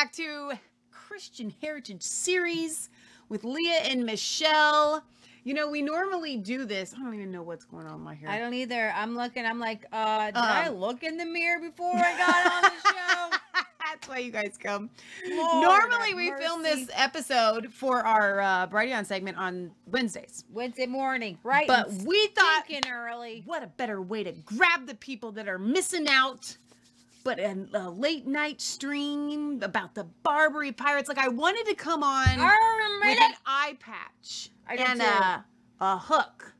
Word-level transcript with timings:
back 0.00 0.12
to 0.12 0.52
Christian 0.90 1.52
Heritage 1.60 2.00
Series 2.00 2.88
with 3.28 3.44
Leah 3.44 3.80
and 3.84 4.06
Michelle. 4.06 5.04
You 5.44 5.52
know, 5.52 5.68
we 5.68 5.82
normally 5.82 6.38
do 6.38 6.64
this. 6.64 6.94
I 6.94 7.02
don't 7.02 7.12
even 7.12 7.30
know 7.30 7.42
what's 7.42 7.66
going 7.66 7.86
on 7.86 7.96
in 7.96 8.00
my 8.00 8.14
hair. 8.14 8.30
I 8.30 8.38
don't 8.38 8.54
either. 8.54 8.94
I'm 8.96 9.14
looking. 9.14 9.44
I'm 9.44 9.58
like, 9.60 9.84
uh, 9.92 10.28
did 10.28 10.36
I 10.38 10.68
Um. 10.68 10.76
look 10.76 11.02
in 11.02 11.18
the 11.18 11.26
mirror 11.26 11.60
before 11.60 11.92
I 11.94 12.16
got 12.16 12.64
on 12.64 12.72
the 12.72 12.88
show? 12.88 13.62
That's 13.90 14.08
why 14.08 14.18
you 14.20 14.32
guys 14.32 14.56
come. 14.58 14.88
Lord 15.28 15.90
normally, 15.90 16.14
we 16.14 16.32
film 16.38 16.62
this 16.62 16.88
episode 16.94 17.70
for 17.70 18.00
our 18.00 18.40
uh, 18.40 18.66
Brighteon 18.68 19.04
segment 19.04 19.36
on 19.36 19.70
Wednesdays. 19.84 20.44
Wednesday 20.50 20.86
morning, 20.86 21.36
right? 21.44 21.66
But 21.66 21.92
we 21.92 22.26
thought, 22.28 22.64
early. 22.90 23.42
what 23.44 23.62
a 23.62 23.66
better 23.66 24.00
way 24.00 24.24
to 24.24 24.32
grab 24.32 24.86
the 24.86 24.94
people 24.94 25.30
that 25.32 25.46
are 25.46 25.58
missing 25.58 26.08
out. 26.08 26.56
But 27.22 27.38
a, 27.38 27.66
a 27.74 27.90
late 27.90 28.26
night 28.26 28.60
stream 28.60 29.60
about 29.62 29.94
the 29.94 30.04
Barbary 30.22 30.72
pirates. 30.72 31.08
Like 31.08 31.18
I 31.18 31.28
wanted 31.28 31.66
to 31.66 31.74
come 31.74 32.02
on 32.02 32.38
with 32.38 33.18
an 33.20 33.34
eye 33.44 33.76
patch 33.78 34.50
and 34.68 35.00
a, 35.02 35.44
a 35.80 35.98
hook, 35.98 36.54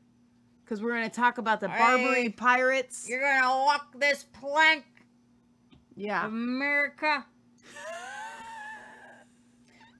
because 0.63 0.81
we're 0.81 0.91
going 0.91 1.09
to 1.09 1.15
talk 1.15 1.39
about 1.39 1.59
the 1.61 1.67
Barbary 1.67 2.29
pirates. 2.29 3.07
You're 3.09 3.21
gonna 3.21 3.47
walk 3.65 3.99
this 3.99 4.23
plank, 4.39 4.83
Yeah. 5.95 6.25
America. 6.27 7.25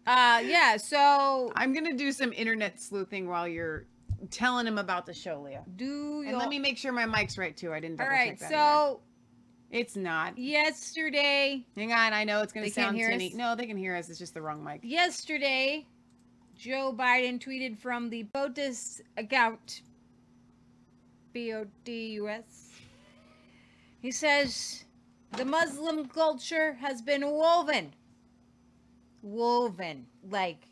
Uh, 0.05 0.41
yeah. 0.45 0.77
So 0.77 1.51
I'm 1.55 1.73
going 1.73 1.85
to 1.85 1.93
do 1.93 2.11
some 2.11 2.33
internet 2.33 2.81
sleuthing 2.81 3.27
while 3.27 3.47
you're 3.47 3.85
telling 4.31 4.65
him 4.65 4.77
about 4.79 5.05
the 5.05 5.13
show, 5.13 5.41
Leah. 5.41 5.63
do 5.75 6.23
And 6.27 6.37
let 6.37 6.49
me 6.49 6.57
make 6.59 6.77
sure 6.77 6.91
my 6.91 7.05
mic's 7.05 7.37
right 7.37 7.55
too. 7.55 7.71
I 7.71 7.79
didn't 7.79 8.01
All 8.01 8.07
right. 8.07 8.31
check 8.31 8.39
that. 8.39 8.45
either. 8.47 8.55
So 8.55 9.01
it's 9.71 9.95
not. 9.95 10.37
yesterday, 10.37 11.65
Hang 11.75 11.91
on, 11.93 12.13
I 12.13 12.23
know 12.23 12.41
it's 12.41 12.53
going 12.53 12.65
to 12.65 12.71
sound 12.71 12.97
tinny. 12.97 13.29
us? 13.29 13.33
No, 13.33 13.55
they 13.55 13.65
can 13.65 13.77
hear 13.77 13.95
us. 13.95 14.09
It's 14.09 14.19
just 14.19 14.33
the 14.33 14.41
wrong 14.41 14.63
mic. 14.63 14.81
yesterday, 14.83 15.85
Joe 16.57 16.93
Biden 16.97 17.39
tweeted 17.39 17.77
from 17.79 18.09
the 18.09 18.25
POTUS 18.35 19.01
account, 19.17 19.81
B 21.33 21.53
O 21.53 21.65
D 21.83 22.07
U 22.13 22.29
S. 22.29 22.69
He 24.01 24.11
says, 24.11 24.83
the 25.37 25.45
Muslim 25.45 26.07
culture 26.07 26.73
has 26.73 27.01
been 27.01 27.25
woven. 27.25 27.93
Woven, 29.21 30.05
like 30.29 30.67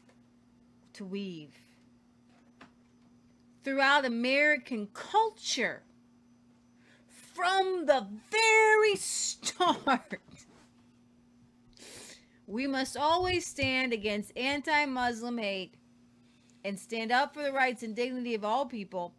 to 0.94 1.06
weave. 1.06 1.54
Throughout 3.64 4.06
American 4.06 4.88
culture. 4.94 5.84
From 7.39 7.85
the 7.85 8.05
very 8.29 8.95
start. 8.97 10.19
We 12.45 12.67
must 12.67 12.97
always 12.97 13.47
stand 13.47 13.94
against 13.94 14.35
anti 14.35 14.85
Muslim 14.85 15.38
hate 15.38 15.75
and 16.66 16.77
stand 16.77 17.13
up 17.13 17.33
for 17.33 17.41
the 17.41 17.53
rights 17.53 17.81
and 17.81 17.95
dignity 17.95 18.35
of 18.35 18.44
all 18.44 18.66
people. 18.66 19.13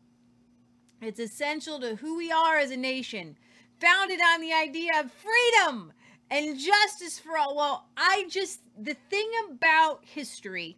It's 1.00 1.18
essential 1.18 1.80
to 1.80 1.94
who 1.94 2.18
we 2.18 2.30
are 2.30 2.58
as 2.58 2.70
a 2.70 2.76
nation, 2.76 3.38
founded 3.80 4.20
on 4.20 4.42
the 4.42 4.52
idea 4.52 5.00
of 5.00 5.10
freedom 5.10 5.94
and 6.30 6.58
justice 6.58 7.18
for 7.18 7.38
all. 7.38 7.56
Well, 7.56 7.86
I 7.96 8.26
just, 8.28 8.60
the 8.78 8.96
thing 9.08 9.30
about 9.50 10.04
history 10.04 10.76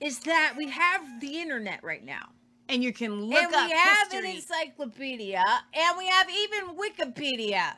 is 0.00 0.18
that 0.20 0.54
we 0.56 0.68
have 0.70 1.20
the 1.20 1.40
internet 1.40 1.84
right 1.84 2.04
now. 2.04 2.30
And 2.72 2.82
you 2.82 2.92
can 2.92 3.20
look 3.26 3.38
and 3.38 3.54
up 3.54 3.66
we 3.68 3.72
have 3.76 4.10
history. 4.10 4.30
an 4.30 4.36
encyclopedia, 4.36 5.44
and 5.74 5.98
we 5.98 6.06
have 6.06 6.26
even 6.30 6.74
Wikipedia. 6.74 7.74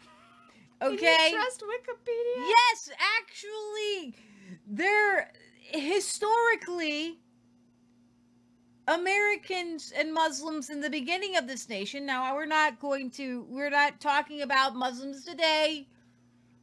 Okay? 0.80 1.30
you 1.30 1.34
trust 1.36 1.62
Wikipedia? 1.62 2.48
Yes, 2.48 2.90
actually, 3.18 4.14
there 4.68 5.32
historically 5.72 7.18
Americans 8.86 9.92
and 9.96 10.14
Muslims 10.14 10.70
in 10.70 10.80
the 10.80 10.90
beginning 10.90 11.36
of 11.36 11.48
this 11.48 11.68
nation. 11.68 12.06
Now, 12.06 12.32
we're 12.36 12.46
not 12.46 12.78
going 12.78 13.10
to 13.12 13.46
we're 13.48 13.70
not 13.70 14.00
talking 14.00 14.42
about 14.42 14.76
Muslims 14.76 15.24
today, 15.24 15.88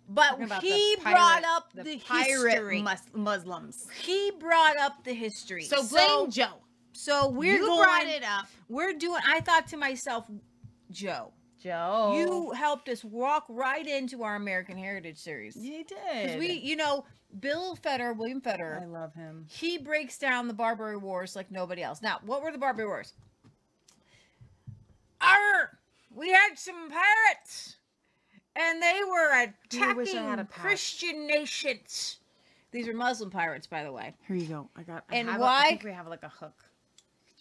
but 0.08 0.40
he 0.62 0.96
the 0.96 1.02
brought 1.02 1.44
up 1.44 1.74
the, 1.74 1.98
pirate 1.98 2.52
history. 2.52 2.82
mus- 2.82 3.12
Muslims. 3.14 3.88
he 4.02 4.32
brought 4.40 4.78
up 4.78 5.04
the 5.04 5.14
history. 5.14 5.64
So 5.64 5.86
blame 5.86 6.32
Joe. 6.32 6.61
So 6.94 7.30
we're 7.30 7.56
you 7.56 7.66
going, 7.66 7.84
brought 7.84 8.06
it 8.08 8.24
up. 8.24 8.48
We're 8.70 8.94
doing. 8.94 9.22
I 9.28 9.40
thought 9.42 9.68
to 9.68 9.78
myself, 9.78 10.26
Joe, 10.92 11.32
Joe. 11.62 12.14
you 12.18 12.52
helped 12.52 12.90
us 12.90 13.04
walk 13.04 13.46
right 13.50 13.86
into 13.88 14.24
our 14.24 14.36
American 14.36 14.78
Heritage 14.78 15.18
series. 15.18 15.56
You 15.56 15.84
did. 15.84 15.98
Because 16.14 16.38
we, 16.38 16.54
you 16.54 16.76
know, 16.76 17.06
Bill 17.40 17.78
Federer, 17.78 18.16
William 18.16 18.42
I 18.46 18.86
love 18.86 19.14
him. 19.14 19.46
he 19.50 19.78
breaks 19.78 20.18
down 20.18 20.48
the 20.48 20.54
Barbary 20.54 20.98
Wars 20.98 21.36
like 21.36 21.50
nobody 21.52 21.82
else. 21.82 22.02
Now, 22.02 22.20
what 22.26 22.42
were 22.42 22.52
the 22.52 22.58
Barbary 22.58 22.88
Wars? 22.88 23.14
Arr! 25.22 25.78
We 26.14 26.30
had 26.32 26.56
some 26.58 26.90
pirates, 26.90 27.78
and 28.56 28.82
they 28.82 29.00
were 29.08 29.44
attacking 29.44 29.96
wish 29.96 30.14
I 30.14 30.22
had 30.24 30.40
a. 30.40 30.46
Christian 30.46 31.26
nations. 31.28 32.18
These 32.72 32.88
are 32.88 32.94
Muslim 32.94 33.30
pirates, 33.30 33.68
by 33.68 33.84
the 33.84 33.92
way. 33.92 34.14
Here 34.28 34.36
you 34.36 34.48
go. 34.48 34.70
I 34.76 34.84
got. 34.84 35.04
I 35.10 35.18
And 35.18 35.28
why- 35.40 35.60
I 35.60 35.70
think 35.70 35.84
we 35.84 35.92
have 35.92 36.08
like 36.08 36.24
a 36.24 36.30
hook. 36.30 36.56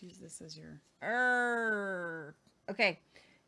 Use 0.03 0.19
this 0.19 0.41
as 0.41 0.57
your. 0.57 0.81
Err. 1.03 2.35
Okay. 2.71 2.99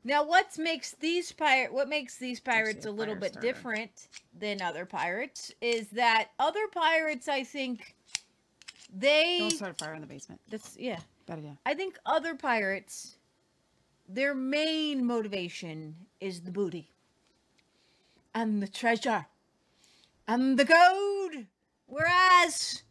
Now, 0.05 0.25
what 0.25 0.59
makes 0.59 0.93
these 0.93 1.31
pirate? 1.33 1.73
What 1.73 1.89
makes 1.89 2.17
these 2.17 2.41
pirates 2.41 2.87
a 2.87 2.91
a 2.91 2.93
little 2.93 3.15
bit 3.15 3.33
starter. 3.33 3.47
different 3.47 4.09
than 4.39 4.61
other 4.61 4.85
pirates 4.85 5.53
is 5.61 5.89
that 5.89 6.31
other 6.39 6.67
pirates, 6.73 7.29
I 7.29 7.45
think, 7.45 7.95
they. 8.93 9.39
Don't 9.39 9.51
start 9.53 9.73
a 9.73 9.85
fire 9.85 9.95
in 9.95 10.01
the 10.01 10.07
basement. 10.07 10.41
That's 10.49 10.77
yeah. 10.79 10.99
Bad 11.27 11.39
idea. 11.39 11.57
I 11.65 11.75
think 11.75 11.99
other 12.05 12.35
pirates, 12.35 13.17
their 14.09 14.35
main 14.35 15.07
motivation 15.07 15.95
is 16.21 16.41
the 16.41 16.51
booty 16.51 16.91
and 18.35 18.63
the 18.63 18.69
treasure 18.69 19.27
and 20.27 20.59
the 20.59 20.65
gold. 20.65 21.47
Whereas 21.87 22.83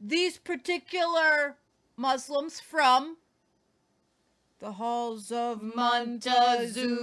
these 0.00 0.38
particular 0.38 1.56
Muslims 1.98 2.60
from 2.60 3.16
the 4.60 4.70
halls 4.72 5.32
of 5.32 5.60
Montezuma 5.60 6.94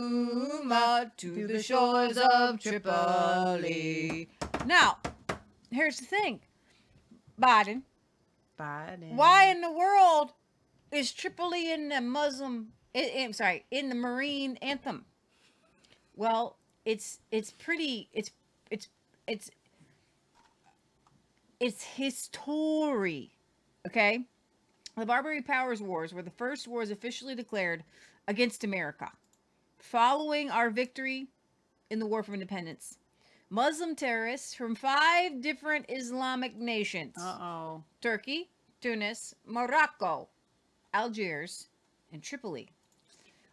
to 1.18 1.48
the 1.48 1.62
shores 1.62 2.18
of 2.18 2.62
Tripoli. 2.62 4.30
Now, 4.66 5.00
here's 5.70 5.98
the 5.98 6.06
thing 6.06 6.40
Biden. 7.40 7.82
Bad. 8.58 9.04
Why 9.10 9.48
in 9.48 9.60
the 9.60 9.72
world 9.72 10.32
is 10.94 11.12
Tripoli 11.12 11.74
in 11.74 11.90
the 11.90 12.00
Muslim? 12.00 12.70
I'm 12.96 13.34
sorry, 13.34 13.66
in 13.70 13.90
the 13.90 13.96
Marine 13.96 14.58
anthem. 14.62 15.04
Well, 16.16 16.56
it's 16.86 17.20
it's 17.32 17.52
pretty. 17.52 18.08
It's 18.14 18.32
it's 18.72 18.88
it's 19.28 19.52
it's 21.60 21.84
his 21.84 22.18
story. 22.18 23.34
Okay, 23.86 24.26
the 24.98 25.06
Barbary 25.06 25.42
Powers 25.42 25.82
Wars 25.82 26.14
were 26.14 26.22
the 26.22 26.30
first 26.32 26.68
wars 26.68 26.92
officially 26.92 27.36
declared 27.36 27.84
against 28.28 28.64
America, 28.64 29.12
following 29.78 30.50
our 30.50 30.70
victory 30.70 31.28
in 31.90 32.00
the 32.00 32.06
War 32.06 32.24
for 32.24 32.34
Independence. 32.34 32.98
Muslim 33.50 33.96
terrorists 33.96 34.56
from 34.56 34.76
five 34.76 35.42
different 35.42 35.86
Islamic 35.90 36.56
nations. 36.56 37.16
Uh 37.20 37.38
oh. 37.40 37.84
Turkey, 38.02 38.50
Tunis, 38.82 39.36
Morocco, 39.46 40.30
Algiers, 40.94 41.68
and 42.12 42.24
Tripoli 42.24 42.70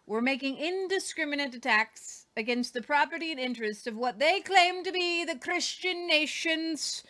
were 0.07 0.23
making 0.23 0.57
indiscriminate 0.57 1.55
attacks 1.55 2.27
against 2.37 2.75
the 2.75 2.83
property 2.83 3.31
and 3.31 3.41
interests 3.41 3.87
of 3.87 3.97
what 3.97 4.19
they 4.19 4.41
claim 4.41 4.83
to 4.85 4.93
be 4.93 5.25
the 5.25 5.39
Christian 5.39 6.07
nations 6.07 7.05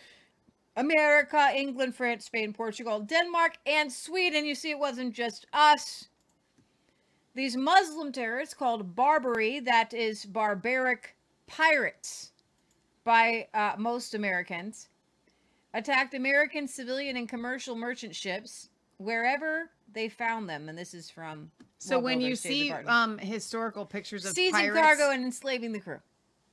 America, 0.76 1.50
England, 1.54 1.94
France, 1.94 2.24
Spain, 2.24 2.52
Portugal, 2.52 3.00
Denmark, 3.00 3.58
and 3.66 3.92
Sweden. 3.92 4.44
You 4.46 4.54
see, 4.54 4.70
it 4.70 4.78
wasn't 4.78 5.14
just 5.14 5.46
us. 5.52 6.08
These 7.34 7.56
Muslim 7.56 8.12
terrorists 8.12 8.54
called 8.54 8.94
Barbary, 8.94 9.60
that 9.60 9.94
is 9.94 10.24
barbaric 10.24 11.16
pirates 11.46 12.32
by 13.04 13.48
uh, 13.54 13.72
most 13.78 14.14
Americans, 14.14 14.88
attacked 15.74 16.14
American 16.14 16.68
civilian 16.68 17.16
and 17.16 17.28
commercial 17.28 17.74
merchant 17.74 18.14
ships 18.14 18.68
wherever 18.98 19.70
they 19.92 20.08
found 20.08 20.48
them. 20.48 20.68
And 20.68 20.76
this 20.76 20.94
is 20.94 21.10
from. 21.10 21.50
So 21.78 21.96
World 21.96 22.04
when 22.04 22.20
you 22.20 22.36
State 22.36 22.50
see 22.50 22.72
um 22.72 23.18
historical 23.18 23.84
pictures 23.84 24.24
of 24.24 24.34
seizing 24.34 24.52
pirates, 24.52 24.78
cargo 24.78 25.10
and 25.10 25.24
enslaving 25.24 25.72
the 25.72 25.80
crew. 25.80 26.00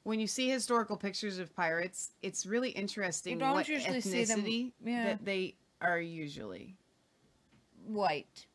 When 0.10 0.20
you 0.20 0.26
see 0.28 0.50
historical 0.50 0.98
pictures 0.98 1.38
of 1.38 1.56
pirates, 1.56 2.12
it's 2.24 2.46
really 2.48 2.72
interesting 2.72 3.34
You 3.34 3.40
don't 3.40 3.54
what 3.54 3.68
usually 3.70 4.02
see 4.02 4.26
them- 4.26 4.42
ethnicity 4.42 4.72
yeah. 4.84 5.04
that 5.06 5.24
they 5.24 5.56
are 5.82 6.00
usually. 6.00 6.76
White, 7.86 8.46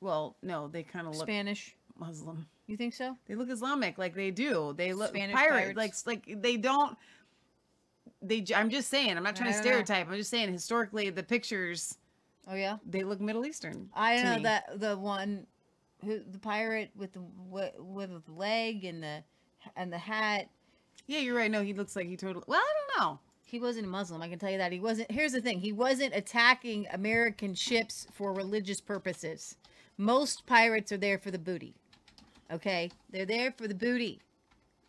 Well, 0.00 0.36
no, 0.42 0.68
they 0.68 0.82
kind 0.82 1.06
of 1.06 1.14
look 1.16 1.26
Spanish. 1.26 1.74
Muslim. 1.98 2.46
You 2.66 2.76
think 2.76 2.94
so? 2.94 3.16
They 3.26 3.34
look 3.34 3.48
Islamic, 3.50 3.96
like 3.98 4.14
they 4.14 4.30
do. 4.30 4.74
They 4.76 4.92
look 4.92 5.08
Spanish 5.10 5.34
pirate, 5.34 5.74
pirates. 5.76 6.06
like 6.06 6.26
like 6.28 6.42
they 6.42 6.56
don't. 6.56 6.96
they. 8.22 8.44
I'm 8.54 8.70
just 8.70 8.88
saying. 8.88 9.16
I'm 9.16 9.22
not 9.22 9.34
trying 9.36 9.48
to 9.50 9.54
don't 9.54 9.64
know. 9.64 9.70
stereotype. 9.70 10.08
I'm 10.08 10.16
just 10.16 10.30
saying 10.30 10.52
historically 10.52 11.08
the 11.10 11.22
pictures 11.22 11.96
Oh 12.48 12.54
yeah. 12.54 12.76
they 12.84 13.02
look 13.02 13.20
Middle 13.20 13.46
Eastern. 13.46 13.88
I 13.94 14.22
know 14.22 14.36
me. 14.36 14.42
that 14.42 14.78
the 14.80 14.96
one, 14.96 15.46
who 16.04 16.20
the 16.30 16.38
pirate 16.38 16.90
with 16.96 17.12
the 17.12 17.22
with 17.48 18.26
the 18.26 18.32
leg 18.32 18.84
and 18.84 19.02
the 19.02 19.22
and 19.76 19.92
the 19.92 19.98
hat. 19.98 20.48
Yeah, 21.06 21.20
you're 21.20 21.36
right. 21.36 21.50
No, 21.50 21.62
he 21.62 21.72
looks 21.72 21.94
like 21.96 22.06
he 22.06 22.16
totally. 22.16 22.44
Well, 22.46 22.60
I 22.60 22.72
don't 22.72 23.00
know. 23.00 23.18
He 23.46 23.60
wasn't 23.60 23.86
a 23.86 23.88
Muslim. 23.88 24.22
I 24.22 24.28
can 24.28 24.38
tell 24.38 24.50
you 24.50 24.58
that 24.58 24.72
he 24.72 24.80
wasn't. 24.80 25.10
Here's 25.10 25.32
the 25.32 25.40
thing: 25.40 25.60
he 25.60 25.72
wasn't 25.72 26.14
attacking 26.14 26.86
American 26.92 27.54
ships 27.54 28.06
for 28.12 28.32
religious 28.32 28.80
purposes. 28.80 29.56
Most 29.96 30.46
pirates 30.46 30.92
are 30.92 30.96
there 30.96 31.18
for 31.18 31.30
the 31.30 31.38
booty. 31.38 31.74
Okay, 32.52 32.90
they're 33.10 33.24
there 33.24 33.52
for 33.52 33.68
the 33.68 33.74
booty. 33.74 34.20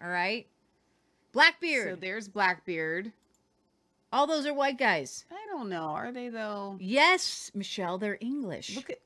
All 0.02 0.10
right. 0.10 0.48
Blackbeard. 1.34 1.94
So 1.94 1.96
there's 2.00 2.28
Blackbeard. 2.28 3.12
All 4.12 4.26
those 4.26 4.46
are 4.46 4.54
white 4.54 4.78
guys. 4.78 5.26
I 5.32 5.46
don't 5.52 5.70
know. 5.70 5.90
Are 5.90 6.12
they 6.12 6.30
though? 6.30 6.78
Yes, 6.80 7.52
Michelle, 7.54 7.98
they're 7.98 8.18
English. 8.22 8.76
Look 8.76 8.90
at 8.90 9.00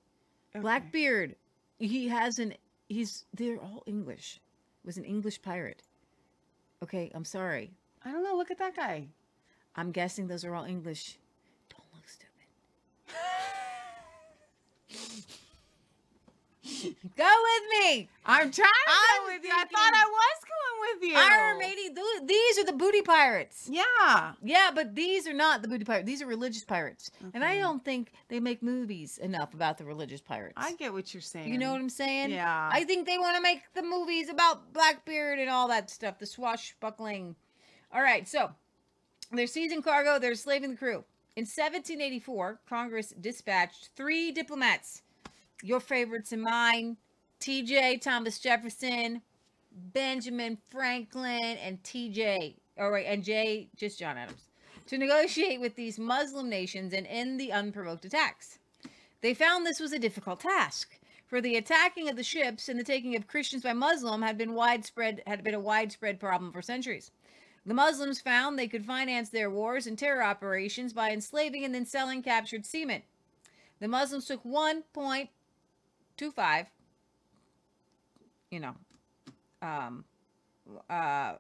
okay. 0.56 0.62
Blackbeard. 0.62 1.36
He 1.80 2.08
has 2.08 2.40
an. 2.40 2.54
He's. 2.88 3.26
They're 3.34 3.60
all 3.60 3.84
English. 3.86 4.40
Was 4.86 4.98
an 4.98 5.04
English 5.04 5.42
pirate. 5.42 5.84
Okay, 6.84 7.12
I'm 7.14 7.26
sorry. 7.26 7.72
I 8.04 8.12
don't 8.12 8.24
know. 8.24 8.36
Look 8.36 8.52
at 8.52 8.58
that 8.58 8.76
guy. 8.76 9.08
I'm 9.76 9.92
guessing 9.92 10.28
those 10.28 10.44
are 10.44 10.56
all 10.56 10.66
English. 10.66 11.18
Don't 11.70 11.86
look 11.94 12.08
stupid. 12.08 12.48
Go 17.18 17.32
with 17.44 17.64
me. 17.80 18.10
I'm 18.26 18.52
trying 18.52 18.68
to 18.68 18.92
I'm 18.92 19.28
go 19.28 19.34
with 19.34 19.44
you. 19.44 19.52
I 19.52 19.66
thought 19.66 19.94
I 19.94 20.06
was 20.06 20.40
going 20.46 20.94
with 20.94 21.10
you. 21.10 21.18
Iron 21.18 21.52
th- 21.96 22.28
these 22.28 22.58
are 22.60 22.66
the 22.66 22.74
booty 22.74 23.02
pirates. 23.02 23.70
Yeah. 23.72 24.34
Yeah, 24.44 24.72
but 24.74 24.96
these 24.96 25.28
are 25.28 25.34
not 25.34 25.62
the 25.62 25.68
booty 25.68 25.86
pirates. 25.86 26.06
These 26.06 26.22
are 26.22 26.28
religious 26.28 26.64
pirates. 26.64 27.12
And 27.34 27.44
I 27.44 27.54
mm-hmm. 27.54 27.62
don't 27.64 27.86
think 27.86 28.12
they 28.28 28.40
make 28.40 28.62
movies 28.64 29.18
enough 29.18 29.54
about 29.54 29.78
the 29.78 29.86
religious 29.86 30.22
pirates. 30.22 30.54
I 30.58 30.74
get 30.74 30.94
what 30.94 31.14
you're 31.14 31.22
saying. 31.22 31.52
you 31.52 31.58
know 31.58 31.72
what 31.72 31.82
I'm 31.82 31.90
saying? 31.90 32.32
Yeah. 32.32 32.70
I 32.72 32.84
think 32.84 33.06
they 33.06 33.18
want 33.18 33.36
to 33.36 33.42
make 33.42 33.62
the 33.74 33.84
movies 33.84 34.30
about 34.30 34.74
Blackbeard 34.74 35.40
and 35.40 35.50
all 35.50 35.68
that 35.70 35.90
stuff, 35.90 36.20
the 36.20 36.26
swashbuckling. 36.26 37.36
All 37.94 38.02
right, 38.02 38.28
so 38.28 38.52
they're 39.32 39.48
seizing 39.48 39.82
cargo, 39.82 40.20
they're 40.20 40.36
slaving 40.36 40.72
the 40.72 40.78
crew. 40.78 41.04
In 41.36 41.44
1784, 41.44 42.60
Congress 42.68 43.14
dispatched 43.20 43.90
three 43.96 44.32
diplomats, 44.32 45.02
your 45.64 45.80
favorites 45.80 46.32
and 46.32 46.42
mine, 46.42 46.98
T.J. 47.40 47.98
Thomas 47.98 48.40
Jefferson, 48.40 49.22
Benjamin 49.72 50.58
Franklin, 50.70 51.58
and 51.58 51.84
T.J. 51.84 52.56
all 52.78 52.92
right, 52.92 53.06
and 53.08 53.24
J. 53.24 53.70
Just 53.76 54.00
John 54.00 54.18
Adams, 54.18 54.48
to 54.88 54.98
negotiate 54.98 55.60
with 55.60 55.76
these 55.76 55.98
Muslim 55.98 56.50
nations 56.50 56.94
and 56.94 57.08
end 57.08 57.40
the 57.40 57.52
unprovoked 57.52 58.06
attacks. 58.06 58.60
They 59.22 59.34
found 59.34 59.66
this 59.66 59.80
was 59.80 59.94
a 59.94 60.00
difficult 60.00 60.42
task, 60.42 61.00
for 61.28 61.42
the 61.42 61.56
attacking 61.56 62.10
of 62.10 62.18
the 62.18 62.24
ships 62.24 62.68
and 62.68 62.78
the 62.78 62.84
taking 62.84 63.16
of 63.16 63.28
Christians 63.28 63.64
by 63.64 63.74
Muslim 63.74 64.22
had 64.22 64.38
been 64.38 64.54
widespread 64.54 65.24
had 65.26 65.44
been 65.44 65.54
a 65.54 65.60
widespread 65.60 66.20
problem 66.20 66.52
for 66.52 66.62
centuries. 66.62 67.12
The 67.66 67.74
Muslims 67.76 68.20
found 68.20 68.58
they 68.58 68.68
could 68.68 68.86
finance 68.86 69.30
their 69.30 69.50
wars 69.50 69.86
and 69.86 69.98
terror 69.98 70.24
operations 70.24 70.94
by 70.94 71.12
enslaving 71.12 71.64
and 71.64 71.74
then 71.74 71.86
selling 71.86 72.24
captured 72.24 72.66
seamen. 72.66 73.04
The 73.80 73.88
Muslims 73.88 74.26
took 74.26 74.44
1.25 76.22 76.66
you 78.52 78.60
know 78.60 78.76
um 79.62 80.06
uh 80.90 81.34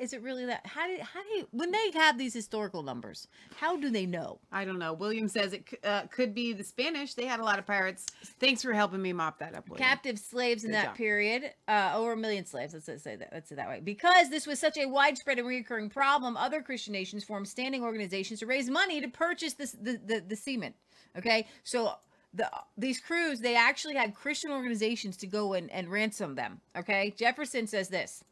is 0.00 0.12
it 0.12 0.22
really 0.22 0.44
that 0.46 0.66
how 0.66 0.86
do 0.86 0.96
how 1.00 1.22
do 1.22 1.28
you 1.30 1.48
when 1.52 1.70
they 1.70 1.90
have 1.94 2.18
these 2.18 2.34
historical 2.34 2.82
numbers 2.82 3.28
how 3.58 3.76
do 3.76 3.90
they 3.90 4.06
know 4.06 4.38
I 4.56 4.64
don't 4.64 4.78
know. 4.78 4.94
William 4.94 5.28
says 5.28 5.52
it 5.52 5.68
uh, 5.84 6.06
could 6.06 6.34
be 6.34 6.54
the 6.54 6.64
Spanish. 6.64 7.12
They 7.12 7.26
had 7.26 7.40
a 7.40 7.44
lot 7.44 7.58
of 7.58 7.66
pirates. 7.66 8.06
Thanks 8.40 8.62
for 8.62 8.72
helping 8.72 9.02
me 9.02 9.12
mop 9.12 9.38
that 9.40 9.54
up. 9.54 9.68
William. 9.68 9.86
captive 9.86 10.18
slaves 10.18 10.64
in 10.64 10.70
that 10.70 10.86
job. 10.86 10.96
period, 10.96 11.50
uh, 11.68 11.92
over 11.94 12.12
a 12.12 12.16
million 12.16 12.46
slaves. 12.46 12.72
Let's 12.72 13.02
say 13.02 13.16
that. 13.16 13.28
Let's 13.32 13.50
say 13.50 13.56
that 13.56 13.68
way. 13.68 13.80
Because 13.84 14.30
this 14.30 14.46
was 14.46 14.58
such 14.58 14.78
a 14.78 14.86
widespread 14.86 15.38
and 15.38 15.46
recurring 15.46 15.90
problem, 15.90 16.38
other 16.38 16.62
Christian 16.62 16.94
nations 16.94 17.22
formed 17.22 17.48
standing 17.48 17.82
organizations 17.82 18.40
to 18.40 18.46
raise 18.46 18.70
money 18.70 19.02
to 19.02 19.08
purchase 19.08 19.52
this 19.52 19.72
the 19.72 20.00
the, 20.02 20.24
the 20.26 20.36
seamen. 20.36 20.72
Okay, 21.18 21.46
so 21.62 21.92
the 22.36 22.50
these 22.76 23.00
crews 23.00 23.40
they 23.40 23.56
actually 23.56 23.94
had 23.94 24.14
Christian 24.14 24.50
organizations 24.50 25.16
to 25.18 25.26
go 25.26 25.54
and, 25.54 25.70
and 25.70 25.88
ransom 25.90 26.34
them. 26.34 26.60
Okay, 26.76 27.14
Jefferson 27.16 27.66
says 27.66 27.88
this. 27.88 28.22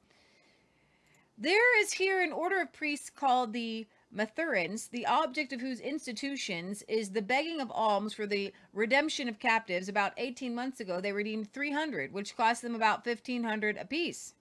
There 1.36 1.80
is 1.80 1.92
here 1.92 2.20
an 2.22 2.32
order 2.32 2.60
of 2.60 2.72
priests 2.72 3.10
called 3.10 3.52
the 3.52 3.86
Mathurins, 4.14 4.90
the 4.90 5.06
object 5.06 5.52
of 5.52 5.60
whose 5.60 5.80
institutions 5.80 6.84
is 6.86 7.10
the 7.10 7.22
begging 7.22 7.60
of 7.60 7.72
alms 7.72 8.14
for 8.14 8.26
the 8.26 8.52
redemption 8.72 9.28
of 9.28 9.40
captives. 9.40 9.88
About 9.88 10.12
18 10.16 10.54
months 10.54 10.78
ago, 10.78 11.00
they 11.00 11.10
redeemed 11.10 11.52
300, 11.52 12.12
which 12.12 12.36
cost 12.36 12.62
them 12.62 12.76
about 12.76 13.04
1500 13.04 13.76
apiece. 13.76 14.34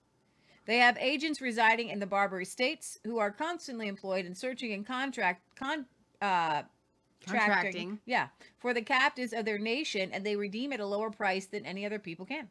They 0.66 0.78
have 0.78 0.96
agents 0.98 1.40
residing 1.40 1.88
in 1.90 1.98
the 1.98 2.06
Barbary 2.06 2.44
states 2.44 3.00
who 3.04 3.18
are 3.18 3.32
constantly 3.32 3.88
employed 3.88 4.24
in 4.24 4.34
searching 4.34 4.72
and 4.72 4.86
contract 4.86 5.42
con 5.56 5.86
uh 6.22 6.62
Contracting. 7.24 8.00
yeah, 8.04 8.28
for 8.58 8.74
the 8.74 8.82
captives 8.82 9.32
of 9.32 9.44
their 9.44 9.58
nation, 9.58 10.10
and 10.12 10.24
they 10.24 10.36
redeem 10.36 10.72
at 10.72 10.80
a 10.80 10.86
lower 10.86 11.10
price 11.10 11.46
than 11.46 11.66
any 11.66 11.84
other 11.84 11.98
people 11.98 12.26
can. 12.26 12.48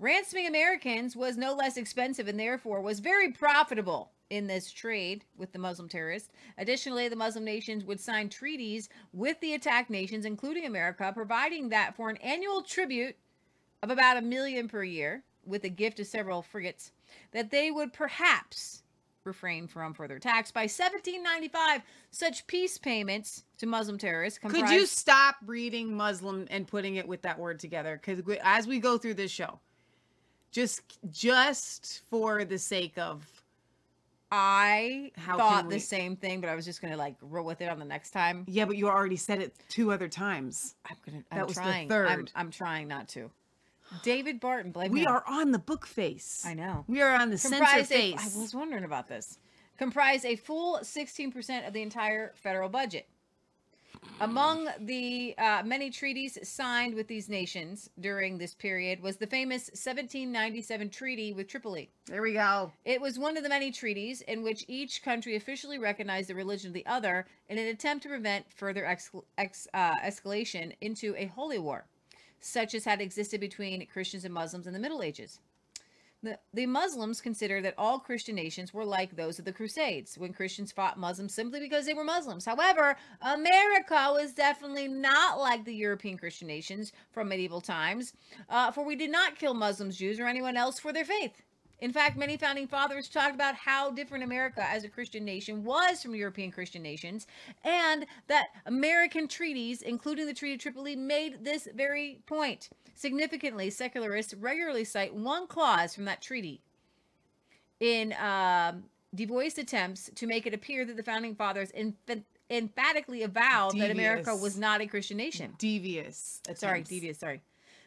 Ransoming 0.00 0.46
Americans 0.46 1.16
was 1.16 1.36
no 1.36 1.54
less 1.54 1.76
expensive 1.76 2.28
and 2.28 2.38
therefore 2.38 2.82
was 2.82 3.00
very 3.00 3.32
profitable 3.32 4.10
in 4.28 4.46
this 4.46 4.70
trade 4.70 5.24
with 5.38 5.52
the 5.52 5.58
Muslim 5.58 5.88
terrorists. 5.88 6.28
Additionally, 6.58 7.08
the 7.08 7.16
Muslim 7.16 7.44
nations 7.44 7.84
would 7.84 8.00
sign 8.00 8.28
treaties 8.28 8.88
with 9.12 9.40
the 9.40 9.54
attacked 9.54 9.88
nations, 9.88 10.26
including 10.26 10.66
America, 10.66 11.10
providing 11.14 11.70
that 11.70 11.96
for 11.96 12.10
an 12.10 12.16
annual 12.18 12.62
tribute 12.62 13.16
of 13.82 13.90
about 13.90 14.16
a 14.16 14.22
million 14.22 14.68
per 14.68 14.82
year, 14.82 15.22
with 15.44 15.64
a 15.64 15.68
gift 15.68 16.00
of 16.00 16.06
several 16.06 16.42
frigates, 16.42 16.92
that 17.30 17.50
they 17.50 17.70
would 17.70 17.92
perhaps 17.92 18.82
refrain 19.26 19.66
from 19.66 19.94
further 19.94 20.16
attacks. 20.16 20.50
By 20.50 20.62
1795, 20.62 21.82
such 22.10 22.46
peace 22.46 22.78
payments 22.78 23.44
to 23.58 23.66
Muslim 23.66 23.98
terrorists 23.98 24.38
Could 24.38 24.70
you 24.70 24.86
stop 24.86 25.36
reading 25.44 25.94
Muslim 25.94 26.46
and 26.50 26.66
putting 26.66 26.96
it 26.96 27.06
with 27.06 27.22
that 27.22 27.38
word 27.38 27.58
together? 27.58 28.00
Because 28.02 28.22
as 28.42 28.66
we 28.66 28.78
go 28.78 28.98
through 28.98 29.14
this 29.14 29.30
show, 29.30 29.60
just 30.50 30.82
just 31.10 32.02
for 32.08 32.44
the 32.44 32.58
sake 32.58 32.96
of 32.96 33.26
I 34.30 35.12
How 35.16 35.36
thought 35.36 35.60
can 35.62 35.70
the 35.70 35.78
same 35.78 36.16
thing, 36.16 36.40
but 36.40 36.50
I 36.50 36.54
was 36.54 36.64
just 36.64 36.82
gonna 36.82 36.96
like 36.96 37.16
roll 37.20 37.44
with 37.44 37.60
it 37.60 37.68
on 37.68 37.78
the 37.78 37.84
next 37.84 38.10
time. 38.10 38.44
yeah, 38.48 38.64
but 38.64 38.76
you 38.76 38.88
already 38.88 39.16
said 39.16 39.40
it 39.40 39.54
two 39.68 39.92
other 39.92 40.08
times. 40.08 40.74
I'm 40.88 40.96
gonna. 41.04 41.24
That 41.30 41.40
I'm 41.40 41.46
was 41.46 41.56
the 41.56 41.62
trying. 41.62 41.82
I'm, 41.84 41.88
third. 41.88 42.32
I'm 42.34 42.50
trying 42.50 42.88
not 42.88 43.08
to. 43.10 43.30
David 44.02 44.40
Barton, 44.40 44.72
blame 44.72 44.92
We 44.92 45.00
him. 45.02 45.08
are 45.08 45.24
on 45.26 45.52
the 45.52 45.58
book 45.58 45.86
face. 45.86 46.44
I 46.46 46.54
know. 46.54 46.84
We 46.88 47.00
are 47.02 47.14
on 47.14 47.30
the 47.30 47.38
censor 47.38 47.84
face. 47.84 48.36
I 48.36 48.40
was 48.40 48.54
wondering 48.54 48.84
about 48.84 49.08
this. 49.08 49.38
Comprise 49.78 50.24
a 50.24 50.36
full 50.36 50.78
16% 50.82 51.66
of 51.66 51.72
the 51.72 51.82
entire 51.82 52.32
federal 52.34 52.68
budget. 52.68 53.08
Among 54.20 54.68
the 54.80 55.34
uh, 55.36 55.62
many 55.64 55.90
treaties 55.90 56.38
signed 56.42 56.94
with 56.94 57.06
these 57.08 57.28
nations 57.28 57.90
during 58.00 58.38
this 58.38 58.54
period 58.54 59.02
was 59.02 59.16
the 59.16 59.26
famous 59.26 59.68
1797 59.68 60.90
treaty 60.90 61.32
with 61.32 61.48
Tripoli. 61.48 61.90
There 62.06 62.22
we 62.22 62.32
go. 62.34 62.72
It 62.84 63.00
was 63.00 63.18
one 63.18 63.36
of 63.36 63.42
the 63.42 63.48
many 63.48 63.70
treaties 63.70 64.22
in 64.22 64.42
which 64.42 64.64
each 64.68 65.02
country 65.02 65.36
officially 65.36 65.78
recognized 65.78 66.28
the 66.28 66.34
religion 66.34 66.68
of 66.68 66.74
the 66.74 66.86
other 66.86 67.26
in 67.48 67.58
an 67.58 67.66
attempt 67.66 68.02
to 68.04 68.08
prevent 68.08 68.50
further 68.52 68.86
ex- 68.86 69.10
ex- 69.38 69.68
uh, 69.74 69.94
escalation 70.04 70.72
into 70.80 71.14
a 71.16 71.26
holy 71.26 71.58
war, 71.58 71.86
such 72.40 72.74
as 72.74 72.84
had 72.84 73.00
existed 73.00 73.40
between 73.40 73.86
Christians 73.86 74.24
and 74.24 74.34
Muslims 74.34 74.66
in 74.66 74.72
the 74.72 74.78
Middle 74.78 75.02
Ages. 75.02 75.40
The, 76.22 76.38
the 76.54 76.66
Muslims 76.66 77.20
considered 77.20 77.64
that 77.64 77.74
all 77.76 77.98
Christian 77.98 78.34
nations 78.34 78.72
were 78.72 78.84
like 78.84 79.14
those 79.14 79.38
of 79.38 79.44
the 79.44 79.52
Crusades, 79.52 80.16
when 80.16 80.32
Christians 80.32 80.72
fought 80.72 80.98
Muslims 80.98 81.34
simply 81.34 81.60
because 81.60 81.86
they 81.86 81.94
were 81.94 82.04
Muslims. 82.04 82.44
However, 82.44 82.96
America 83.20 84.10
was 84.12 84.32
definitely 84.32 84.88
not 84.88 85.38
like 85.38 85.64
the 85.64 85.74
European 85.74 86.16
Christian 86.16 86.48
nations 86.48 86.92
from 87.12 87.28
medieval 87.28 87.60
times, 87.60 88.14
uh, 88.48 88.72
for 88.72 88.84
we 88.84 88.96
did 88.96 89.12
not 89.12 89.38
kill 89.38 89.54
Muslims, 89.54 89.96
Jews, 89.96 90.18
or 90.18 90.26
anyone 90.26 90.56
else 90.56 90.78
for 90.78 90.92
their 90.92 91.04
faith. 91.04 91.42
In 91.80 91.92
fact, 91.92 92.16
many 92.16 92.36
founding 92.36 92.66
fathers 92.66 93.08
talked 93.08 93.34
about 93.34 93.54
how 93.54 93.90
different 93.90 94.24
America 94.24 94.64
as 94.66 94.84
a 94.84 94.88
Christian 94.88 95.24
nation 95.24 95.62
was 95.62 96.02
from 96.02 96.14
European 96.14 96.50
Christian 96.50 96.82
nations, 96.82 97.26
and 97.64 98.06
that 98.28 98.46
American 98.64 99.28
treaties, 99.28 99.82
including 99.82 100.26
the 100.26 100.32
Treaty 100.32 100.54
of 100.54 100.60
Tripoli, 100.60 100.96
made 100.96 101.44
this 101.44 101.68
very 101.74 102.20
point. 102.26 102.70
Significantly, 102.94 103.68
secularists 103.68 104.32
regularly 104.34 104.84
cite 104.84 105.14
one 105.14 105.46
clause 105.46 105.94
from 105.94 106.06
that 106.06 106.22
treaty 106.22 106.62
in 107.78 108.14
um, 108.14 108.84
devoiced 109.14 109.58
attempts 109.58 110.10
to 110.14 110.26
make 110.26 110.46
it 110.46 110.54
appear 110.54 110.86
that 110.86 110.96
the 110.96 111.02
founding 111.02 111.34
fathers 111.34 111.70
emph- 111.72 112.24
emphatically 112.48 113.22
avowed 113.22 113.78
that 113.78 113.90
America 113.90 114.34
was 114.34 114.56
not 114.56 114.80
a 114.80 114.86
Christian 114.86 115.18
nation. 115.18 115.54
Devious. 115.58 116.40
Sorry, 116.54 116.82
devious. 116.82 117.18
Sorry. 117.18 117.42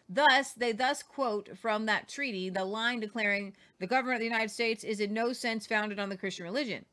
Thus, 0.10 0.54
they 0.54 0.72
thus 0.72 1.04
quote 1.04 1.56
from 1.56 1.86
that 1.86 2.10
treaty 2.10 2.50
the 2.50 2.66
line 2.66 3.00
declaring 3.00 3.54
the 3.80 3.86
government 3.86 4.16
of 4.16 4.22
the 4.22 4.26
United 4.26 4.50
States 4.50 4.84
is 4.84 5.00
in 5.00 5.14
no 5.14 5.34
sense 5.34 5.68
founded 5.68 6.00
on 6.00 6.10
the 6.10 6.18
Christian 6.18 6.46
religion. 6.46 6.86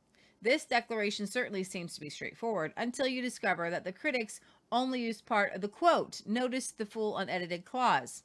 This 0.43 0.67
declaration 0.67 1.27
certainly 1.27 1.65
seems 1.65 1.95
to 1.95 2.01
be 2.01 2.11
straightforward 2.11 2.75
until 2.77 3.07
you 3.07 3.23
discover 3.23 3.71
that 3.71 3.85
the 3.85 3.93
critics 3.93 4.41
only 4.71 5.01
used 5.01 5.25
part 5.25 5.55
of 5.55 5.63
the 5.63 5.69
quote. 5.69 6.21
Notice 6.27 6.71
the 6.71 6.85
full 6.85 7.17
unedited 7.17 7.65
clause. 7.65 8.23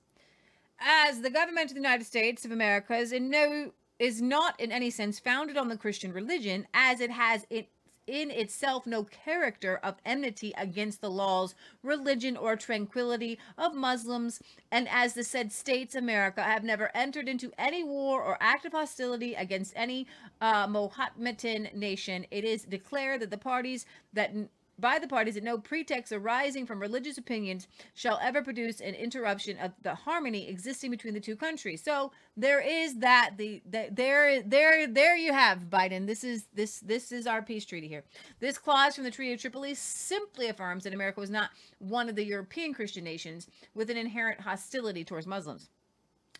As 0.77 1.21
the 1.21 1.29
government 1.29 1.67
of 1.67 1.75
the 1.75 1.81
United 1.81 2.05
States 2.05 2.43
of 2.43 2.51
America 2.51 2.95
is 2.95 3.13
in 3.13 3.29
no 3.29 3.71
is 3.97 4.21
not 4.21 4.59
in 4.59 4.71
any 4.71 4.89
sense 4.89 5.19
founded 5.19 5.55
on 5.55 5.69
the 5.69 5.77
Christian 5.77 6.11
religion, 6.11 6.67
as 6.73 6.99
it 6.99 7.11
has 7.11 7.45
it 7.49 7.69
in 8.07 8.31
itself 8.31 8.85
no 8.85 9.03
character 9.03 9.79
of 9.83 9.95
enmity 10.05 10.53
against 10.57 11.01
the 11.01 11.09
laws, 11.09 11.55
religion, 11.83 12.35
or 12.35 12.55
tranquility 12.55 13.37
of 13.57 13.73
Muslims, 13.73 14.41
and 14.71 14.87
as 14.89 15.13
the 15.13 15.23
said 15.23 15.51
states 15.51 15.95
America 15.95 16.43
have 16.43 16.63
never 16.63 16.91
entered 16.95 17.27
into 17.27 17.51
any 17.57 17.83
war 17.83 18.21
or 18.23 18.37
act 18.41 18.65
of 18.65 18.71
hostility 18.71 19.33
against 19.33 19.73
any 19.75 20.07
uh, 20.41 20.67
Mohammedan 20.67 21.69
nation, 21.73 22.25
it 22.31 22.43
is 22.43 22.63
declared 22.63 23.21
that 23.21 23.29
the 23.29 23.37
parties 23.37 23.85
that 24.13 24.33
by 24.81 24.99
the 24.99 25.07
parties 25.07 25.35
that 25.35 25.43
no 25.43 25.57
pretext 25.57 26.11
arising 26.11 26.65
from 26.65 26.79
religious 26.79 27.17
opinions 27.17 27.67
shall 27.93 28.19
ever 28.21 28.41
produce 28.41 28.81
an 28.81 28.95
interruption 28.95 29.57
of 29.59 29.71
the 29.83 29.95
harmony 29.95 30.49
existing 30.49 30.91
between 30.91 31.13
the 31.13 31.19
two 31.19 31.35
countries. 31.35 31.83
So 31.83 32.11
there 32.35 32.59
is 32.59 32.95
that 32.99 33.35
the, 33.37 33.61
the 33.69 33.89
there 33.91 34.41
there 34.41 34.87
there 34.87 35.15
you 35.15 35.31
have 35.31 35.69
Biden. 35.69 36.07
This 36.07 36.23
is 36.23 36.47
this 36.53 36.79
this 36.79 37.11
is 37.11 37.27
our 37.27 37.41
peace 37.41 37.65
treaty 37.65 37.87
here. 37.87 38.03
This 38.39 38.57
clause 38.57 38.95
from 38.95 39.03
the 39.03 39.11
Treaty 39.11 39.33
of 39.33 39.39
Tripoli 39.39 39.75
simply 39.75 40.49
affirms 40.49 40.83
that 40.83 40.93
America 40.93 41.19
was 41.19 41.29
not 41.29 41.51
one 41.77 42.09
of 42.09 42.15
the 42.15 42.25
European 42.25 42.73
Christian 42.73 43.03
nations 43.03 43.47
with 43.75 43.89
an 43.89 43.97
inherent 43.97 44.41
hostility 44.41 45.03
towards 45.03 45.27
Muslims 45.27 45.69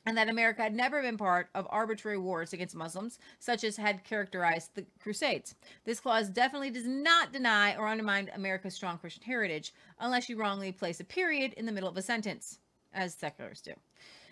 and 0.06 0.18
that 0.18 0.30
America 0.30 0.62
had 0.62 0.76
never 0.76 1.02
been 1.02 1.18
part 1.18 1.50
of 1.54 1.68
arbitrary 1.70 2.18
wars 2.18 2.54
against 2.54 2.76
Muslims, 2.76 3.20
such 3.40 3.64
as 3.64 3.78
had 3.78 4.04
characterized 4.04 4.72
the 4.74 4.86
Crusades. 5.00 5.56
This 5.86 6.00
clause 6.00 6.30
definitely 6.30 6.72
does 6.72 6.88
not 6.88 7.32
deny 7.32 7.76
or 7.76 7.88
undermine 7.88 8.30
America's 8.34 8.74
strong 8.74 8.98
Christian 8.98 9.24
heritage, 9.24 9.74
unless 10.00 10.30
you 10.30 10.38
wrongly 10.38 10.72
place 10.72 11.00
a 11.00 11.06
period 11.06 11.54
in 11.54 11.66
the 11.66 11.72
middle 11.72 11.90
of 11.90 11.98
a 11.98 12.02
sentence, 12.02 12.60
as 12.94 13.14
secularists 13.14 13.66
do. 13.66 13.74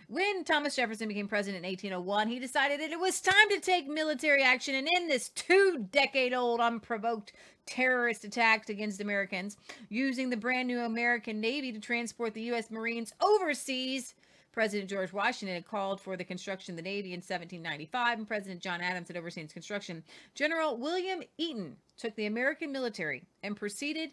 When 0.08 0.44
Thomas 0.44 0.76
Jefferson 0.76 1.08
became 1.08 1.28
president 1.28 1.64
in 1.64 1.70
1801, 1.70 2.30
he 2.30 2.40
decided 2.40 2.80
that 2.80 2.92
it 2.92 3.00
was 3.00 3.22
time 3.22 3.50
to 3.52 3.60
take 3.60 3.88
military 3.88 4.42
action 4.42 4.74
and 4.74 4.88
end 4.96 5.08
this 5.08 5.30
two 5.30 5.86
decade 5.92 6.34
old 6.34 6.60
unprovoked 6.60 7.32
terrorist 7.68 8.24
attack 8.24 8.68
against 8.70 9.02
Americans, 9.02 9.56
using 9.90 10.32
the 10.32 10.36
brand 10.36 10.68
new 10.68 10.80
American 10.80 11.40
Navy 11.40 11.72
to 11.72 11.80
transport 11.80 12.34
the 12.34 12.42
U.S. 12.42 12.72
Marines 12.72 13.14
overseas 13.22 14.16
President 14.52 14.90
George 14.90 15.14
Washington 15.14 15.56
had 15.56 15.68
called 15.68 16.02
for 16.02 16.18
the 16.18 16.24
construction 16.24 16.74
of 16.74 16.78
the 16.78 16.82
Navy 16.82 17.14
in 17.14 17.20
1795, 17.20 18.18
and 18.18 18.28
President 18.28 18.62
John 18.62 18.82
Adams 18.82 19.08
had 19.08 19.18
overseen 19.18 19.46
its 19.46 19.54
construction. 19.54 20.04
General 20.36 20.78
William 20.78 21.22
Eaton 21.38 21.76
took 21.98 22.16
the 22.16 22.26
American 22.26 22.72
military 22.72 23.24
and 23.44 23.56
proceeded 23.56 24.12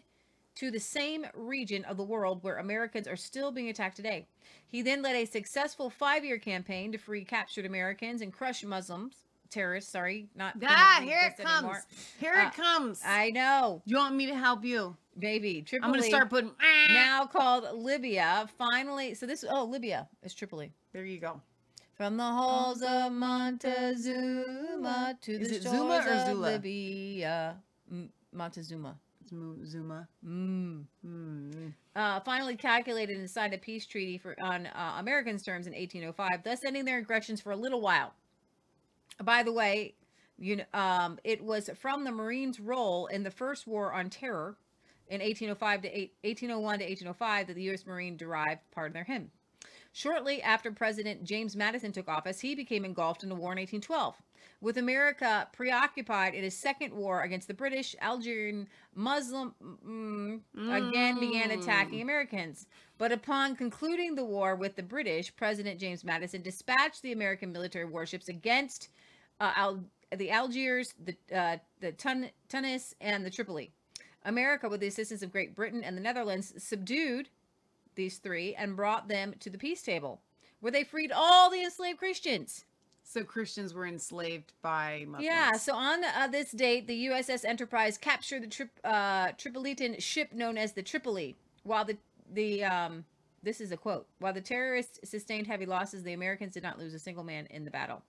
to 0.55 0.71
the 0.71 0.79
same 0.79 1.25
region 1.35 1.85
of 1.85 1.97
the 1.97 2.03
world 2.03 2.43
where 2.43 2.57
Americans 2.57 3.07
are 3.07 3.15
still 3.15 3.51
being 3.51 3.69
attacked 3.69 3.95
today. 3.95 4.27
He 4.67 4.81
then 4.81 5.01
led 5.01 5.15
a 5.15 5.25
successful 5.25 5.89
five 5.89 6.25
year 6.25 6.39
campaign 6.39 6.91
to 6.91 6.97
free 6.97 7.23
captured 7.23 7.65
Americans 7.65 8.21
and 8.21 8.33
crush 8.33 8.63
Muslims. 8.63 9.15
Terrorists, 9.49 9.91
sorry, 9.91 10.27
not. 10.35 10.55
Ah, 10.63 10.99
here 11.03 11.19
it 11.21 11.41
comes. 11.41 11.57
Anymore. 11.59 11.83
Here 12.19 12.33
uh, 12.33 12.47
it 12.47 12.53
comes. 12.53 13.01
I 13.05 13.29
know. 13.29 13.81
You 13.85 13.95
want 13.97 14.15
me 14.15 14.25
to 14.27 14.35
help 14.35 14.65
you? 14.65 14.97
Baby, 15.19 15.63
Tripoli. 15.63 15.87
I'm 15.87 15.93
gonna 15.93 16.07
start 16.07 16.29
putting 16.29 16.51
now 16.89 17.25
called 17.25 17.65
Libya. 17.73 18.47
Finally, 18.57 19.15
so 19.15 19.25
this 19.25 19.43
oh 19.49 19.65
Libya 19.65 20.07
is 20.23 20.33
Tripoli. 20.33 20.71
There 20.93 21.05
you 21.05 21.19
go. 21.19 21.41
From 21.95 22.17
the 22.17 22.23
halls 22.23 22.83
of 22.83 23.11
Montezuma 23.11 25.17
to 25.19 25.37
the 25.39 25.45
shores 25.45 25.63
Zuma 25.63 25.95
or 25.95 26.11
of 26.11 26.27
Zula? 26.27 26.51
Libya, 26.51 27.55
M- 27.91 28.11
Montezuma. 28.31 28.95
Zuma. 29.29 30.07
Mm. 30.25 30.83
Mm. 31.05 31.73
Uh, 31.95 32.19
finally 32.21 32.55
calculated 32.55 33.17
and 33.17 33.29
signed 33.29 33.53
a 33.53 33.57
peace 33.57 33.85
treaty 33.85 34.17
for 34.17 34.39
on 34.39 34.67
uh, 34.67 34.95
Americans' 34.99 35.41
terms 35.41 35.65
in 35.65 35.73
1805, 35.73 36.43
thus 36.43 36.63
ending 36.63 36.85
their 36.85 36.99
aggressions 36.99 37.41
for 37.41 37.51
a 37.51 37.57
little 37.57 37.81
while. 37.81 38.13
By 39.23 39.41
the 39.41 39.51
way, 39.51 39.95
you 40.37 40.57
know, 40.57 40.63
um, 40.73 41.17
it 41.23 41.43
was 41.43 41.71
from 41.75 42.03
the 42.03 42.11
Marines' 42.11 42.59
role 42.59 43.07
in 43.07 43.23
the 43.23 43.31
first 43.31 43.65
war 43.65 43.91
on 43.91 44.11
terror 44.11 44.55
in 45.09 45.21
1805 45.21 45.81
to 45.81 45.87
1801 45.87 46.79
to 46.79 46.85
1805 46.85 47.47
that 47.47 47.53
the 47.53 47.63
U.S. 47.63 47.85
Marine 47.85 48.17
derived 48.17 48.61
part 48.71 48.87
of 48.87 48.93
their 48.93 49.03
hymn. 49.03 49.31
Shortly 49.93 50.41
after 50.43 50.71
President 50.71 51.23
James 51.23 51.55
Madison 51.55 51.91
took 51.91 52.07
office, 52.07 52.39
he 52.39 52.53
became 52.53 52.85
engulfed 52.85 53.23
in 53.23 53.29
the 53.29 53.35
war 53.35 53.51
in 53.51 53.57
1812. 53.57 54.15
With 54.59 54.77
America 54.77 55.47
preoccupied 55.53 56.33
in 56.33 56.43
his 56.43 56.57
second 56.57 56.93
war 56.93 57.21
against 57.21 57.47
the 57.47 57.53
British, 57.53 57.95
Algerian 58.01 58.67
Muslim 58.95 59.53
mm, 59.63 60.39
mm. 60.55 60.89
again 60.89 61.19
began 61.19 61.51
attacking 61.51 62.01
Americans. 62.01 62.65
But 62.97 63.11
upon 63.11 63.55
concluding 63.55 64.15
the 64.15 64.25
war 64.25 64.55
with 64.55 64.75
the 64.75 64.83
British, 64.83 65.35
President 65.35 65.79
James 65.79 66.03
Madison 66.03 66.41
dispatched 66.41 67.01
the 67.03 67.11
American 67.11 67.51
military 67.51 67.85
warships 67.85 68.29
against 68.29 68.89
uh, 69.39 69.51
Al- 69.55 69.83
the 70.15 70.31
Algiers, 70.31 70.93
the 71.03 71.15
uh, 71.35 71.57
the 71.79 71.91
Tun- 71.91 72.31
Tunis, 72.49 72.95
and 72.99 73.25
the 73.25 73.29
Tripoli. 73.29 73.71
America, 74.27 74.69
with 74.69 74.81
the 74.81 74.87
assistance 74.87 75.23
of 75.23 75.31
Great 75.31 75.55
Britain 75.55 75.83
and 75.83 75.97
the 75.97 76.01
Netherlands, 76.01 76.53
subdued 76.57 77.29
these 77.95 78.17
three 78.17 78.53
and 78.53 78.75
brought 78.75 79.07
them 79.07 79.33
to 79.39 79.49
the 79.49 79.57
peace 79.57 79.81
table, 79.81 80.21
where 80.59 80.71
they 80.71 80.83
freed 80.83 81.11
all 81.11 81.49
the 81.49 81.63
enslaved 81.63 81.97
Christians. 81.97 82.65
So 83.03 83.23
Christians 83.23 83.73
were 83.73 83.87
enslaved 83.87 84.51
by 84.61 85.05
Muslims. 85.07 85.23
Yeah. 85.23 85.53
So 85.53 85.73
on 85.73 86.03
uh, 86.03 86.27
this 86.27 86.51
date, 86.51 86.87
the 86.87 87.07
USS 87.07 87.45
Enterprise 87.45 87.97
captured 87.97 88.43
the 88.43 88.47
tri- 88.47 88.69
uh, 88.83 89.31
Tripolitan 89.31 90.01
ship 90.01 90.33
known 90.33 90.57
as 90.57 90.73
the 90.73 90.83
Tripoli, 90.83 91.37
while 91.63 91.85
the 91.85 91.97
the 92.33 92.65
um, 92.65 93.05
this 93.43 93.61
is 93.61 93.71
a 93.71 93.77
quote. 93.77 94.07
While 94.19 94.33
the 94.33 94.41
terrorists 94.41 95.09
sustained 95.09 95.47
heavy 95.47 95.65
losses, 95.65 96.03
the 96.03 96.11
Americans 96.11 96.53
did 96.53 96.63
not 96.63 96.77
lose 96.77 96.93
a 96.93 96.99
single 96.99 97.23
man 97.23 97.47
in 97.49 97.63
the 97.63 97.71
battle. 97.71 98.03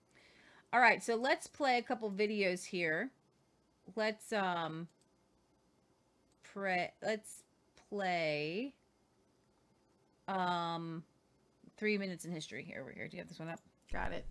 All 0.73 0.81
right, 0.81 1.03
so 1.03 1.15
let's 1.15 1.47
play 1.47 1.79
a 1.79 1.83
couple 1.83 2.11
videos 2.11 2.65
here. 2.65 3.11
Let's 3.95 4.33
um 4.33 4.89
pre- 6.59 6.89
let's 7.03 7.43
play 7.89 8.75
um 10.27 11.05
3 11.77 11.97
minutes 11.99 12.25
in 12.25 12.33
history 12.33 12.65
here 12.65 12.81
over 12.81 12.91
here. 12.91 13.07
Do 13.09 13.17
you 13.17 13.23
have 13.23 13.29
this 13.29 13.39
one 13.39 13.49
up? 13.49 13.61
Got 13.93 14.13
it. 14.13 14.27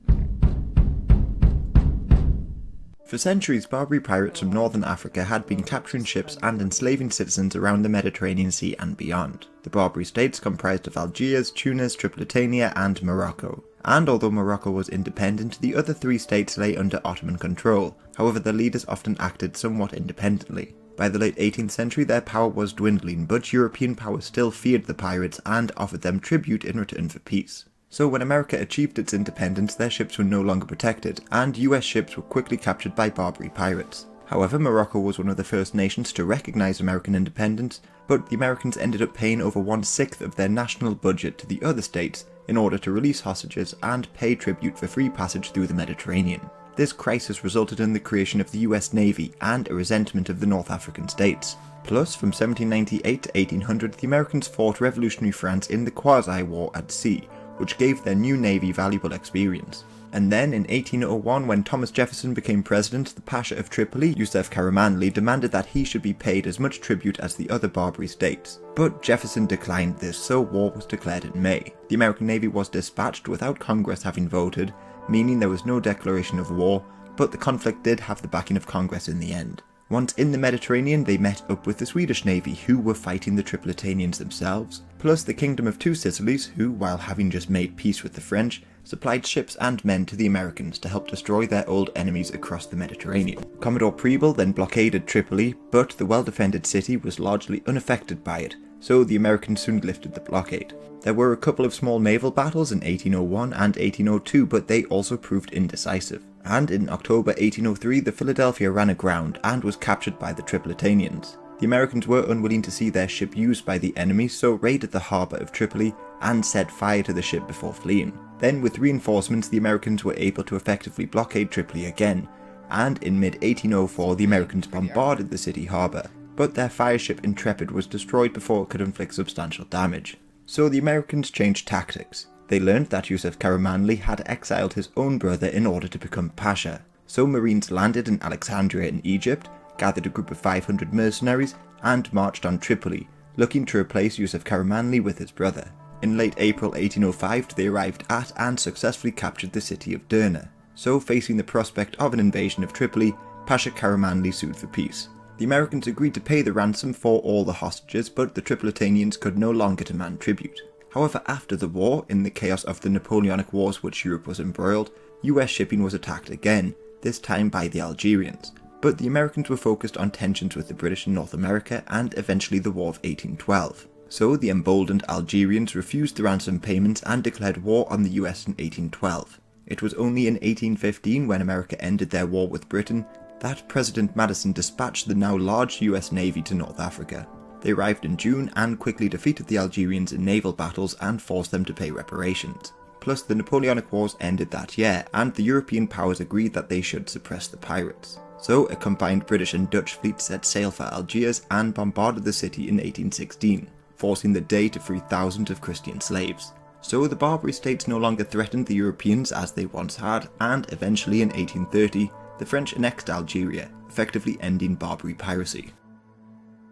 For 3.05 3.17
centuries, 3.17 3.65
Barbary 3.65 4.01
pirates 4.01 4.41
from 4.41 4.51
northern 4.51 4.83
Africa 4.83 5.23
had 5.23 5.47
been 5.47 5.63
capturing 5.63 6.03
ships 6.03 6.37
and 6.43 6.61
enslaving 6.61 7.09
citizens 7.09 7.55
around 7.55 7.83
the 7.83 7.89
Mediterranean 7.89 8.51
Sea 8.51 8.75
and 8.79 8.97
beyond. 8.97 9.47
The 9.63 9.69
Barbary 9.69 10.03
states 10.03 10.41
comprised 10.41 10.87
of 10.87 10.97
Algiers, 10.97 11.49
Tunis, 11.51 11.95
Tripolitania, 11.95 12.73
and 12.75 13.01
Morocco. 13.01 13.63
And 13.85 14.09
although 14.09 14.29
Morocco 14.29 14.71
was 14.71 14.89
independent, 14.89 15.61
the 15.61 15.73
other 15.73 15.93
three 15.93 16.17
states 16.17 16.57
lay 16.57 16.75
under 16.75 16.99
Ottoman 17.05 17.37
control. 17.37 17.97
However, 18.17 18.39
the 18.39 18.51
leaders 18.51 18.85
often 18.89 19.15
acted 19.21 19.55
somewhat 19.55 19.93
independently. 19.93 20.75
By 20.97 21.09
the 21.09 21.19
late 21.19 21.35
18th 21.35 21.69
century, 21.69 22.03
their 22.03 22.21
power 22.21 22.49
was 22.49 22.73
dwindling, 22.73 23.27
but 23.27 23.53
European 23.53 23.95
powers 23.95 24.25
still 24.25 24.49
feared 24.49 24.85
the 24.85 24.95
pirates 24.95 25.39
and 25.45 25.71
offered 25.77 26.01
them 26.01 26.19
tribute 26.19 26.65
in 26.65 26.79
return 26.79 27.07
for 27.07 27.19
peace. 27.19 27.65
So 27.89 28.07
when 28.07 28.23
America 28.23 28.59
achieved 28.59 28.97
its 28.97 29.13
independence, 29.13 29.75
their 29.75 29.91
ships 29.91 30.17
were 30.17 30.23
no 30.23 30.41
longer 30.41 30.65
protected, 30.65 31.21
and 31.31 31.55
US 31.55 31.83
ships 31.83 32.17
were 32.17 32.23
quickly 32.23 32.57
captured 32.57 32.95
by 32.95 33.11
Barbary 33.11 33.49
pirates. 33.49 34.07
However, 34.25 34.57
Morocco 34.57 34.99
was 34.99 35.19
one 35.19 35.29
of 35.29 35.37
the 35.37 35.43
first 35.43 35.75
nations 35.75 36.11
to 36.13 36.25
recognise 36.25 36.79
American 36.79 37.13
independence, 37.13 37.79
but 38.07 38.27
the 38.27 38.35
Americans 38.35 38.75
ended 38.75 39.03
up 39.03 39.13
paying 39.13 39.39
over 39.39 39.59
one 39.59 39.83
sixth 39.83 40.21
of 40.21 40.35
their 40.35 40.49
national 40.49 40.95
budget 40.95 41.37
to 41.37 41.45
the 41.45 41.61
other 41.61 41.83
states 41.83 42.25
in 42.47 42.57
order 42.57 42.79
to 42.79 42.91
release 42.91 43.21
hostages 43.21 43.75
and 43.83 44.11
pay 44.15 44.33
tribute 44.33 44.79
for 44.79 44.87
free 44.87 45.09
passage 45.09 45.51
through 45.51 45.67
the 45.67 45.73
Mediterranean. 45.73 46.41
This 46.77 46.93
crisis 46.93 47.43
resulted 47.43 47.79
in 47.79 47.91
the 47.91 47.99
creation 47.99 48.39
of 48.39 48.51
the 48.51 48.59
US 48.59 48.93
Navy 48.93 49.33
and 49.41 49.67
a 49.67 49.73
resentment 49.73 50.29
of 50.29 50.39
the 50.39 50.45
North 50.45 50.69
African 50.69 51.09
states. 51.09 51.57
Plus, 51.83 52.13
from 52.15 52.27
1798 52.27 53.23
to 53.23 53.29
1800, 53.33 53.93
the 53.95 54.05
Americans 54.05 54.47
fought 54.47 54.79
revolutionary 54.79 55.31
France 55.31 55.67
in 55.67 55.83
the 55.83 55.89
Quasi 55.89 56.43
War 56.43 56.69
at 56.75 56.91
sea, 56.91 57.27
which 57.57 57.79
gave 57.79 58.03
their 58.03 58.13
new 58.13 58.37
navy 58.37 58.71
valuable 58.71 59.13
experience. 59.13 59.85
And 60.13 60.31
then 60.31 60.53
in 60.53 60.63
1801, 60.65 61.47
when 61.47 61.63
Thomas 61.63 61.89
Jefferson 61.89 62.35
became 62.35 62.61
president, 62.61 63.15
the 63.15 63.21
Pasha 63.21 63.57
of 63.57 63.71
Tripoli, 63.71 64.13
Yusuf 64.13 64.49
Karamanli, 64.51 65.11
demanded 65.11 65.51
that 65.53 65.65
he 65.65 65.83
should 65.83 66.03
be 66.03 66.13
paid 66.13 66.45
as 66.45 66.59
much 66.59 66.79
tribute 66.79 67.19
as 67.19 67.33
the 67.33 67.49
other 67.49 67.67
Barbary 67.67 68.07
states. 68.07 68.59
But 68.75 69.01
Jefferson 69.01 69.47
declined 69.47 69.97
this, 69.97 70.17
so 70.17 70.41
war 70.41 70.71
was 70.71 70.85
declared 70.85 71.25
in 71.25 71.41
May. 71.41 71.73
The 71.89 71.95
American 71.95 72.27
Navy 72.27 72.47
was 72.47 72.69
dispatched 72.69 73.27
without 73.27 73.57
Congress 73.59 74.03
having 74.03 74.29
voted, 74.29 74.73
meaning 75.09 75.39
there 75.39 75.49
was 75.49 75.65
no 75.65 75.79
declaration 75.79 76.39
of 76.39 76.51
war, 76.51 76.83
but 77.15 77.31
the 77.31 77.37
conflict 77.37 77.83
did 77.83 77.99
have 77.99 78.21
the 78.21 78.27
backing 78.27 78.57
of 78.57 78.67
Congress 78.67 79.07
in 79.07 79.19
the 79.19 79.33
end. 79.33 79.63
Once 79.89 80.11
in 80.13 80.33
the 80.33 80.37
Mediterranean, 80.37 81.05
they 81.05 81.17
met 81.17 81.41
up 81.49 81.65
with 81.65 81.77
the 81.77 81.85
Swedish 81.85 82.25
navy, 82.25 82.53
who 82.53 82.77
were 82.77 82.93
fighting 82.93 83.35
the 83.35 83.43
Tripolitanians 83.43 84.17
themselves, 84.17 84.81
plus 84.99 85.23
the 85.23 85.33
Kingdom 85.33 85.65
of 85.65 85.79
Two 85.79 85.95
Sicilies, 85.95 86.45
who, 86.45 86.71
while 86.71 86.97
having 86.97 87.31
just 87.31 87.49
made 87.49 87.77
peace 87.77 88.03
with 88.03 88.13
the 88.13 88.19
French, 88.19 88.63
supplied 88.83 89.25
ships 89.25 89.55
and 89.61 89.83
men 89.85 90.05
to 90.05 90.17
the 90.17 90.25
Americans 90.25 90.77
to 90.79 90.89
help 90.89 91.07
destroy 91.07 91.45
their 91.47 91.67
old 91.69 91.89
enemies 91.95 92.31
across 92.31 92.65
the 92.65 92.75
Mediterranean. 92.75 93.43
Commodore 93.61 93.93
Preble 93.93 94.33
then 94.33 94.51
blockaded 94.51 95.07
Tripoli, 95.07 95.55
but 95.71 95.91
the 95.91 96.05
well 96.05 96.23
defended 96.23 96.65
city 96.65 96.97
was 96.97 97.19
largely 97.19 97.63
unaffected 97.65 98.23
by 98.25 98.39
it, 98.39 98.57
so 98.81 99.03
the 99.03 99.15
Americans 99.15 99.61
soon 99.61 99.79
lifted 99.81 100.13
the 100.13 100.19
blockade. 100.19 100.73
There 101.07 101.13
were 101.13 101.31
a 101.31 101.37
couple 101.37 101.63
of 101.63 101.73
small 101.73 101.99
naval 101.99 102.31
battles 102.31 102.73
in 102.73 102.79
1801 102.79 103.53
and 103.53 103.77
1802, 103.77 104.45
but 104.45 104.67
they 104.67 104.83
also 104.83 105.15
proved 105.15 105.53
indecisive. 105.53 106.21
And 106.43 106.69
in 106.69 106.89
October 106.89 107.31
1803, 107.31 108.01
the 108.01 108.11
Philadelphia 108.11 108.69
ran 108.69 108.89
aground 108.89 109.39
and 109.45 109.63
was 109.63 109.77
captured 109.77 110.19
by 110.19 110.33
the 110.33 110.41
Tripolitanians. 110.41 111.37
The 111.59 111.65
Americans 111.65 112.07
were 112.07 112.29
unwilling 112.29 112.61
to 112.63 112.71
see 112.71 112.89
their 112.89 113.07
ship 113.07 113.37
used 113.37 113.65
by 113.65 113.77
the 113.77 113.95
enemy, 113.95 114.27
so 114.27 114.55
raided 114.55 114.91
the 114.91 114.99
harbour 114.99 115.37
of 115.37 115.53
Tripoli 115.53 115.95
and 116.19 116.45
set 116.45 116.69
fire 116.69 117.03
to 117.03 117.13
the 117.13 117.21
ship 117.21 117.47
before 117.47 117.73
fleeing. 117.73 118.11
Then, 118.39 118.61
with 118.61 118.77
reinforcements, 118.77 119.47
the 119.47 119.59
Americans 119.59 120.03
were 120.03 120.15
able 120.17 120.43
to 120.43 120.57
effectively 120.57 121.05
blockade 121.05 121.51
Tripoli 121.51 121.85
again, 121.85 122.27
and 122.69 123.01
in 123.01 123.17
mid 123.17 123.35
1804, 123.35 124.17
the 124.17 124.25
Americans 124.25 124.67
bombarded 124.67 125.29
the 125.29 125.37
city 125.37 125.63
harbour, 125.63 126.09
but 126.35 126.53
their 126.53 126.67
fireship 126.67 127.23
Intrepid 127.23 127.71
was 127.71 127.87
destroyed 127.87 128.33
before 128.33 128.63
it 128.63 128.69
could 128.69 128.81
inflict 128.81 129.13
substantial 129.13 129.63
damage. 129.63 130.17
So 130.49 130.69
the 130.69 130.79
Americans 130.79 131.29
changed 131.29 131.67
tactics. 131.67 132.27
They 132.47 132.61
learned 132.61 132.87
that 132.87 133.09
Yusuf 133.09 133.37
Karamanli 133.37 133.99
had 133.99 134.23
exiled 134.25 134.73
his 134.73 134.87
own 134.95 135.17
brother 135.17 135.47
in 135.47 135.67
order 135.67 135.89
to 135.89 135.99
become 135.99 136.29
Pasha. 136.29 136.81
So 137.05 137.27
Marines 137.27 137.69
landed 137.69 138.07
in 138.07 138.23
Alexandria 138.23 138.87
in 138.87 139.05
Egypt, 139.05 139.49
gathered 139.77 140.05
a 140.05 140.09
group 140.09 140.31
of 140.31 140.37
500 140.37 140.93
mercenaries, 140.93 141.55
and 141.83 142.11
marched 142.13 142.45
on 142.45 142.59
Tripoli, 142.59 143.09
looking 143.35 143.65
to 143.65 143.77
replace 143.77 144.17
Yusuf 144.17 144.45
Karamanli 144.45 145.03
with 145.03 145.17
his 145.17 145.31
brother. 145.31 145.69
In 146.01 146.17
late 146.17 146.35
April 146.37 146.71
1805, 146.71 147.55
they 147.55 147.67
arrived 147.67 148.05
at 148.09 148.31
and 148.37 148.57
successfully 148.57 149.11
captured 149.11 149.51
the 149.51 149.59
city 149.59 149.93
of 149.93 150.07
Derna. 150.07 150.47
So, 150.75 150.97
facing 150.99 151.35
the 151.35 151.43
prospect 151.43 151.97
of 151.97 152.13
an 152.13 152.21
invasion 152.21 152.63
of 152.63 152.71
Tripoli, 152.71 153.13
Pasha 153.45 153.71
Karamanli 153.71 154.33
sued 154.33 154.55
for 154.55 154.67
peace. 154.67 155.09
The 155.37 155.45
Americans 155.45 155.85
agreed 155.85 156.15
to 156.15 156.19
pay 156.19 156.41
the 156.41 156.51
ransom 156.51 156.93
for 156.93 157.19
all 157.19 157.45
the 157.45 157.53
hostages, 157.53 158.09
but 158.09 158.33
the 158.33 158.41
Tripolitanians 158.41 159.19
could 159.19 159.37
no 159.37 159.51
longer 159.51 159.83
demand 159.83 160.19
tribute. 160.19 160.61
However, 160.89 161.21
after 161.27 161.55
the 161.55 161.67
war, 161.67 162.05
in 162.09 162.23
the 162.23 162.31
chaos 162.31 162.63
of 162.63 162.81
the 162.81 162.89
Napoleonic 162.89 163.53
Wars 163.53 163.83
which 163.83 164.03
Europe 164.03 164.25
was 164.25 164.39
embroiled, 164.39 164.89
US 165.21 165.51
shipping 165.51 165.83
was 165.83 165.93
attacked 165.93 166.31
again, 166.31 166.73
this 167.01 167.19
time 167.19 167.49
by 167.49 167.67
the 167.67 167.81
Algerians. 167.81 168.51
But 168.81 168.97
the 168.97 169.05
Americans 169.05 169.47
were 169.47 169.57
focused 169.57 169.95
on 169.97 170.09
tensions 170.09 170.55
with 170.55 170.67
the 170.67 170.73
British 170.73 171.05
in 171.05 171.13
North 171.13 171.35
America 171.35 171.83
and 171.87 172.15
eventually 172.17 172.59
the 172.59 172.71
War 172.71 172.89
of 172.89 172.97
1812. 172.97 173.87
So 174.09 174.37
the 174.37 174.49
emboldened 174.49 175.03
Algerians 175.07 175.75
refused 175.75 176.15
the 176.15 176.23
ransom 176.23 176.59
payments 176.59 177.03
and 177.05 177.23
declared 177.23 177.63
war 177.63 177.85
on 177.91 178.01
the 178.01 178.11
US 178.11 178.47
in 178.47 178.53
1812. 178.53 179.39
It 179.67 179.81
was 179.83 179.93
only 179.95 180.25
in 180.27 180.35
1815, 180.35 181.27
when 181.27 181.41
America 181.41 181.79
ended 181.79 182.09
their 182.09 182.25
war 182.25 182.47
with 182.47 182.69
Britain, 182.69 183.05
that 183.39 183.67
President 183.67 184.15
Madison 184.15 184.51
dispatched 184.51 185.07
the 185.07 185.15
now 185.15 185.37
large 185.37 185.81
US 185.81 186.11
Navy 186.11 186.41
to 186.43 186.55
North 186.55 186.79
Africa. 186.79 187.27
They 187.61 187.71
arrived 187.71 188.05
in 188.05 188.17
June 188.17 188.51
and 188.55 188.79
quickly 188.79 189.09
defeated 189.09 189.47
the 189.47 189.57
Algerians 189.57 190.13
in 190.13 190.23
naval 190.23 190.53
battles 190.53 190.95
and 191.01 191.21
forced 191.21 191.51
them 191.51 191.65
to 191.65 191.73
pay 191.73 191.91
reparations. 191.91 192.73
Plus, 192.99 193.21
the 193.21 193.35
Napoleonic 193.35 193.91
Wars 193.91 194.15
ended 194.19 194.51
that 194.51 194.77
year, 194.77 195.05
and 195.13 195.33
the 195.33 195.43
European 195.43 195.87
powers 195.87 196.19
agreed 196.19 196.53
that 196.53 196.67
they 196.67 196.81
should 196.81 197.09
suppress 197.09 197.47
the 197.47 197.57
pirates. 197.57 198.19
So, 198.39 198.65
a 198.65 198.75
combined 198.75 199.25
British 199.25 199.53
and 199.53 199.69
Dutch 199.69 199.95
fleet 199.95 200.19
set 200.21 200.45
sail 200.45 200.71
for 200.71 200.83
Algiers 200.83 201.41
and 201.49 201.73
bombarded 201.73 202.23
the 202.23 202.33
city 202.33 202.63
in 202.63 202.75
1816, 202.75 203.67
forcing 203.95 204.33
the 204.33 204.41
Dey 204.41 204.69
to 204.69 204.79
free 204.79 205.01
thousands 205.09 205.49
of 205.49 205.61
Christian 205.61 206.01
slaves. 206.01 206.53
So, 206.81 207.07
the 207.07 207.15
Barbary 207.15 207.53
states 207.53 207.87
no 207.87 207.97
longer 207.97 208.23
threatened 208.23 208.67
the 208.67 208.75
Europeans 208.75 209.31
as 209.31 209.51
they 209.51 209.65
once 209.65 209.95
had, 209.95 210.29
and 210.39 210.71
eventually 210.71 211.21
in 211.21 211.29
1830, 211.29 212.11
the 212.39 212.45
French 212.45 212.73
annexed 212.73 213.09
Algeria, 213.09 213.71
effectively 213.89 214.37
ending 214.41 214.75
Barbary 214.75 215.13
piracy. 215.13 215.73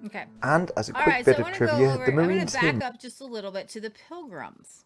Okay. 0.05 0.25
And 0.43 0.71
as 0.77 0.89
a 0.89 0.95
All 0.95 1.01
quick 1.01 1.15
right, 1.15 1.25
bit 1.25 1.37
so 1.37 1.37
I 1.37 1.41
of 1.41 1.43
want 1.43 1.55
to 1.55 1.59
go 1.59 1.67
trivia, 1.67 1.87
over. 1.87 1.97
the 1.97 2.11
I'm 2.11 2.15
going 2.15 2.27
Marines 2.27 2.53
to 2.53 2.61
back 2.61 2.83
up 2.83 2.99
just 2.99 3.21
a 3.21 3.25
little 3.25 3.51
bit 3.51 3.67
to 3.69 3.81
the 3.81 3.89
Pilgrims. 3.89 4.85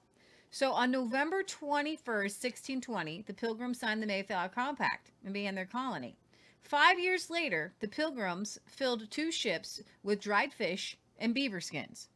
So 0.51 0.71
on 0.71 0.91
November 0.91 1.43
21st, 1.43 2.05
1620, 2.05 3.23
the 3.27 3.33
Pilgrims 3.33 3.79
signed 3.79 4.01
the 4.01 4.07
Mayflower 4.07 4.49
Compact 4.49 5.11
and 5.23 5.33
began 5.33 5.55
their 5.55 5.65
colony. 5.65 6.15
Five 6.61 6.99
years 6.99 7.29
later, 7.29 7.73
the 7.79 7.87
Pilgrims 7.87 8.59
filled 8.65 9.09
two 9.11 9.31
ships 9.31 9.81
with 10.03 10.21
dried 10.21 10.53
fish 10.53 10.97
and 11.17 11.33
beaver 11.33 11.61
skins. 11.61 12.09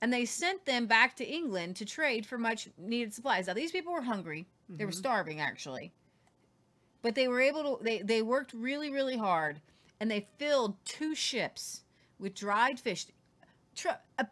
And 0.00 0.12
they 0.12 0.24
sent 0.24 0.64
them 0.64 0.86
back 0.86 1.16
to 1.16 1.26
England 1.26 1.76
to 1.76 1.84
trade 1.84 2.24
for 2.24 2.38
much 2.38 2.68
needed 2.78 3.12
supplies. 3.12 3.46
Now, 3.46 3.54
these 3.54 3.72
people 3.72 3.92
were 3.92 4.02
hungry. 4.02 4.46
They 4.68 4.84
were 4.84 4.90
mm-hmm. 4.90 4.98
starving, 4.98 5.40
actually. 5.40 5.92
But 7.02 7.14
they 7.14 7.28
were 7.28 7.40
able 7.40 7.76
to, 7.78 7.84
they, 7.84 8.02
they 8.02 8.22
worked 8.22 8.52
really, 8.52 8.90
really 8.90 9.16
hard. 9.16 9.60
And 10.00 10.10
they 10.10 10.28
filled 10.38 10.76
two 10.84 11.14
ships 11.14 11.82
with 12.18 12.34
dried 12.34 12.78
fish. 12.80 13.06
Tr- 13.74 13.88
uh, 14.18 14.24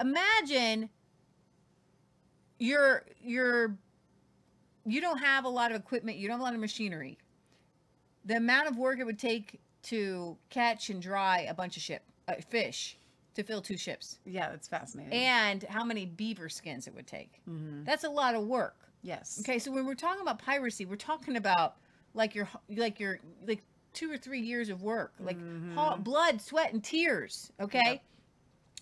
imagine 0.00 0.88
you're 2.58 3.04
you're 3.22 3.76
you 4.84 5.00
don't 5.00 5.18
have 5.18 5.44
a 5.44 5.48
lot 5.48 5.70
of 5.70 5.76
equipment 5.80 6.16
you 6.16 6.26
don't 6.26 6.34
have 6.34 6.40
a 6.40 6.44
lot 6.44 6.54
of 6.54 6.60
machinery 6.60 7.18
the 8.24 8.36
amount 8.36 8.66
of 8.68 8.76
work 8.78 8.98
it 8.98 9.04
would 9.04 9.18
take 9.18 9.60
to 9.82 10.36
catch 10.50 10.88
and 10.90 11.02
dry 11.02 11.40
a 11.48 11.54
bunch 11.54 11.76
of 11.76 11.82
ship 11.82 12.02
uh, 12.28 12.34
fish 12.48 12.96
to 13.34 13.42
fill 13.42 13.60
two 13.60 13.76
ships 13.76 14.18
Yeah, 14.24 14.48
that's 14.50 14.68
fascinating. 14.68 15.12
and 15.12 15.62
how 15.64 15.84
many 15.84 16.06
beaver 16.06 16.48
skins 16.48 16.86
it 16.86 16.94
would 16.94 17.06
take 17.06 17.40
Mhm. 17.48 17.84
that's 17.84 18.04
a 18.04 18.10
lot 18.10 18.34
of 18.34 18.44
work 18.46 18.76
yes. 19.02 19.38
okay 19.40 19.58
so 19.58 19.70
when 19.70 19.84
we're 19.84 19.94
talking 19.94 20.22
about 20.22 20.38
piracy 20.38 20.86
we're 20.86 20.96
talking 20.96 21.36
about 21.36 21.76
like 22.16 22.34
your 22.34 22.48
like 22.76 22.98
your 22.98 23.20
like 23.46 23.62
two 23.92 24.10
or 24.10 24.16
three 24.18 24.40
years 24.40 24.68
of 24.68 24.82
work 24.82 25.12
like 25.20 25.38
ha- 25.74 25.96
blood 25.96 26.40
sweat 26.42 26.72
and 26.72 26.82
tears 26.82 27.52
okay 27.60 27.80
Yep. 27.84 28.02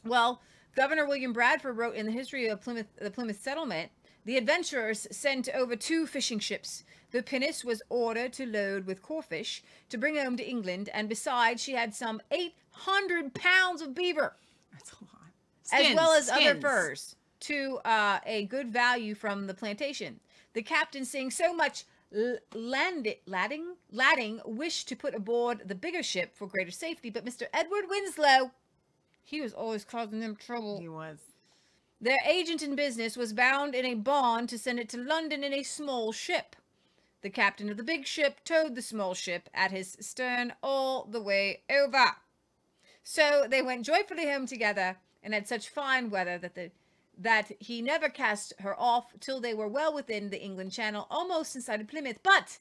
well 0.04 0.40
governor 0.74 1.06
william 1.06 1.32
bradford 1.32 1.76
wrote 1.76 1.94
in 1.94 2.06
the 2.06 2.12
history 2.12 2.48
of 2.48 2.60
plymouth 2.62 2.86
the 3.00 3.10
plymouth 3.10 3.40
settlement 3.40 3.90
the 4.24 4.36
adventurers 4.38 5.06
sent 5.10 5.48
over 5.54 5.76
two 5.76 6.06
fishing 6.06 6.38
ships 6.38 6.84
the 7.10 7.22
pinnace 7.22 7.64
was 7.64 7.82
ordered 7.90 8.32
to 8.32 8.46
load 8.46 8.86
with 8.86 9.02
corfish 9.02 9.62
to 9.88 9.98
bring 9.98 10.16
home 10.16 10.36
to 10.36 10.44
england 10.48 10.88
and 10.94 11.08
besides 11.08 11.62
she 11.62 11.72
had 11.74 11.94
some 11.94 12.20
800 12.30 13.34
pounds 13.34 13.82
of 13.82 13.94
beaver 13.94 14.34
That's 14.72 14.92
a 14.92 15.04
lot. 15.04 15.80
as 15.90 15.94
well 15.96 16.12
as 16.12 16.26
Skins, 16.28 16.40
other 16.48 16.60
furs 16.60 17.16
to 17.40 17.78
uh, 17.84 18.18
a 18.24 18.46
good 18.46 18.72
value 18.72 19.14
from 19.14 19.46
the 19.46 19.52
plantation. 19.52 20.18
The 20.54 20.62
captain, 20.62 21.04
seeing 21.04 21.30
so 21.30 21.52
much 21.52 21.84
l- 22.14 22.38
land 22.54 23.08
ladding, 23.26 23.76
ladding, 23.90 24.40
wished 24.44 24.88
to 24.88 24.96
put 24.96 25.14
aboard 25.14 25.62
the 25.66 25.74
bigger 25.74 26.02
ship 26.02 26.34
for 26.34 26.46
greater 26.46 26.70
safety, 26.70 27.10
but 27.10 27.24
Mr. 27.24 27.44
Edward 27.52 27.84
Winslow, 27.88 28.52
he 29.22 29.40
was 29.40 29.52
always 29.52 29.84
causing 29.84 30.20
them 30.20 30.36
trouble. 30.36 30.78
He 30.80 30.88
was. 30.88 31.18
Their 32.00 32.18
agent 32.26 32.62
in 32.62 32.76
business 32.76 33.16
was 33.16 33.32
bound 33.32 33.74
in 33.74 33.86
a 33.86 33.94
bond 33.94 34.48
to 34.50 34.58
send 34.58 34.78
it 34.78 34.88
to 34.90 34.98
London 34.98 35.42
in 35.42 35.54
a 35.54 35.62
small 35.62 36.12
ship. 36.12 36.56
The 37.22 37.30
captain 37.30 37.70
of 37.70 37.78
the 37.78 37.82
big 37.82 38.06
ship 38.06 38.44
towed 38.44 38.74
the 38.74 38.82
small 38.82 39.14
ship 39.14 39.48
at 39.54 39.70
his 39.70 39.96
stern 40.00 40.52
all 40.62 41.04
the 41.04 41.22
way 41.22 41.62
over. 41.70 42.16
So 43.02 43.46
they 43.48 43.62
went 43.62 43.86
joyfully 43.86 44.28
home 44.30 44.46
together 44.46 44.98
and 45.22 45.32
had 45.32 45.48
such 45.48 45.70
fine 45.70 46.10
weather 46.10 46.36
that 46.36 46.54
the 46.54 46.70
that 47.18 47.52
he 47.58 47.82
never 47.82 48.08
cast 48.08 48.52
her 48.60 48.78
off 48.78 49.14
till 49.20 49.40
they 49.40 49.54
were 49.54 49.68
well 49.68 49.94
within 49.94 50.30
the 50.30 50.40
England 50.40 50.72
Channel, 50.72 51.06
almost 51.10 51.56
inside 51.56 51.80
of 51.80 51.88
Plymouth. 51.88 52.18
But 52.22 52.58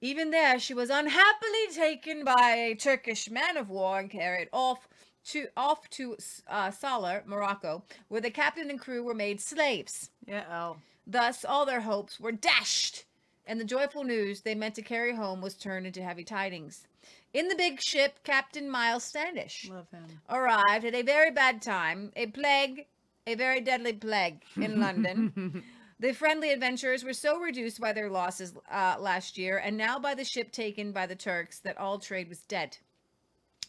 even 0.00 0.30
there, 0.30 0.58
she 0.58 0.74
was 0.74 0.90
unhappily 0.90 1.66
taken 1.74 2.24
by 2.24 2.54
a 2.54 2.74
Turkish 2.74 3.30
man 3.30 3.56
of 3.56 3.68
war 3.68 3.98
and 3.98 4.10
carried 4.10 4.48
off 4.52 4.88
to 5.26 5.48
off 5.56 5.88
to 5.90 6.16
uh, 6.48 6.70
Salar, 6.70 7.22
Morocco, 7.26 7.84
where 8.08 8.20
the 8.20 8.30
captain 8.30 8.70
and 8.70 8.80
crew 8.80 9.02
were 9.02 9.14
made 9.14 9.40
slaves. 9.40 10.10
Yeah. 10.26 10.44
Oh. 10.50 10.76
Thus, 11.06 11.44
all 11.44 11.66
their 11.66 11.80
hopes 11.80 12.18
were 12.20 12.32
dashed, 12.32 13.04
and 13.46 13.60
the 13.60 13.64
joyful 13.64 14.04
news 14.04 14.40
they 14.40 14.54
meant 14.54 14.76
to 14.76 14.82
carry 14.82 15.14
home 15.14 15.40
was 15.40 15.54
turned 15.54 15.86
into 15.86 16.02
heavy 16.02 16.24
tidings. 16.24 16.86
In 17.32 17.48
the 17.48 17.54
big 17.54 17.80
ship, 17.80 18.20
Captain 18.24 18.68
Miles 18.68 19.04
Standish 19.04 19.68
Love 19.70 19.88
him. 19.90 20.04
arrived 20.28 20.84
at 20.84 20.94
a 20.94 21.02
very 21.02 21.30
bad 21.30 21.62
time, 21.62 22.12
a 22.16 22.26
plague, 22.26 22.86
a 23.26 23.34
very 23.34 23.60
deadly 23.60 23.92
plague 23.92 24.42
in 24.56 24.80
London. 24.80 25.62
The 26.00 26.14
friendly 26.14 26.50
adventurers 26.50 27.04
were 27.04 27.12
so 27.12 27.38
reduced 27.38 27.78
by 27.78 27.92
their 27.92 28.08
losses 28.08 28.54
uh, 28.72 28.96
last 28.98 29.36
year 29.36 29.58
and 29.58 29.76
now 29.76 29.98
by 29.98 30.14
the 30.14 30.24
ship 30.24 30.50
taken 30.50 30.92
by 30.92 31.04
the 31.04 31.14
Turks 31.14 31.58
that 31.58 31.76
all 31.76 31.98
trade 31.98 32.30
was 32.30 32.40
dead. 32.40 32.78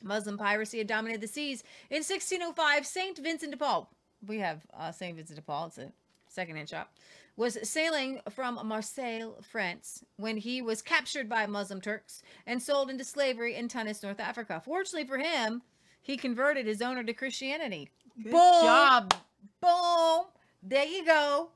Muslim 0.02 0.38
piracy 0.38 0.78
had 0.78 0.88
dominated 0.88 1.20
the 1.20 1.28
seas. 1.28 1.62
In 1.90 1.98
1605, 1.98 2.88
St. 2.88 3.18
Vincent 3.18 3.52
de 3.52 3.58
Paul, 3.58 3.92
we 4.26 4.40
have 4.40 4.62
uh, 4.74 4.94
St. 4.94 5.18
Vincent 5.18 5.36
de 5.36 5.42
Paul, 5.42 5.68
it's 5.68 5.78
a 5.78 5.92
secondhand 6.30 6.70
shop, 6.70 6.94
was 7.36 7.58
sailing 7.70 8.22
from 8.30 8.66
Marseille, 8.66 9.34
France, 9.42 10.02
when 10.16 10.38
he 10.38 10.62
was 10.62 10.82
captured 10.82 11.28
by 11.28 11.46
Muslim 11.46 11.82
Turks 11.82 12.24
and 12.48 12.64
sold 12.64 12.90
into 12.90 13.04
slavery 13.04 13.56
in 13.56 13.68
Tunis, 13.68 14.04
North 14.04 14.22
Africa. 14.22 14.62
Fortunately 14.64 15.06
for 15.06 15.18
him, 15.18 15.64
he 16.02 16.16
converted 16.16 16.66
his 16.66 16.82
owner 16.82 17.04
to 17.04 17.14
Christianity. 17.14 17.90
Good 18.16 18.32
Boom. 18.32 18.64
job. 18.64 19.14
Boom! 19.62 20.26
There 20.64 20.86
you 20.86 21.06
go. 21.06 21.50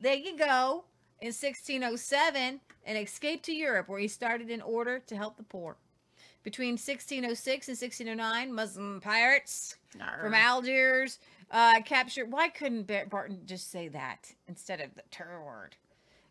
There 0.00 0.14
you 0.14 0.36
go. 0.36 0.84
In 1.20 1.28
1607, 1.28 2.60
and 2.84 2.98
escaped 2.98 3.44
to 3.44 3.52
Europe, 3.52 3.88
where 3.88 4.00
he 4.00 4.08
started 4.08 4.50
in 4.50 4.60
order 4.60 4.98
to 4.98 5.16
help 5.16 5.36
the 5.36 5.42
poor. 5.42 5.76
Between 6.42 6.72
1606 6.72 7.68
and 7.68 7.78
1609, 7.78 8.52
Muslim 8.52 9.00
pirates 9.00 9.76
from 10.20 10.34
Algiers 10.34 11.20
uh, 11.52 11.80
captured. 11.82 12.32
Why 12.32 12.48
couldn't 12.48 12.90
Barton 13.10 13.42
just 13.46 13.70
say 13.70 13.88
that 13.88 14.34
instead 14.48 14.80
of 14.80 14.94
the 14.94 15.02
terror 15.10 15.44
word? 15.44 15.76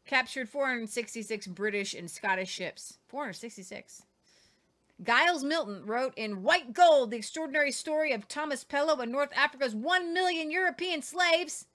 Captured 0.06 0.50
466 0.50 1.48
British 1.48 1.94
and 1.94 2.12
Scottish 2.12 2.50
ships. 2.50 2.98
466. 3.08 4.04
Giles 5.04 5.44
Milton 5.44 5.84
wrote 5.86 6.14
in 6.16 6.44
White 6.44 6.74
Gold 6.74 7.10
the 7.10 7.18
extraordinary 7.18 7.72
story 7.72 8.12
of 8.12 8.28
Thomas 8.28 8.64
Pellow 8.64 9.00
and 9.00 9.12
North 9.12 9.32
Africa's 9.36 9.74
1 9.74 10.14
million 10.14 10.52
European 10.52 11.02
slaves. 11.02 11.66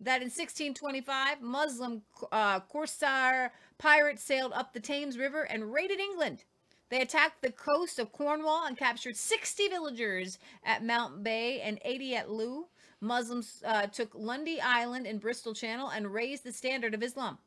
That 0.00 0.22
in 0.22 0.26
1625, 0.26 1.40
Muslim 1.40 2.02
uh, 2.30 2.60
corsair 2.60 3.52
pirates 3.78 4.22
sailed 4.22 4.52
up 4.52 4.72
the 4.72 4.80
Thames 4.80 5.18
River 5.18 5.42
and 5.42 5.72
raided 5.72 5.98
England. 5.98 6.44
They 6.90 7.00
attacked 7.00 7.42
the 7.42 7.50
coast 7.50 7.98
of 7.98 8.12
Cornwall 8.12 8.66
and 8.66 8.76
captured 8.76 9.16
60 9.16 9.68
villagers 9.68 10.38
at 10.64 10.84
Mount 10.84 11.24
Bay 11.24 11.60
and 11.60 11.80
80 11.84 12.16
at 12.16 12.30
Looe. 12.30 12.68
Muslims 13.00 13.62
uh, 13.64 13.86
took 13.86 14.14
Lundy 14.14 14.60
Island 14.60 15.06
in 15.06 15.18
Bristol 15.18 15.54
Channel 15.54 15.88
and 15.88 16.12
raised 16.12 16.44
the 16.44 16.52
standard 16.52 16.94
of 16.94 17.02
Islam. 17.02 17.38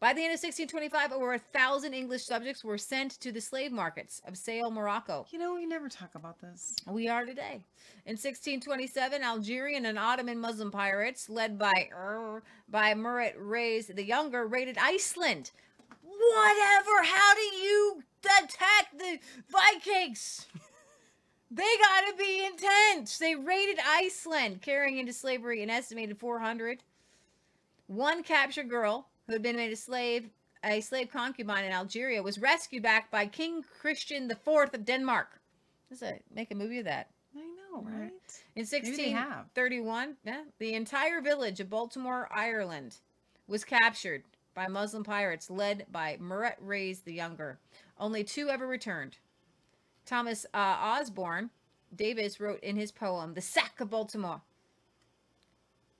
By 0.00 0.14
the 0.14 0.22
end 0.22 0.32
of 0.32 0.40
1625, 0.40 1.12
over 1.12 1.34
a 1.34 1.38
thousand 1.38 1.92
English 1.92 2.24
subjects 2.24 2.64
were 2.64 2.78
sent 2.78 3.20
to 3.20 3.30
the 3.30 3.40
slave 3.40 3.70
markets 3.70 4.22
of 4.26 4.38
Sale, 4.38 4.70
Morocco. 4.70 5.26
You 5.28 5.38
know, 5.38 5.54
we 5.54 5.66
never 5.66 5.90
talk 5.90 6.14
about 6.14 6.40
this. 6.40 6.74
We 6.86 7.06
are 7.08 7.26
today. 7.26 7.66
In 8.06 8.16
1627, 8.16 9.22
Algerian 9.22 9.84
and 9.84 9.98
Ottoman 9.98 10.38
Muslim 10.38 10.70
pirates, 10.70 11.28
led 11.28 11.58
by 11.58 11.90
er, 11.92 12.42
by 12.70 12.94
Murat 12.94 13.34
Reis 13.38 13.88
the 13.88 14.02
Younger, 14.02 14.46
raided 14.46 14.78
Iceland. 14.80 15.50
Whatever. 16.02 17.02
How 17.04 17.34
do 17.34 17.56
you 17.56 18.02
attack 18.24 18.96
the 18.96 19.18
Vikings? 19.50 20.46
They 21.52 21.64
gotta 21.82 22.16
be 22.16 22.46
intense. 22.46 23.18
They 23.18 23.34
raided 23.34 23.80
Iceland, 23.84 24.62
carrying 24.62 24.98
into 24.98 25.12
slavery 25.12 25.64
an 25.64 25.68
estimated 25.68 26.16
400. 26.16 26.84
One 27.88 28.22
captured 28.22 28.70
girl 28.70 29.08
who 29.30 29.34
had 29.34 29.42
been 29.42 29.54
made 29.54 29.72
a 29.72 29.76
slave, 29.76 30.28
a 30.64 30.80
slave 30.80 31.08
concubine 31.08 31.64
in 31.64 31.70
Algeria, 31.70 32.20
was 32.20 32.36
rescued 32.40 32.82
back 32.82 33.12
by 33.12 33.26
King 33.26 33.62
Christian 33.80 34.28
IV 34.28 34.74
of 34.74 34.84
Denmark. 34.84 35.40
Let's 35.88 36.02
make 36.34 36.50
a 36.50 36.56
movie 36.56 36.80
of 36.80 36.84
that. 36.86 37.10
I 37.36 37.38
know, 37.42 37.82
Right. 37.82 38.00
right? 38.00 38.42
In 38.56 38.66
Maybe 38.72 39.12
1631, 39.14 40.16
yeah, 40.24 40.42
the 40.58 40.74
entire 40.74 41.20
village 41.20 41.60
of 41.60 41.70
Baltimore, 41.70 42.28
Ireland, 42.34 42.96
was 43.46 43.62
captured 43.62 44.24
by 44.52 44.66
Muslim 44.66 45.04
pirates 45.04 45.48
led 45.48 45.86
by 45.92 46.16
Murat 46.20 46.58
Reis 46.60 47.02
the 47.02 47.14
Younger. 47.14 47.60
Only 47.98 48.24
two 48.24 48.48
ever 48.48 48.66
returned. 48.66 49.18
Thomas 50.06 50.44
uh, 50.52 50.56
Osborne 50.58 51.50
Davis 51.94 52.40
wrote 52.40 52.60
in 52.64 52.74
his 52.74 52.90
poem, 52.90 53.34
The 53.34 53.40
Sack 53.40 53.80
of 53.80 53.90
Baltimore. 53.90 54.42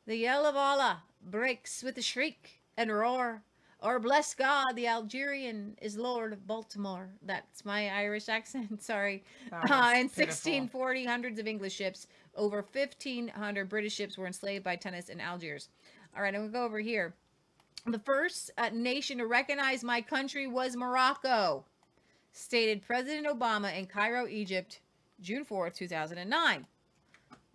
The 0.05 0.16
yell 0.16 0.47
of 0.47 0.57
Allah 0.57 1.05
breaks 1.23 1.85
with 1.85 1.97
a 1.97 2.03
shriek 2.03 2.60
and 2.81 2.90
roar. 2.93 3.43
Or 3.83 3.99
bless 3.99 4.35
God, 4.35 4.75
the 4.75 4.87
Algerian 4.87 5.77
is 5.81 5.97
Lord 5.97 6.33
of 6.33 6.47
Baltimore. 6.47 7.09
That's 7.23 7.64
my 7.64 7.88
Irish 7.88 8.29
accent. 8.38 8.83
Sorry. 8.83 9.23
Uh, 9.53 9.57
in 9.97 10.09
pitiful. 10.09 10.25
1640, 10.25 11.05
hundreds 11.05 11.38
of 11.38 11.47
English 11.47 11.75
ships, 11.75 12.07
over 12.35 12.64
1,500 12.73 13.69
British 13.69 13.95
ships 13.95 14.19
were 14.19 14.27
enslaved 14.27 14.64
by 14.64 14.77
Tunis 14.77 15.09
and 15.09 15.21
Algiers. 15.21 15.69
All 16.14 16.23
right, 16.23 16.35
I'm 16.35 16.40
going 16.40 16.53
to 16.53 16.59
go 16.59 16.64
over 16.64 16.81
here. 16.81 17.14
The 17.87 17.99
first 17.99 18.51
uh, 18.59 18.69
nation 18.73 19.19
to 19.19 19.27
recognize 19.27 19.83
my 19.83 20.03
country 20.03 20.47
was 20.47 20.77
Morocco, 20.77 21.64
stated 22.33 22.83
President 22.83 23.27
Obama 23.27 23.77
in 23.77 23.87
Cairo, 23.87 24.27
Egypt, 24.27 24.81
June 25.21 25.45
4th, 25.45 25.75
2009. 25.75 26.66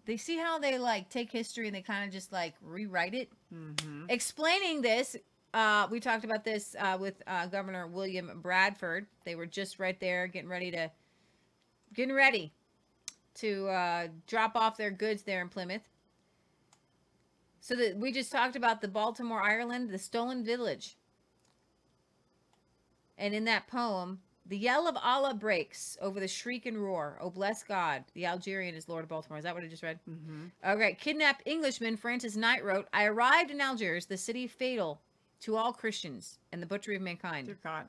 They 0.06 0.18
see 0.18 0.38
how 0.38 0.60
they 0.60 0.78
like 0.78 1.10
take 1.10 1.32
history 1.32 1.68
and 1.68 1.76
they 1.76 1.82
kind 1.82 2.06
of 2.06 2.12
just 2.12 2.32
like 2.32 2.54
rewrite 2.62 3.14
it. 3.14 3.30
Mm-hmm. 3.54 3.95
Explaining 4.10 4.82
this, 4.82 5.16
uh, 5.54 5.88
we 5.90 6.00
talked 6.00 6.26
about 6.26 6.44
this 6.44 6.76
uh, 6.80 6.98
with 7.00 7.22
uh, 7.28 7.48
Governor 7.48 7.88
William 7.88 8.40
Bradford. 8.42 9.08
They 9.24 9.36
were 9.36 9.46
just 9.46 9.80
right 9.80 10.00
there 10.00 10.28
getting 10.28 10.50
ready 10.50 10.72
to 10.72 10.92
getting 11.94 12.14
ready 12.14 12.54
to 13.36 13.68
uh, 13.68 14.08
drop 14.28 14.56
off 14.56 14.78
their 14.78 14.92
goods 14.92 15.24
there 15.24 15.42
in 15.42 15.50
Plymouth. 15.50 15.88
So 17.62 17.76
that 17.76 17.98
we 17.98 18.12
just 18.12 18.32
talked 18.32 18.56
about 18.56 18.82
the 18.82 18.88
Baltimore, 18.88 19.42
Ireland, 19.42 19.90
the 19.90 19.98
stolen 19.98 20.44
village. 20.44 20.98
And 23.18 23.34
in 23.34 23.46
that 23.46 23.68
poem, 23.68 24.20
the 24.46 24.58
yell 24.58 24.88
of 24.88 24.96
Allah 25.02 25.34
breaks 25.34 25.98
over 26.02 26.20
the 26.20 26.28
shriek 26.28 26.66
and 26.66 26.78
roar. 26.78 27.18
Oh, 27.20 27.30
bless 27.30 27.64
God. 27.64 28.04
The 28.14 28.26
Algerian 28.26 28.76
is 28.76 28.88
Lord 28.88 29.04
of 29.04 29.10
Baltimore. 29.10 29.38
Is 29.38 29.44
that 29.44 29.56
what 29.56 29.64
I 29.64 29.68
just 29.68 29.84
read? 29.84 30.00
Mm-hmm. 30.10 30.46
Okay. 30.72 30.98
Kidnapped 31.00 31.42
Englishman 31.46 31.98
Francis 31.98 32.36
Knight 32.36 32.64
wrote, 32.64 32.88
I 32.94 33.06
arrived 33.06 33.50
in 33.50 33.60
Algiers, 33.60 34.06
the 34.06 34.18
city 34.18 34.48
fatal 34.48 35.02
to 35.42 35.56
all 35.56 35.74
Christians 35.74 36.40
and 36.52 36.62
the 36.62 36.68
butchery 36.68 36.96
of 36.96 37.02
mankind. 37.02 37.48
Dear 37.48 37.58
God. 37.64 37.88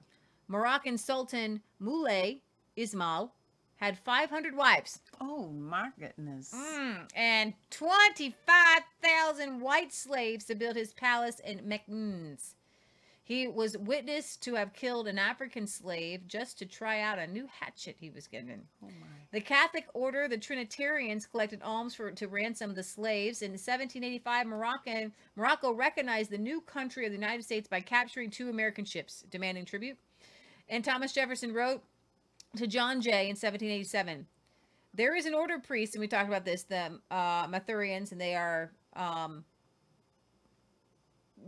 Moroccan 0.49 0.97
Sultan 0.97 1.61
Moulay 1.79 2.43
Ismail 2.77 3.33
had 3.77 3.99
500 3.99 4.57
wives 4.57 5.01
Oh 5.21 5.49
my 5.49 5.91
goodness. 5.99 6.55
Mm, 6.55 7.09
and 7.15 7.55
25,000 7.71 9.61
white 9.61 9.93
slaves 9.93 10.45
to 10.47 10.55
build 10.55 10.77
his 10.77 10.93
palace 10.95 11.41
in 11.41 11.59
Meknes. 11.61 12.55
He 13.27 13.49
was 13.49 13.77
witnessed 13.77 14.41
to 14.43 14.55
have 14.55 14.73
killed 14.73 15.09
an 15.09 15.19
African 15.19 15.67
slave 15.67 16.29
just 16.29 16.61
to 16.61 16.65
try 16.65 17.01
out 17.01 17.19
a 17.19 17.27
new 17.27 17.49
hatchet 17.59 17.97
he 17.99 18.09
was 18.09 18.29
given. 18.29 18.63
Oh 18.81 18.87
my. 18.87 19.07
The 19.33 19.41
Catholic 19.41 19.89
order, 19.95 20.29
the 20.29 20.39
Trinitarians, 20.39 21.27
collected 21.27 21.61
alms 21.61 21.97
for 21.97 22.13
to 22.13 22.29
ransom 22.29 22.73
the 22.73 22.85
slaves. 22.85 23.43
In 23.43 23.51
1785, 23.51 24.47
Morocco, 24.47 25.11
Morocco 25.35 25.73
recognized 25.73 26.31
the 26.31 26.39
new 26.39 26.61
country 26.61 27.05
of 27.05 27.11
the 27.11 27.19
United 27.19 27.43
States 27.43 27.67
by 27.67 27.81
capturing 27.81 28.31
two 28.31 28.49
American 28.49 28.85
ships, 28.85 29.25
demanding 29.29 29.65
tribute. 29.65 29.99
And 30.69 30.85
Thomas 30.85 31.13
Jefferson 31.13 31.53
wrote 31.53 31.83
to 32.55 32.69
John 32.69 33.01
Jay 33.01 33.29
in 33.29 33.35
1787, 33.35 34.29
"There 34.95 35.17
is 35.17 35.27
an 35.27 35.35
order 35.35 35.57
of 35.57 35.65
priests, 35.65 35.97
and 35.97 36.01
we 36.01 36.07
talked 36.07 36.29
about 36.29 36.45
this, 36.45 36.63
the 36.63 37.01
uh, 37.11 37.49
Mathurians, 37.49 38.13
and 38.13 38.21
they 38.21 38.37
are." 38.37 38.71
Um, 38.95 39.45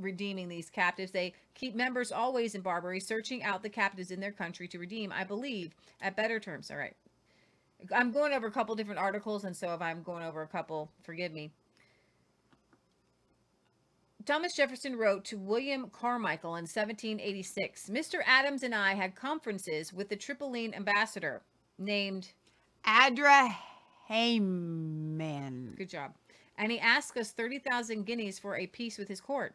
redeeming 0.01 0.49
these 0.49 0.71
captives. 0.71 1.13
They 1.13 1.35
keep 1.55 1.75
members 1.75 2.13
always 2.13 2.55
in 2.55 2.61
Barbary, 2.61 3.01
searching 3.01 3.43
out 3.43 3.63
the 3.63 3.69
captives 3.69 4.11
in 4.11 4.21
their 4.21 4.33
country 4.33 4.69
to 4.69 4.79
redeem, 4.79 5.13
I 5.13 5.25
believe, 5.25 5.75
at 6.01 6.17
better 6.17 6.41
terms. 6.41 6.71
All 6.71 6.77
right. 6.77 6.97
I'm 7.95 8.11
going 8.11 8.33
over 8.33 8.47
a 8.47 8.51
couple 8.51 8.75
different 8.75 8.99
articles, 8.99 9.45
and 9.45 9.57
so 9.57 9.73
if 9.73 9.81
I'm 9.81 10.03
going 10.03 10.25
over 10.25 10.43
a 10.43 10.49
couple, 10.49 10.91
forgive 11.03 11.33
me. 11.33 11.53
Thomas 14.29 14.55
Jefferson 14.55 14.97
wrote 14.97 15.25
to 15.27 15.39
William 15.39 15.89
Carmichael 15.91 16.57
in 16.57 16.65
1786 16.65 17.89
Mr. 17.89 18.19
Adams 18.27 18.63
and 18.63 18.75
I 18.75 18.93
had 18.95 19.15
conferences 19.15 19.91
with 19.91 20.11
the 20.11 20.17
Tripoline 20.17 20.77
ambassador 20.77 21.41
named, 21.79 22.33
Adra 22.85 23.55
Heyman. 24.11 25.77
good 25.77 25.89
job, 25.89 26.13
and 26.59 26.71
he 26.71 26.79
asked 26.79 27.17
us 27.17 27.31
30,000 27.31 28.05
guineas 28.05 28.39
for 28.39 28.57
a 28.57 28.67
peace 28.67 28.99
with 28.99 29.09
his 29.09 29.21
court. 29.21 29.55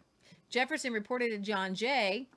Jefferson 0.53 0.93
reported 0.93 1.31
to 1.31 1.39
John 1.39 1.73
Jay, 1.73 2.27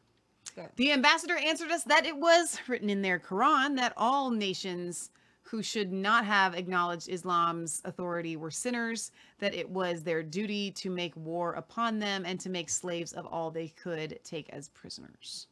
The 0.76 0.90
ambassador 0.90 1.37
answered 1.37 1.70
us 1.70 1.85
that 1.85 2.07
it 2.07 2.16
was 2.16 2.59
written 2.66 2.88
in 2.88 3.02
their 3.02 3.18
Quran 3.18 3.76
that 3.76 3.92
all 3.94 4.31
nations 4.31 5.11
who 5.42 5.62
should 5.62 5.92
not 5.92 6.24
have 6.24 6.55
acknowledged 6.55 7.11
Islam's 7.11 7.83
authority 7.85 8.38
were 8.38 8.50
sinners, 8.50 9.12
that 9.38 9.55
it 9.55 9.68
was 9.68 10.02
their 10.02 10.22
duty 10.22 10.70
to 10.70 10.88
make 10.88 11.14
war 11.14 11.52
upon 11.52 11.98
them 11.98 12.24
and 12.24 12.40
to 12.40 12.48
make 12.48 12.70
slaves 12.70 13.12
of 13.12 13.26
all 13.26 13.50
they 13.50 13.68
could 13.68 14.18
take 14.24 14.48
as 14.48 14.70
prisoners. 14.70 15.48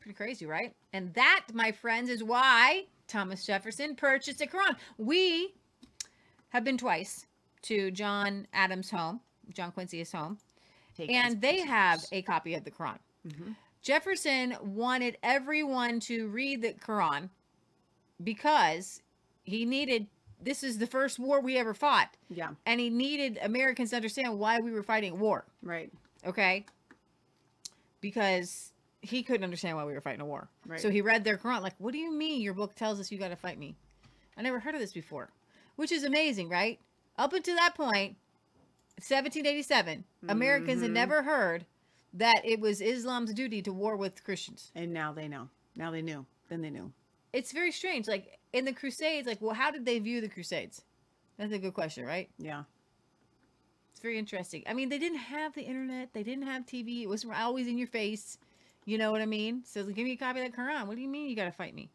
Pretty 0.00 0.16
crazy, 0.16 0.46
right? 0.46 0.74
And 0.92 1.14
that, 1.14 1.46
my 1.54 1.70
friends, 1.70 2.10
is 2.10 2.24
why 2.24 2.86
Thomas 3.06 3.46
Jefferson 3.46 3.94
purchased 3.94 4.40
a 4.40 4.46
Quran. 4.46 4.74
We 4.98 5.54
have 6.48 6.64
been 6.64 6.76
twice 6.76 7.24
to 7.62 7.92
John 7.92 8.48
Adams' 8.52 8.90
home, 8.90 9.20
John 9.54 9.70
Quincy's 9.70 10.10
home, 10.10 10.36
Take 11.06 11.10
and 11.16 11.40
they 11.40 11.60
have 11.60 12.04
a 12.12 12.22
copy 12.22 12.54
of 12.54 12.64
the 12.64 12.70
Quran. 12.70 12.98
Mhm. 13.26 13.56
Jefferson 13.82 14.56
wanted 14.60 15.16
everyone 15.22 16.00
to 16.00 16.28
read 16.28 16.62
the 16.62 16.74
Quran 16.74 17.30
because 18.22 19.02
he 19.44 19.64
needed 19.64 20.06
this 20.42 20.62
is 20.62 20.78
the 20.78 20.86
first 20.86 21.18
war 21.18 21.40
we 21.40 21.58
ever 21.58 21.74
fought, 21.74 22.16
Yeah. 22.30 22.54
and 22.64 22.80
he 22.80 22.88
needed 22.88 23.38
Americans 23.42 23.90
to 23.90 23.96
understand 23.96 24.38
why 24.38 24.58
we 24.58 24.72
were 24.72 24.82
fighting 24.82 25.12
a 25.12 25.16
war. 25.16 25.44
Right. 25.62 25.92
Okay, 26.24 26.64
because 28.00 28.72
he 29.02 29.22
couldn't 29.22 29.44
understand 29.44 29.76
why 29.76 29.84
we 29.84 29.92
were 29.92 30.00
fighting 30.00 30.20
a 30.20 30.26
war. 30.26 30.48
Right. 30.66 30.80
So 30.80 30.90
he 30.90 31.00
read 31.00 31.24
their 31.24 31.38
Quran, 31.38 31.62
like, 31.62 31.74
"What 31.78 31.92
do 31.92 31.98
you 31.98 32.10
mean 32.12 32.40
your 32.40 32.54
book 32.54 32.74
tells 32.74 33.00
us 33.00 33.10
you 33.10 33.18
got 33.18 33.28
to 33.28 33.36
fight 33.36 33.58
me?" 33.58 33.76
I 34.36 34.42
never 34.42 34.60
heard 34.60 34.74
of 34.74 34.80
this 34.80 34.92
before, 34.92 35.30
which 35.76 35.92
is 35.92 36.04
amazing, 36.04 36.48
right? 36.48 36.78
Up 37.18 37.32
until 37.32 37.56
that 37.56 37.74
point, 37.74 38.16
1787, 39.02 40.04
Americans 40.28 40.82
had 40.82 40.90
Mhm. 40.90 40.94
never 40.94 41.22
heard 41.22 41.66
that 42.12 42.44
it 42.44 42.60
was 42.60 42.80
Islam's 42.80 43.32
duty 43.32 43.62
to 43.62 43.72
war 43.72 43.96
with 43.96 44.24
Christians. 44.24 44.70
And 44.74 44.92
now 44.92 45.12
they 45.12 45.28
know. 45.28 45.48
Now 45.76 45.90
they 45.90 46.02
knew. 46.02 46.26
Then 46.48 46.62
they 46.62 46.70
knew. 46.70 46.92
It's 47.32 47.52
very 47.52 47.70
strange. 47.72 48.08
Like 48.08 48.38
in 48.52 48.64
the 48.64 48.72
Crusades, 48.72 49.26
like, 49.26 49.40
well, 49.40 49.54
how 49.54 49.70
did 49.70 49.84
they 49.84 49.98
view 49.98 50.20
the 50.20 50.28
Crusades? 50.28 50.82
That's 51.36 51.52
a 51.52 51.58
good 51.58 51.74
question, 51.74 52.04
right? 52.04 52.28
Yeah. 52.38 52.64
It's 53.92 54.00
very 54.00 54.18
interesting. 54.18 54.64
I 54.66 54.74
mean, 54.74 54.88
they 54.88 54.98
didn't 54.98 55.18
have 55.18 55.54
the 55.54 55.62
internet. 55.62 56.12
They 56.12 56.22
didn't 56.22 56.44
have 56.46 56.66
TV. 56.66 57.02
It 57.02 57.08
was 57.08 57.24
always 57.24 57.66
in 57.66 57.78
your 57.78 57.86
face. 57.86 58.38
You 58.84 58.98
know 58.98 59.12
what 59.12 59.20
I 59.20 59.26
mean? 59.26 59.62
So 59.64 59.84
give 59.84 60.04
me 60.04 60.12
a 60.12 60.16
copy 60.16 60.40
of 60.40 60.50
that 60.50 60.58
Quran. 60.58 60.86
What 60.86 60.96
do 60.96 61.02
you 61.02 61.08
mean 61.08 61.28
you 61.28 61.36
got 61.36 61.44
to 61.44 61.52
fight 61.52 61.74
me? 61.74 61.90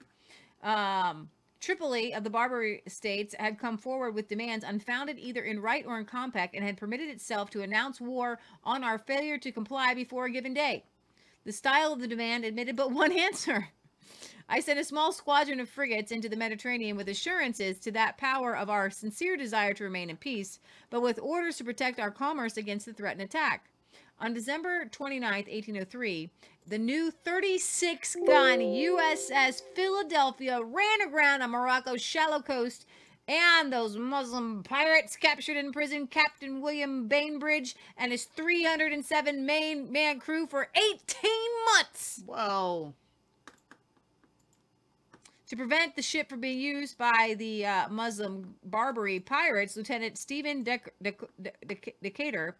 Um, 0.64 1.30
Tripoli 1.66 2.14
of 2.14 2.24
the 2.24 2.30
Barbary 2.30 2.84
states 2.88 3.34
had 3.40 3.58
come 3.58 3.80
forward 3.80 4.14
with 4.14 4.28
demands 4.28 4.64
unfounded 4.64 5.18
either 5.18 5.42
in 5.42 5.60
right 5.60 5.84
or 5.84 5.98
in 5.98 6.06
compact 6.06 6.54
and 6.54 6.64
had 6.64 6.78
permitted 6.78 7.10
itself 7.10 7.50
to 7.50 7.64
announce 7.64 8.00
war 8.00 8.38
on 8.64 8.84
our 8.84 9.00
failure 9.00 9.40
to 9.40 9.52
comply 9.52 9.96
before 9.96 10.26
a 10.26 10.32
given 10.32 10.54
day. 10.54 10.84
The 11.44 11.52
style 11.52 11.92
of 11.92 12.02
the 12.02 12.08
demand 12.08 12.46
admitted 12.46 12.76
but 12.76 12.92
one 12.92 13.12
answer. 13.12 13.70
I 14.48 14.60
sent 14.60 14.78
a 14.78 14.84
small 14.84 15.12
squadron 15.12 15.60
of 15.60 15.68
frigates 15.68 16.12
into 16.12 16.30
the 16.30 16.36
Mediterranean 16.36 16.98
with 16.98 17.10
assurances 17.10 17.80
to 17.80 17.92
that 17.94 18.20
power 18.20 18.56
of 18.56 18.70
our 18.70 18.92
sincere 18.92 19.36
desire 19.36 19.74
to 19.74 19.86
remain 19.86 20.12
in 20.12 20.18
peace, 20.18 20.60
but 20.92 21.02
with 21.02 21.18
orders 21.18 21.58
to 21.58 21.64
protect 21.64 22.00
our 22.00 22.12
commerce 22.12 22.58
against 22.58 22.86
the 22.86 22.94
threatened 22.94 23.24
attack. 23.24 23.72
On 24.20 24.34
December 24.34 24.86
29th, 24.86 25.22
1803, 25.52 26.30
the 26.68 26.78
new 26.78 27.12
36 27.12 28.16
gun 28.26 28.60
USS 28.60 29.62
Philadelphia 29.76 30.62
ran 30.64 31.02
aground 31.06 31.44
on 31.44 31.52
Morocco's 31.52 32.02
shallow 32.02 32.42
coast, 32.42 32.86
and 33.28 33.74
those 33.74 33.98
Muslim 33.98 34.64
pirates 34.64 35.18
captured 35.18 35.58
and 35.58 35.68
imprisoned 35.68 36.12
Captain 36.12 36.62
William 36.62 37.08
Bainbridge 37.08 37.76
and 37.98 38.12
his 38.12 38.24
307 38.24 39.46
main 39.46 39.92
man 39.92 40.20
crew 40.20 40.48
for 40.48 40.70
18 40.76 41.32
months. 41.76 42.24
Whoa. 42.26 42.94
To 45.48 45.56
prevent 45.56 45.96
the 45.96 46.02
ship 46.02 46.30
from 46.30 46.40
being 46.40 46.60
used 46.60 46.98
by 46.98 47.36
the 47.38 47.66
uh, 47.66 47.90
Muslim 47.90 48.56
Barbary 48.64 49.20
pirates, 49.20 49.76
Lieutenant 49.76 50.18
Stephen 50.18 50.64
Dec- 50.64 50.90
Dec- 51.04 51.28
Dec- 51.68 51.94
Decatur 52.02 52.56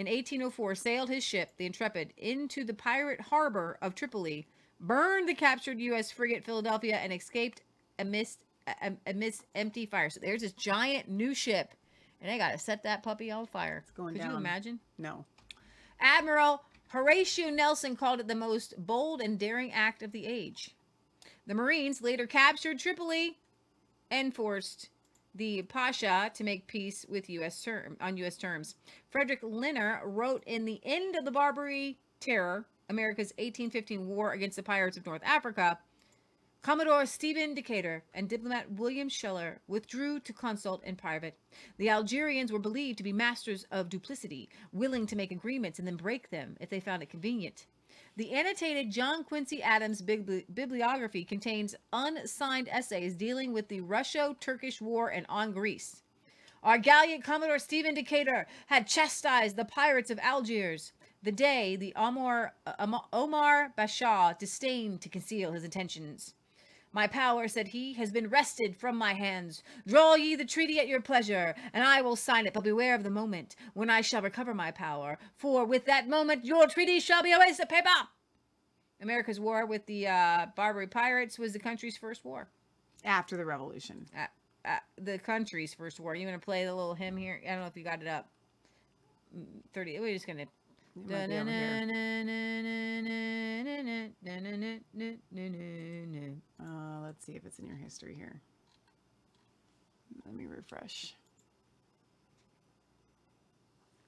in 0.00 0.06
1804 0.06 0.74
sailed 0.76 1.10
his 1.10 1.22
ship, 1.22 1.50
the 1.58 1.66
Intrepid, 1.66 2.14
into 2.16 2.64
the 2.64 2.72
pirate 2.72 3.20
harbor 3.20 3.76
of 3.82 3.94
Tripoli, 3.94 4.46
burned 4.80 5.28
the 5.28 5.34
captured 5.34 5.78
U.S. 5.78 6.10
frigate 6.10 6.42
Philadelphia, 6.42 6.96
and 6.96 7.12
escaped 7.12 7.60
amidst, 7.98 8.38
amidst 9.06 9.44
empty 9.54 9.84
fire. 9.84 10.08
So 10.08 10.20
there's 10.20 10.40
this 10.40 10.52
giant 10.52 11.10
new 11.10 11.34
ship, 11.34 11.74
and 12.18 12.30
they 12.30 12.38
got 12.38 12.52
to 12.52 12.58
set 12.58 12.82
that 12.84 13.02
puppy 13.02 13.30
on 13.30 13.44
fire. 13.44 13.82
It's 13.82 13.90
going 13.90 14.14
Could 14.14 14.24
you 14.24 14.36
imagine? 14.36 14.80
No. 14.96 15.26
Admiral 16.00 16.62
Horatio 16.88 17.50
Nelson 17.50 17.94
called 17.94 18.20
it 18.20 18.26
the 18.26 18.34
most 18.34 18.72
bold 18.78 19.20
and 19.20 19.38
daring 19.38 19.70
act 19.70 20.02
of 20.02 20.12
the 20.12 20.24
age. 20.24 20.74
The 21.46 21.52
Marines 21.52 22.00
later 22.00 22.26
captured 22.26 22.78
Tripoli 22.78 23.36
and 24.10 24.34
forced 24.34 24.88
the 25.34 25.62
Pasha 25.62 26.30
to 26.34 26.44
make 26.44 26.66
peace 26.66 27.06
with 27.08 27.30
U.S. 27.30 27.62
term 27.62 27.96
on 28.00 28.16
U.S. 28.18 28.36
terms. 28.36 28.74
Frederick 29.10 29.42
Leiner 29.42 30.00
wrote 30.04 30.42
in 30.46 30.64
the 30.64 30.80
end 30.84 31.16
of 31.16 31.24
the 31.24 31.30
Barbary 31.30 31.98
Terror, 32.20 32.66
America's 32.88 33.32
1815 33.38 34.06
war 34.08 34.32
against 34.32 34.56
the 34.56 34.62
pirates 34.62 34.96
of 34.96 35.06
North 35.06 35.22
Africa. 35.24 35.78
Commodore 36.62 37.06
Stephen 37.06 37.54
Decatur 37.54 38.04
and 38.12 38.28
diplomat 38.28 38.72
William 38.72 39.08
Shaler 39.08 39.60
withdrew 39.66 40.20
to 40.20 40.32
consult 40.34 40.84
in 40.84 40.94
private. 40.94 41.38
The 41.78 41.88
Algerians 41.88 42.52
were 42.52 42.58
believed 42.58 42.98
to 42.98 43.04
be 43.04 43.14
masters 43.14 43.64
of 43.70 43.88
duplicity, 43.88 44.50
willing 44.70 45.06
to 45.06 45.16
make 45.16 45.32
agreements 45.32 45.78
and 45.78 45.88
then 45.88 45.96
break 45.96 46.28
them 46.28 46.58
if 46.60 46.68
they 46.68 46.80
found 46.80 47.02
it 47.02 47.08
convenient. 47.08 47.66
The 48.20 48.32
annotated 48.32 48.90
John 48.90 49.24
Quincy 49.24 49.62
Adams 49.62 50.02
bibli- 50.02 50.44
bibliography 50.52 51.24
contains 51.24 51.74
unsigned 51.90 52.68
essays 52.68 53.16
dealing 53.16 53.54
with 53.54 53.68
the 53.68 53.80
Russo 53.80 54.36
Turkish 54.38 54.78
War 54.78 55.08
and 55.08 55.24
on 55.30 55.52
Greece. 55.52 56.02
Our 56.62 56.76
gallant 56.76 57.24
Commodore 57.24 57.58
Stephen 57.58 57.94
Decatur 57.94 58.46
had 58.66 58.86
chastised 58.86 59.56
the 59.56 59.64
pirates 59.64 60.10
of 60.10 60.18
Algiers. 60.18 60.92
The 61.22 61.32
Dey 61.32 61.76
the 61.76 61.94
Omar, 61.96 62.52
Omar 63.10 63.72
Bashaw 63.78 64.38
disdained 64.38 65.00
to 65.00 65.08
conceal 65.08 65.52
his 65.52 65.64
intentions. 65.64 66.34
My 66.92 67.06
power, 67.06 67.46
said 67.46 67.68
he, 67.68 67.92
has 67.94 68.10
been 68.10 68.28
wrested 68.28 68.76
from 68.76 68.96
my 68.96 69.14
hands. 69.14 69.62
Draw 69.86 70.16
ye 70.16 70.34
the 70.34 70.44
treaty 70.44 70.80
at 70.80 70.88
your 70.88 71.00
pleasure, 71.00 71.54
and 71.72 71.84
I 71.84 72.02
will 72.02 72.16
sign 72.16 72.46
it, 72.46 72.52
but 72.52 72.64
beware 72.64 72.96
of 72.96 73.04
the 73.04 73.10
moment 73.10 73.54
when 73.74 73.88
I 73.88 74.00
shall 74.00 74.22
recover 74.22 74.54
my 74.54 74.72
power, 74.72 75.18
for 75.36 75.64
with 75.64 75.84
that 75.86 76.08
moment 76.08 76.44
your 76.44 76.66
treaty 76.66 76.98
shall 76.98 77.22
be 77.22 77.32
a 77.32 77.38
waste 77.38 77.60
of 77.60 77.68
paper. 77.68 77.88
America's 79.00 79.38
war 79.38 79.66
with 79.66 79.86
the 79.86 80.08
uh, 80.08 80.46
Barbary 80.56 80.88
pirates 80.88 81.38
was 81.38 81.52
the 81.52 81.58
country's 81.58 81.96
first 81.96 82.24
war. 82.24 82.48
After 83.04 83.36
the 83.36 83.46
revolution. 83.46 84.06
Uh, 84.16 84.26
uh, 84.64 84.78
the 84.98 85.18
country's 85.18 85.72
first 85.72 86.00
war. 86.00 86.14
You 86.14 86.26
want 86.26 86.40
to 86.40 86.44
play 86.44 86.64
the 86.64 86.74
little 86.74 86.94
hymn 86.94 87.16
here? 87.16 87.40
I 87.46 87.52
don't 87.52 87.60
know 87.60 87.66
if 87.66 87.76
you 87.76 87.84
got 87.84 88.02
it 88.02 88.08
up. 88.08 88.28
Mm, 89.36 89.62
30. 89.72 90.00
We're 90.00 90.12
just 90.12 90.26
going 90.26 90.38
to. 90.38 90.46
Uh, 90.96 91.02
let's 97.02 97.24
see 97.24 97.32
if 97.32 97.44
it's 97.46 97.58
in 97.58 97.66
your 97.66 97.76
history 97.76 98.14
here. 98.14 98.40
Let 100.26 100.34
me 100.34 100.46
refresh. 100.46 101.14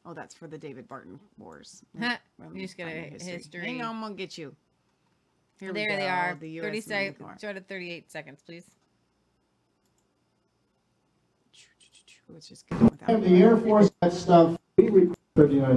Oh, 0.05 0.15
that's 0.15 0.35
for 0.35 0.49
the 0.49 0.59
David 0.59 0.89
Barton 0.89 1.21
Wars. 1.39 1.85
You 1.99 2.63
just 2.63 2.77
got 2.77 2.89
a 2.89 3.13
history. 3.19 3.61
Hang 3.61 3.83
on, 3.83 3.97
I'm 3.97 4.03
gonna 4.03 4.15
get 4.15 4.37
you. 4.37 4.57
Here 5.61 5.73
there 5.73 5.97
they 5.97 6.09
are. 6.09 6.37
The 6.41 6.59
30 6.59 6.61
US 6.61 6.65
Marine 6.65 6.83
seconds. 6.83 7.19
Corps. 7.19 7.39
Start 7.39 7.57
at 7.57 7.69
38 7.69 8.11
seconds, 8.11 8.43
please. 8.45 8.65
Let's 12.29 12.49
just 12.49 12.69
go 12.69 12.77
without. 12.77 13.23
The 13.23 13.43
Air 13.43 13.57
Force 13.57 13.91
that 14.01 14.13
stuff. 14.13 14.57
We 14.77 15.11
uh, 15.37 15.77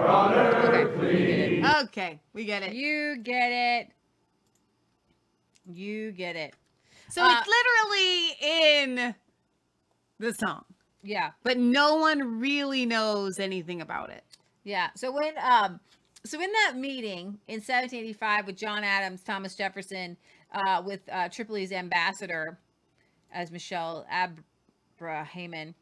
Okay, 1.91 2.21
we 2.31 2.45
get 2.45 2.63
it. 2.63 2.73
You 2.73 3.17
get 3.17 3.49
it. 3.51 3.89
You 5.65 6.11
get 6.13 6.37
it. 6.37 6.53
So 7.09 7.21
Uh, 7.21 7.37
it's 7.37 7.47
literally 7.47 8.95
in 9.03 9.15
the 10.17 10.33
song, 10.33 10.63
Yeah. 11.03 11.31
but 11.43 11.57
no 11.57 11.95
one 11.95 12.39
really 12.39 12.85
knows 12.85 13.39
anything 13.39 13.81
about 13.81 14.09
it. 14.09 14.23
Yeah. 14.63 14.91
So 14.95 15.11
when 15.11 15.33
um 15.37 15.81
so 16.23 16.39
in 16.39 16.49
that 16.51 16.77
meeting 16.77 17.39
in 17.47 17.59
1785 17.61 18.45
with 18.47 18.55
John 18.55 18.83
Adams, 18.85 19.21
Thomas 19.23 19.55
Jefferson, 19.55 20.15
uh, 20.53 20.81
with 20.85 21.01
uh, 21.09 21.27
Tripoli's 21.29 21.71
ambassador 21.71 22.57
as 23.33 23.51
Michelle 23.51 24.05
Abrahaman. 24.11 25.73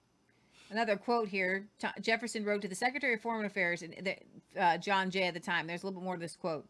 Another 0.70 0.96
quote 0.98 1.28
here: 1.30 1.68
Th- 1.80 1.94
Jefferson 2.02 2.46
wrote 2.46 2.62
to 2.62 2.68
the 2.68 2.76
Secretary 2.76 3.14
of 3.16 3.22
Foreign 3.22 3.46
Affairs, 3.46 3.82
and 3.82 4.16
uh, 4.60 4.78
John 4.78 5.10
Jay 5.10 5.24
at 5.24 5.34
the 5.34 5.40
time. 5.40 5.68
There's 5.68 5.84
a 5.84 5.88
little 5.88 6.00
bit 6.00 6.06
more 6.06 6.16
to 6.16 6.22
this 6.22 6.36
quote. 6.36 6.68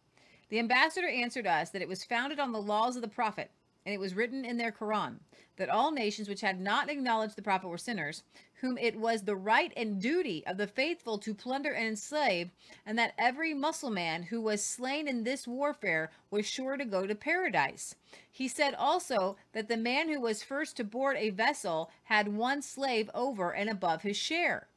The 0.49 0.59
ambassador 0.59 1.07
answered 1.07 1.45
us 1.45 1.69
that 1.71 1.81
it 1.81 1.87
was 1.87 2.03
founded 2.03 2.39
on 2.39 2.51
the 2.51 2.61
laws 2.61 2.95
of 2.95 3.01
the 3.01 3.07
prophet. 3.07 3.51
and 3.85 3.93
it 3.93 3.99
was 3.99 4.13
written 4.15 4.45
in 4.45 4.57
their 4.57 4.71
Quran 4.71 5.19
that 5.57 5.69
all 5.69 5.91
nations 5.91 6.29
which 6.29 6.41
had 6.41 6.59
not 6.59 6.89
acknowledged 6.89 7.35
the 7.35 7.41
prophet 7.41 7.67
were 7.67 7.77
sinners, 7.77 8.23
whom 8.61 8.77
it 8.77 8.99
was 8.99 9.23
the 9.23 9.35
right 9.35 9.73
and 9.75 10.01
duty 10.01 10.43
of 10.45 10.57
the 10.57 10.67
faithful 10.67 11.17
to 11.19 11.33
plunder 11.33 11.71
and 11.71 11.87
enslave, 11.87 12.51
and 12.85 12.97
that 12.97 13.13
every 13.17 13.53
Mussulman 13.53 14.23
who 14.23 14.41
was 14.41 14.63
slain 14.63 15.07
in 15.07 15.23
this 15.23 15.47
warfare 15.47 16.11
was 16.29 16.45
sure 16.45 16.77
to 16.77 16.85
go 16.85 17.07
to 17.07 17.15
paradise. 17.15 17.95
He 18.31 18.47
said 18.47 18.73
also 18.75 19.37
that 19.53 19.67
the 19.67 19.77
man 19.77 20.09
who 20.09 20.19
was 20.19 20.43
first 20.43 20.77
to 20.77 20.83
board 20.83 21.17
a 21.17 21.29
vessel 21.29 21.91
had 22.03 22.35
one 22.35 22.61
slave 22.61 23.09
over 23.13 23.51
and 23.51 23.69
above 23.69 24.01
his 24.01 24.17
share 24.17 24.67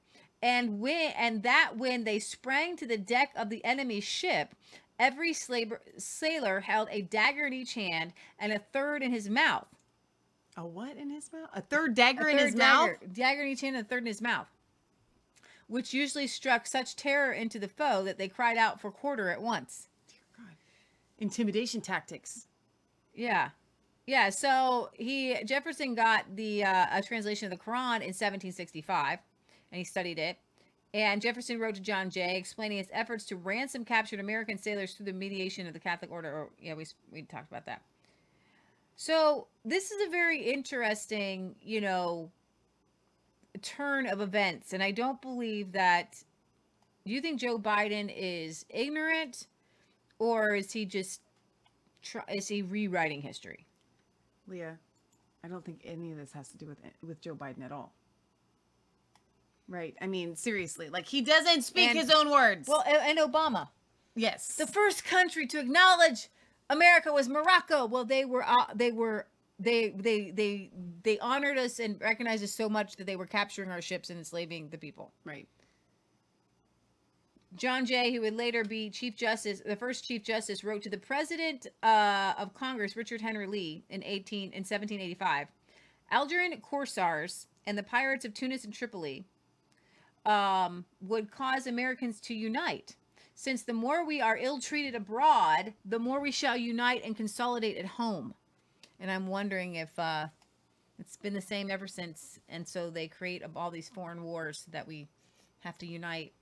and 0.42 0.81
when 0.81 1.12
and 1.12 1.42
that 1.45 1.73
when 1.77 2.05
they 2.05 2.18
sprang 2.18 2.77
to 2.77 2.87
the 2.87 2.99
deck 2.99 3.31
of 3.37 3.49
the 3.49 3.64
enemy's 3.64 4.05
ship 4.05 4.55
every 4.99 5.33
slaver, 5.33 5.81
sailor 5.97 6.61
held 6.61 6.88
a 6.90 7.03
dagger 7.03 7.47
in 7.47 7.53
each 7.53 7.75
hand 7.75 8.12
and 8.38 8.53
a 8.53 8.59
third 8.59 9.03
in 9.03 9.12
his 9.12 9.31
mouth 9.31 9.68
A 10.57 10.67
what 10.67 10.97
in 10.97 11.11
his 11.11 11.33
mouth? 11.33 11.49
A 11.55 11.61
third 11.62 11.95
dagger 11.95 12.27
A 12.27 12.31
in 12.31 12.38
third 12.38 12.47
his 12.47 12.57
mouth? 12.57 12.91
dagger, 13.01 13.12
dagger 13.12 13.43
in 13.43 13.49
each 13.49 13.61
hand 13.62 13.77
and 13.77 13.87
a 13.87 13.88
third 13.88 14.03
in 14.03 14.07
his 14.07 14.21
mouth 14.21 14.49
which 15.73 15.95
usually 15.95 16.27
struck 16.27 16.67
such 16.67 16.97
terror 16.97 17.33
into 17.33 17.59
the 17.59 17.67
foe 17.67 18.05
that 18.05 18.19
they 18.19 18.29
cried 18.29 18.59
out 18.59 18.79
for 18.79 18.91
quarter 18.91 19.31
at 19.31 19.41
once 19.41 19.88
Intimidation 21.19 21.81
tactics. 21.81 22.49
Yeah. 23.15 23.51
Yeah, 24.07 24.31
so 24.31 24.91
he 24.93 25.37
Jefferson 25.45 25.95
got 25.95 26.25
the 26.35 26.65
uh, 26.65 26.87
a 26.91 27.01
translation 27.01 27.51
of 27.51 27.57
the 27.57 27.65
Quran 27.65 28.01
in 28.01 28.12
1765 28.12 29.21
and 29.71 29.79
he 29.79 29.85
studied 29.85 30.19
it. 30.19 30.38
And 30.93 31.23
Jefferson 31.23 31.61
wrote 31.61 31.77
to 31.77 31.81
John 31.81 32.11
Jay 32.11 32.37
explaining 32.37 32.79
his 32.79 32.88
efforts 32.93 33.25
to 33.27 33.37
ransom 33.37 33.85
captured 33.85 34.19
American 34.19 34.59
sailors 34.59 34.95
through 34.95 35.07
the 35.07 35.12
mediation 35.12 35.67
of 35.69 35.73
the 35.75 35.81
Catholic 35.81 36.11
order. 36.11 36.29
Or, 36.29 36.51
yeah, 36.61 36.75
we 36.75 36.87
we 37.11 37.23
talked 37.23 37.49
about 37.49 37.67
that. 37.67 37.83
So, 38.96 39.46
this 39.64 39.90
is 39.90 40.07
a 40.07 40.11
very 40.11 40.42
interesting, 40.52 41.55
you 41.62 41.81
know, 41.81 42.31
turn 43.61 44.07
of 44.07 44.20
events 44.20 44.72
and 44.72 44.83
I 44.83 44.90
don't 44.90 45.20
believe 45.22 45.72
that 45.72 46.16
do 47.07 47.12
you 47.12 47.20
think 47.20 47.38
Joe 47.40 47.59
Biden 47.59 48.12
is 48.14 48.64
ignorant 48.70 49.46
or 50.18 50.55
is 50.57 50.72
he 50.72 50.85
just 50.85 51.20
try, 52.02 52.24
is 52.28 52.48
he 52.48 52.62
rewriting 52.62 53.20
history? 53.22 53.66
Leah, 54.48 54.78
I 55.44 55.48
don't 55.48 55.64
think 55.64 55.83
any 55.85 56.11
of 56.12 56.18
this 56.18 56.33
has 56.33 56.48
to 56.48 56.57
do 56.59 56.66
with 56.66 56.78
with 57.02 57.20
Joe 57.20 57.35
Biden 57.35 57.62
at 57.64 57.72
all. 57.72 57.92
Right? 59.68 59.94
I 60.00 60.07
mean, 60.07 60.35
seriously, 60.35 60.88
like 60.88 61.07
he 61.07 61.22
doesn't 61.22 61.62
speak 61.62 61.90
And- 61.90 61.98
his 61.98 62.11
own 62.11 62.31
words. 62.31 62.68
Well, 62.68 62.83
and 62.87 63.18
Obama. 63.18 63.68
yes. 64.16 64.57
The 64.57 64.66
first 64.66 65.05
country 65.05 65.46
to 65.48 65.59
acknowledge 65.61 66.28
America 66.72 67.12
was 67.12 67.28
Morocco. 67.28 67.87
Well, 67.87 68.04
they 68.04 68.24
were 68.24 68.42
uh, 68.48 68.66
they 68.74 68.92
were 68.92 69.26
they 69.58 69.90
they 69.90 70.30
they 70.30 70.70
they 71.02 71.18
honored 71.18 71.58
us 71.58 71.78
and 71.78 72.00
recognized 72.00 72.42
us 72.42 72.52
so 72.52 72.68
much 72.68 72.96
that 72.96 73.06
they 73.06 73.16
were 73.16 73.26
capturing 73.26 73.70
our 73.70 73.82
ships 73.82 74.11
and 74.11 74.18
enslaving 74.18 74.68
the 74.70 74.78
people. 74.78 75.12
right. 75.24 75.48
John 77.54 77.85
Jay, 77.85 78.14
who 78.14 78.22
would 78.22 78.35
later 78.35 78.64
be 78.64 78.88
Chief 78.88 79.14
Justice, 79.14 79.61
the 79.64 79.76
first 79.76 80.06
Chief 80.06 80.22
Justice, 80.24 80.64
wrote 80.64 80.80
to 80.85 80.88
the 80.88 80.96
President 80.96 81.66
uh, 81.82 82.32
of 82.38 82.54
Congress, 82.54 82.96
Richard 82.96 83.20
Henry 83.20 83.46
Lee, 83.46 83.85
in 83.90 84.02
18 84.02 84.44
in 84.44 84.61
1785. 84.61 85.48
Algerian 86.11 86.58
corsairs 86.62 87.48
and 87.66 87.76
the 87.76 87.82
pirates 87.82 88.24
of 88.24 88.32
Tunis 88.32 88.64
and 88.64 88.72
Tripoli 88.72 89.26
um, 90.24 90.87
would 91.02 91.30
cause 91.30 91.66
Americans 91.66 92.20
to 92.20 92.35
unite. 92.35 92.96
Since 93.35 93.62
the 93.62 93.73
more 93.73 94.05
we 94.05 94.21
are 94.21 94.37
ill 94.37 94.61
treated 94.61 94.95
abroad, 94.95 95.75
the 95.85 95.99
more 95.99 96.21
we 96.21 96.31
shall 96.31 96.57
unite 96.57 97.03
and 97.05 97.16
consolidate 97.16 97.77
at 97.77 97.87
home. 97.87 98.35
And 99.01 99.11
I'm 99.11 99.27
wondering 99.27 99.77
if 99.77 99.99
uh, 99.99 100.27
it's 100.99 101.16
been 101.16 101.35
the 101.35 101.40
same 101.40 101.71
ever 101.71 101.87
since. 101.87 102.38
And 102.49 102.66
so 102.66 102.90
they 102.90 103.09
create 103.09 103.42
all 103.57 103.71
these 103.71 103.88
foreign 103.88 104.23
wars 104.23 104.64
that 104.71 104.87
we 104.87 105.09
have 105.61 105.79
to 105.79 105.87
unite. 105.87 106.33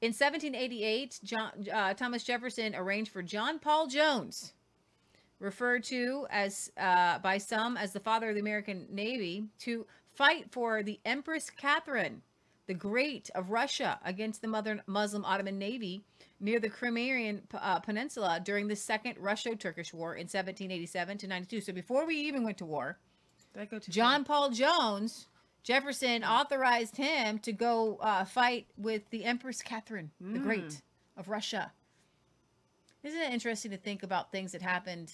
In 0.00 0.08
1788, 0.08 1.20
John, 1.22 1.50
uh, 1.72 1.94
Thomas 1.94 2.24
Jefferson 2.24 2.74
arranged 2.74 3.12
for 3.12 3.22
John 3.22 3.58
Paul 3.58 3.86
Jones, 3.86 4.54
referred 5.38 5.84
to 5.84 6.26
as 6.30 6.72
uh, 6.78 7.18
by 7.18 7.36
some 7.36 7.76
as 7.76 7.92
the 7.92 8.00
father 8.00 8.30
of 8.30 8.34
the 8.34 8.40
American 8.40 8.86
Navy, 8.90 9.44
to 9.60 9.86
fight 10.14 10.50
for 10.50 10.82
the 10.82 10.98
Empress 11.04 11.50
Catherine, 11.50 12.22
the 12.66 12.74
Great 12.74 13.28
of 13.34 13.50
Russia, 13.50 14.00
against 14.02 14.40
the 14.40 14.48
Mother 14.48 14.80
Muslim 14.86 15.24
Ottoman 15.24 15.58
Navy 15.58 16.02
near 16.40 16.58
the 16.58 16.70
Crimean 16.70 17.42
uh, 17.54 17.78
Peninsula 17.80 18.40
during 18.42 18.66
the 18.66 18.76
Second 18.76 19.16
Russo-Turkish 19.18 19.92
War 19.92 20.14
in 20.14 20.22
1787 20.24 21.18
to 21.18 21.26
92. 21.28 21.60
So 21.60 21.72
before 21.72 22.06
we 22.06 22.16
even 22.16 22.42
went 22.42 22.58
to 22.58 22.64
war, 22.64 22.98
Did 23.52 23.62
I 23.62 23.64
go 23.66 23.78
too 23.78 23.92
John 23.92 24.24
Paul 24.24 24.50
Jones, 24.50 25.26
Jefferson 25.62 26.24
authorized 26.24 26.96
him 26.96 27.38
to 27.40 27.52
go 27.52 27.98
uh, 28.00 28.24
fight 28.24 28.66
with 28.76 29.02
the 29.10 29.24
Empress 29.24 29.62
Catherine 29.62 30.10
the 30.20 30.38
Great 30.38 30.80
of 31.16 31.28
Russia. 31.28 31.70
Isn't 33.02 33.20
it 33.20 33.32
interesting 33.32 33.70
to 33.70 33.76
think 33.76 34.02
about 34.02 34.32
things 34.32 34.52
that 34.52 34.62
happened 34.62 35.12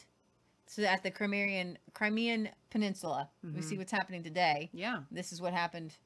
so 0.67 0.83
at 0.83 1.03
the 1.03 1.11
Crimean 1.11 1.79
Crimean 1.95 2.49
Peninsula? 2.71 3.29
We 3.55 3.63
see 3.63 3.79
what's 3.79 3.93
happening 3.93 4.23
today. 4.23 4.71
Yeah. 4.73 5.01
This 5.11 5.33
is 5.33 5.41
what 5.41 5.53
happened 5.53 5.97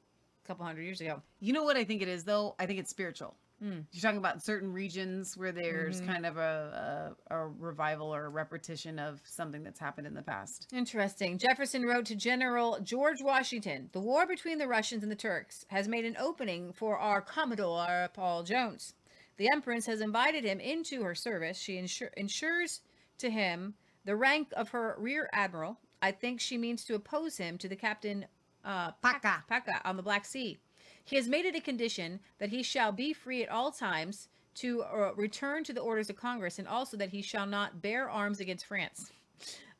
a 0.44 0.46
couple 0.46 0.64
hundred 0.64 0.83
years 0.83 1.00
ago. 1.00 1.22
You 1.40 1.52
know 1.52 1.64
what 1.64 1.76
I 1.76 1.85
think 1.85 2.02
it 2.02 2.09
is 2.09 2.24
though? 2.24 2.54
I 2.59 2.66
think 2.66 2.78
it's 2.78 2.90
spiritual. 2.90 3.35
Mm. 3.62 3.84
You're 3.92 4.00
talking 4.00 4.18
about 4.18 4.42
certain 4.42 4.72
regions 4.72 5.36
where 5.36 5.52
there's 5.52 6.00
Mhm. 6.00 6.06
kind 6.06 6.24
of 6.26 6.38
a, 6.38 7.14
a 7.30 7.34
a 7.36 7.46
revival 7.48 8.14
or 8.14 8.24
a 8.24 8.28
repetition 8.30 8.98
of 8.98 9.20
something 9.24 9.62
that's 9.62 9.78
happened 9.78 10.06
in 10.06 10.14
the 10.14 10.22
past. 10.22 10.66
Interesting. 10.72 11.36
Jefferson 11.36 11.84
wrote 11.84 12.06
to 12.06 12.14
General 12.16 12.80
George 12.80 13.18
Washington 13.22 13.90
The 13.92 14.00
war 14.00 14.26
between 14.26 14.58
the 14.58 14.66
Russians 14.66 15.02
and 15.02 15.12
the 15.12 15.16
Turks 15.16 15.64
has 15.68 15.88
made 15.88 16.04
an 16.06 16.16
opening 16.18 16.72
for 16.72 16.98
our 16.98 17.20
Commodore 17.20 18.08
Paul 18.14 18.42
Jones. 18.44 18.94
The 19.36 19.48
Empress 19.52 19.86
has 19.86 20.00
invited 20.00 20.44
him 20.44 20.60
into 20.60 21.02
her 21.02 21.14
service. 21.14 21.58
She 21.58 21.76
insur- 21.76 22.12
ensures 22.16 22.80
to 23.18 23.30
him 23.30 23.74
the 24.04 24.16
rank 24.16 24.48
of 24.56 24.70
her 24.70 24.94
rear 24.98 25.28
admiral. 25.32 25.78
I 26.02 26.12
think 26.12 26.40
she 26.40 26.56
means 26.56 26.84
to 26.86 26.94
oppose 26.94 27.36
him 27.36 27.58
to 27.58 27.68
the 27.68 27.76
captain 27.76 28.26
uh, 28.64 28.92
Paca. 29.02 29.44
Paca 29.48 29.80
on 29.84 29.96
the 29.96 30.02
Black 30.02 30.24
Sea. 30.24 30.58
He 31.05 31.16
has 31.16 31.28
made 31.28 31.44
it 31.44 31.57
a 31.57 31.61
condition 31.61 32.20
that 32.38 32.51
he 32.51 32.62
shall 32.62 32.92
be 32.92 33.12
free 33.12 33.42
at 33.42 33.48
all 33.48 33.72
times 33.72 34.28
to 34.57 34.82
uh, 34.82 35.12
return 35.16 35.64
to 35.64 35.72
the 35.72 35.80
orders 35.80 36.11
of 36.11 36.16
Congress, 36.16 36.59
and 36.59 36.68
also 36.68 36.96
that 36.96 37.11
he 37.11 37.22
shall 37.22 37.46
not 37.46 37.82
bear 37.82 38.11
arms 38.11 38.40
against 38.40 38.66
France. 38.66 39.11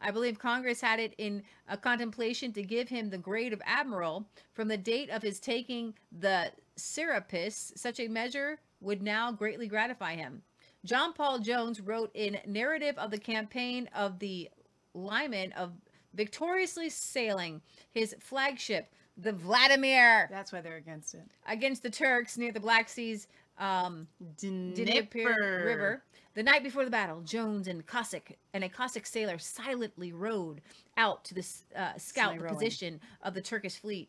I 0.01 0.11
believe 0.11 0.39
Congress 0.39 0.81
had 0.81 0.99
it 0.99 1.14
in 1.18 1.43
a 1.68 1.77
contemplation 1.77 2.53
to 2.55 2.62
give 2.62 2.89
him 2.89 3.11
the 3.11 3.18
grade 3.18 3.53
of 3.53 3.61
admiral 3.66 4.27
from 4.55 4.68
the 4.68 4.79
date 4.79 5.11
of 5.11 5.23
his 5.23 5.39
taking 5.39 5.95
the 6.11 6.51
Serapis. 6.77 7.73
Such 7.77 8.01
a 8.01 8.09
measure 8.09 8.59
would 8.81 9.03
now 9.03 9.31
greatly 9.31 9.66
gratify 9.66 10.14
him. 10.14 10.43
John 10.85 11.12
Paul 11.12 11.41
Jones 11.41 11.81
wrote 11.81 12.11
in 12.14 12.39
Narrative 12.47 12.97
of 12.97 13.11
the 13.11 13.18
Campaign 13.18 13.89
of 13.95 14.18
the 14.18 14.49
Liman 14.95 15.53
of 15.53 15.73
victoriously 16.14 16.89
sailing 16.89 17.61
his 17.93 18.16
flagship, 18.18 18.93
the 19.23 19.33
Vladimir, 19.33 20.29
That's 20.31 20.53
why 20.53 20.61
they're 20.61 20.77
against 20.77 21.14
it. 21.14 21.23
against 21.49 21.83
the 21.83 21.91
Turks 21.91 22.37
near 22.39 22.53
the 22.53 22.61
Black 22.61 22.89
Sea's 22.89 23.27
um, 23.59 24.07
Dnieper 24.39 25.62
River. 25.64 26.03
The 26.35 26.43
night 26.43 26.62
before 26.62 26.85
the 26.85 26.91
battle, 26.91 27.21
Jones 27.23 27.66
and 27.68 27.85
Cossack 27.87 28.37
and 28.55 28.62
a 28.64 28.68
Cossack 28.68 29.05
sailor 29.07 29.39
silently 29.39 30.12
rowed 30.12 30.61
out 30.97 31.25
to 31.25 31.35
the 31.35 31.47
uh, 31.77 31.93
scout 31.97 32.31
Sly 32.31 32.37
the 32.39 32.43
rowing. 32.45 32.55
position 32.55 33.01
of 33.23 33.35
the 33.35 33.41
Turkish 33.41 33.77
fleet. 33.77 34.09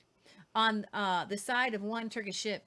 On 0.54 0.86
uh, 0.94 1.26
the 1.26 1.38
side 1.38 1.74
of 1.74 1.82
one 1.82 2.10
Turkish 2.10 2.36
ship, 2.36 2.64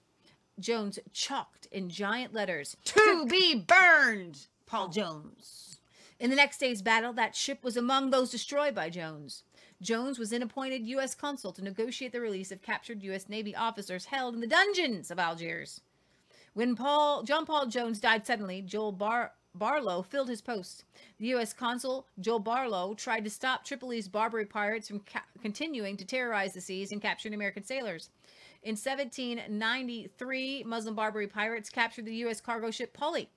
Jones 0.58 0.98
chalked 1.12 1.66
in 1.70 1.88
giant 1.88 2.32
letters 2.34 2.76
To 2.84 3.26
be 3.26 3.54
burned, 3.54 4.46
Paul 4.66 4.88
Jones. 4.88 5.78
In 6.18 6.30
the 6.30 6.36
next 6.36 6.58
day's 6.58 6.80
battle, 6.82 7.12
that 7.14 7.36
ship 7.36 7.62
was 7.62 7.76
among 7.76 8.10
those 8.10 8.30
destroyed 8.30 8.74
by 8.74 8.88
Jones. 8.88 9.42
Jones 9.84 10.18
was 10.18 10.30
then 10.30 10.42
appointed 10.42 10.86
U.S. 10.86 11.14
consul 11.14 11.52
to 11.52 11.62
negotiate 11.62 12.10
the 12.12 12.20
release 12.20 12.50
of 12.50 12.62
captured 12.62 13.02
U.S. 13.02 13.28
Navy 13.28 13.54
officers 13.54 14.06
held 14.06 14.34
in 14.34 14.40
the 14.40 14.46
dungeons 14.46 15.10
of 15.10 15.18
Algiers. 15.18 15.82
When 16.54 16.74
Paul 16.74 17.22
John 17.22 17.44
Paul 17.44 17.66
Jones 17.66 18.00
died 18.00 18.26
suddenly, 18.26 18.62
Joel 18.62 18.92
Bar- 18.92 19.32
Barlow 19.54 20.02
filled 20.02 20.30
his 20.30 20.40
post. 20.40 20.84
The 21.18 21.26
U.S. 21.28 21.52
consul 21.52 22.08
Joel 22.18 22.38
Barlow 22.38 22.94
tried 22.94 23.24
to 23.24 23.30
stop 23.30 23.64
Tripoli's 23.66 24.08
Barbary 24.08 24.46
pirates 24.46 24.88
from 24.88 25.00
ca- 25.00 25.24
continuing 25.42 25.98
to 25.98 26.06
terrorize 26.06 26.54
the 26.54 26.62
seas 26.62 26.90
and 26.90 27.02
capturing 27.02 27.34
American 27.34 27.62
sailors. 27.62 28.08
In 28.62 28.76
1793, 28.76 30.64
Muslim 30.64 30.94
Barbary 30.94 31.26
pirates 31.26 31.68
captured 31.68 32.06
the 32.06 32.14
U.S. 32.16 32.40
cargo 32.40 32.70
ship 32.70 32.94
Polly. 32.94 33.28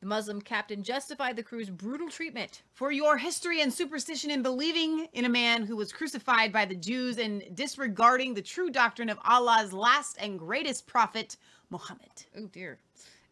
The 0.00 0.06
Muslim 0.06 0.42
captain 0.42 0.82
justified 0.82 1.36
the 1.36 1.42
crew's 1.42 1.70
brutal 1.70 2.08
treatment. 2.08 2.62
For 2.74 2.92
your 2.92 3.16
history 3.16 3.62
and 3.62 3.72
superstition 3.72 4.30
in 4.30 4.42
believing 4.42 5.08
in 5.14 5.24
a 5.24 5.30
man 5.30 5.64
who 5.64 5.76
was 5.76 5.92
crucified 5.92 6.52
by 6.52 6.66
the 6.66 6.74
Jews 6.74 7.18
and 7.18 7.42
disregarding 7.54 8.34
the 8.34 8.42
true 8.42 8.68
doctrine 8.68 9.08
of 9.08 9.18
Allah's 9.24 9.72
last 9.72 10.16
and 10.20 10.38
greatest 10.38 10.86
prophet, 10.86 11.36
Muhammad. 11.70 12.10
Oh 12.36 12.46
dear. 12.46 12.78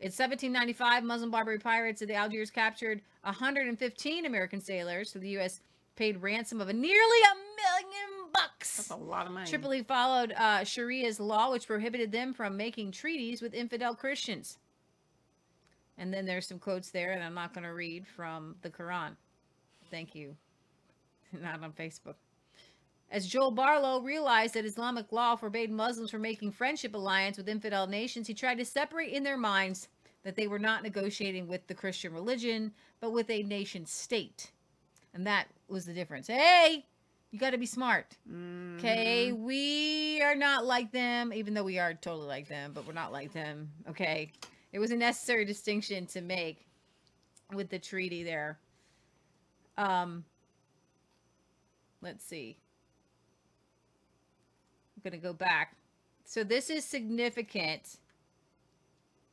In 0.01 0.07
1795, 0.07 1.05
Muslim 1.05 1.31
Barbary 1.31 1.59
pirates 1.59 2.03
of 2.03 2.09
the 2.09 2.15
Algiers 2.15 2.51
captured 2.51 3.03
115 3.23 4.27
American 4.27 4.61
sailors. 4.61 5.11
So 5.11 5.19
the 5.19 5.31
U.S. 5.31 5.61
paid 5.97 6.21
ransom 6.23 6.61
of 6.61 6.69
a 6.69 6.73
nearly 6.73 6.93
a 6.93 7.35
million 7.35 8.31
bucks. 8.33 8.77
That's 8.77 8.91
a 8.91 8.97
lot 8.97 9.27
of 9.27 9.33
money. 9.33 9.49
Tripoli 9.49 9.83
followed 9.83 10.33
uh, 10.33 10.61
Sharia's 10.61 11.21
law, 11.21 11.53
which 11.53 11.67
prohibited 11.67 12.11
them 12.11 12.35
from 12.35 12.57
making 12.57 12.93
treaties 12.93 13.41
with 13.41 13.55
infidel 13.55 13.95
Christians. 13.95 14.59
And 15.99 16.13
then 16.13 16.27
there's 16.27 16.47
some 16.47 16.59
quotes 16.59 16.91
there, 16.91 17.13
and 17.13 17.23
I'm 17.23 17.35
not 17.35 17.55
going 17.55 17.65
to 17.65 17.73
read 17.73 18.07
from 18.07 18.57
the 18.63 18.71
Quran. 18.71 19.13
Thank 19.91 20.15
you. 20.15 20.37
Not 21.41 21.63
on 21.63 21.73
Facebook. 21.73 22.15
As 23.11 23.29
Joel 23.29 23.53
Barlow 23.53 24.01
realized 24.01 24.55
that 24.55 24.65
Islamic 24.65 25.13
law 25.13 25.37
forbade 25.37 25.71
Muslims 25.71 26.11
from 26.11 26.23
making 26.23 26.51
friendship 26.51 26.95
alliance 26.95 27.37
with 27.37 27.49
infidel 27.49 27.87
nations, 27.87 28.27
he 28.27 28.35
tried 28.35 28.59
to 28.59 28.65
separate 28.65 29.13
in 29.13 29.23
their 29.23 29.37
minds 29.37 29.89
that 30.25 30.37
they 30.37 30.49
were 30.49 30.59
not 30.59 30.83
negotiating 30.83 31.47
with 31.47 31.67
the 31.69 31.75
Christian 31.75 32.13
religion, 32.13 32.73
but 33.01 33.13
with 33.13 33.31
a 33.31 33.43
nation 33.43 33.87
state. 33.87 34.51
And 35.13 35.27
that 35.27 35.47
was 35.69 35.85
the 35.85 35.93
difference. 35.93 36.27
Hey, 36.27 36.87
you 37.31 37.39
got 37.39 37.51
to 37.51 37.59
be 37.59 37.67
smart. 37.67 38.17
Okay, 38.79 39.31
mm. 39.33 39.39
we 39.41 40.23
are 40.23 40.35
not 40.35 40.65
like 40.65 40.91
them, 40.93 41.33
even 41.33 41.55
though 41.55 41.63
we 41.63 41.79
are 41.79 41.95
totally 41.95 42.27
like 42.27 42.49
them, 42.49 42.73
but 42.73 42.87
we're 42.87 42.95
not 42.95 43.13
like 43.13 43.33
them. 43.33 43.71
Okay, 43.89 44.33
it 44.75 44.81
was 44.81 44.91
a 44.91 44.97
necessary 44.97 45.45
distinction 45.45 46.05
to 46.07 46.21
make 46.21 46.67
with 47.55 47.71
the 47.71 47.79
treaty 47.79 48.25
there. 48.25 48.59
Um, 49.79 50.25
let's 52.03 52.25
see. 52.25 52.57
I'm 54.97 55.09
gonna 55.09 55.23
go 55.23 55.33
back. 55.33 55.77
So 56.25 56.43
this 56.43 56.71
is 56.71 56.85
significant 56.85 57.99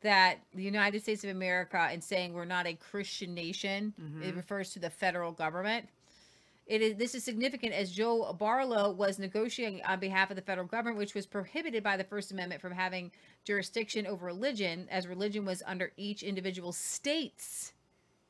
that 0.01 0.37
the 0.53 0.61
United 0.61 1.01
States 1.01 1.23
of 1.23 1.31
America, 1.31 1.89
in 1.91 2.01
saying 2.01 2.33
we're 2.33 2.45
not 2.45 2.67
a 2.67 2.73
Christian 2.75 3.33
nation, 3.33 3.95
it 4.23 4.35
refers 4.35 4.73
to 4.73 4.79
the 4.79 4.91
federal 4.91 5.31
government. 5.31 5.89
It 6.71 6.81
is 6.81 6.95
this 6.95 7.15
is 7.15 7.25
significant 7.25 7.73
as 7.73 7.91
Joe 7.91 8.31
Barlow 8.31 8.91
was 8.91 9.19
negotiating 9.19 9.83
on 9.83 9.99
behalf 9.99 10.29
of 10.29 10.37
the 10.37 10.41
federal 10.41 10.65
government, 10.65 10.97
which 10.97 11.13
was 11.13 11.25
prohibited 11.25 11.83
by 11.83 11.97
the 11.97 12.05
First 12.05 12.31
Amendment 12.31 12.61
from 12.61 12.71
having 12.71 13.11
jurisdiction 13.43 14.07
over 14.07 14.25
religion, 14.25 14.87
as 14.89 15.05
religion 15.05 15.43
was 15.43 15.61
under 15.65 15.91
each 15.97 16.23
individual 16.23 16.71
state's 16.71 17.73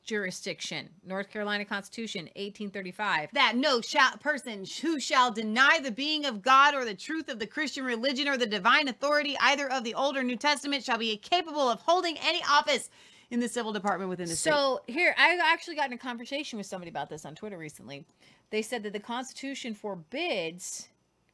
jurisdiction. 0.04 0.88
North 1.06 1.30
Carolina 1.30 1.64
Constitution, 1.64 2.22
1835. 2.34 3.28
that 3.32 3.54
no 3.54 3.80
shall, 3.80 4.16
person 4.16 4.64
who 4.82 4.98
shall 4.98 5.30
deny 5.30 5.78
the 5.80 5.92
being 5.92 6.24
of 6.24 6.42
God 6.42 6.74
or 6.74 6.84
the 6.84 6.94
truth 6.94 7.28
of 7.28 7.38
the 7.38 7.46
Christian 7.46 7.84
religion 7.84 8.26
or 8.26 8.36
the 8.36 8.44
divine 8.44 8.88
authority 8.88 9.36
either 9.40 9.70
of 9.70 9.84
the 9.84 9.94
Old 9.94 10.16
or 10.16 10.24
New 10.24 10.34
Testament 10.34 10.82
shall 10.82 10.98
be 10.98 11.16
capable 11.16 11.68
of 11.70 11.80
holding 11.82 12.18
any 12.18 12.42
office 12.50 12.90
in 13.32 13.40
the 13.40 13.48
civil 13.48 13.72
department 13.72 14.10
within 14.10 14.28
the 14.28 14.36
state. 14.36 14.50
So 14.50 14.82
here, 14.86 15.14
I 15.16 15.38
actually 15.42 15.74
got 15.74 15.86
in 15.86 15.94
a 15.94 15.98
conversation 15.98 16.58
with 16.58 16.66
somebody 16.66 16.90
about 16.90 17.08
this 17.08 17.24
on 17.24 17.34
Twitter 17.34 17.56
recently. 17.56 18.04
They 18.50 18.60
said 18.60 18.82
that 18.82 18.92
the 18.92 19.00
Constitution 19.00 19.72
forbids 19.74 20.88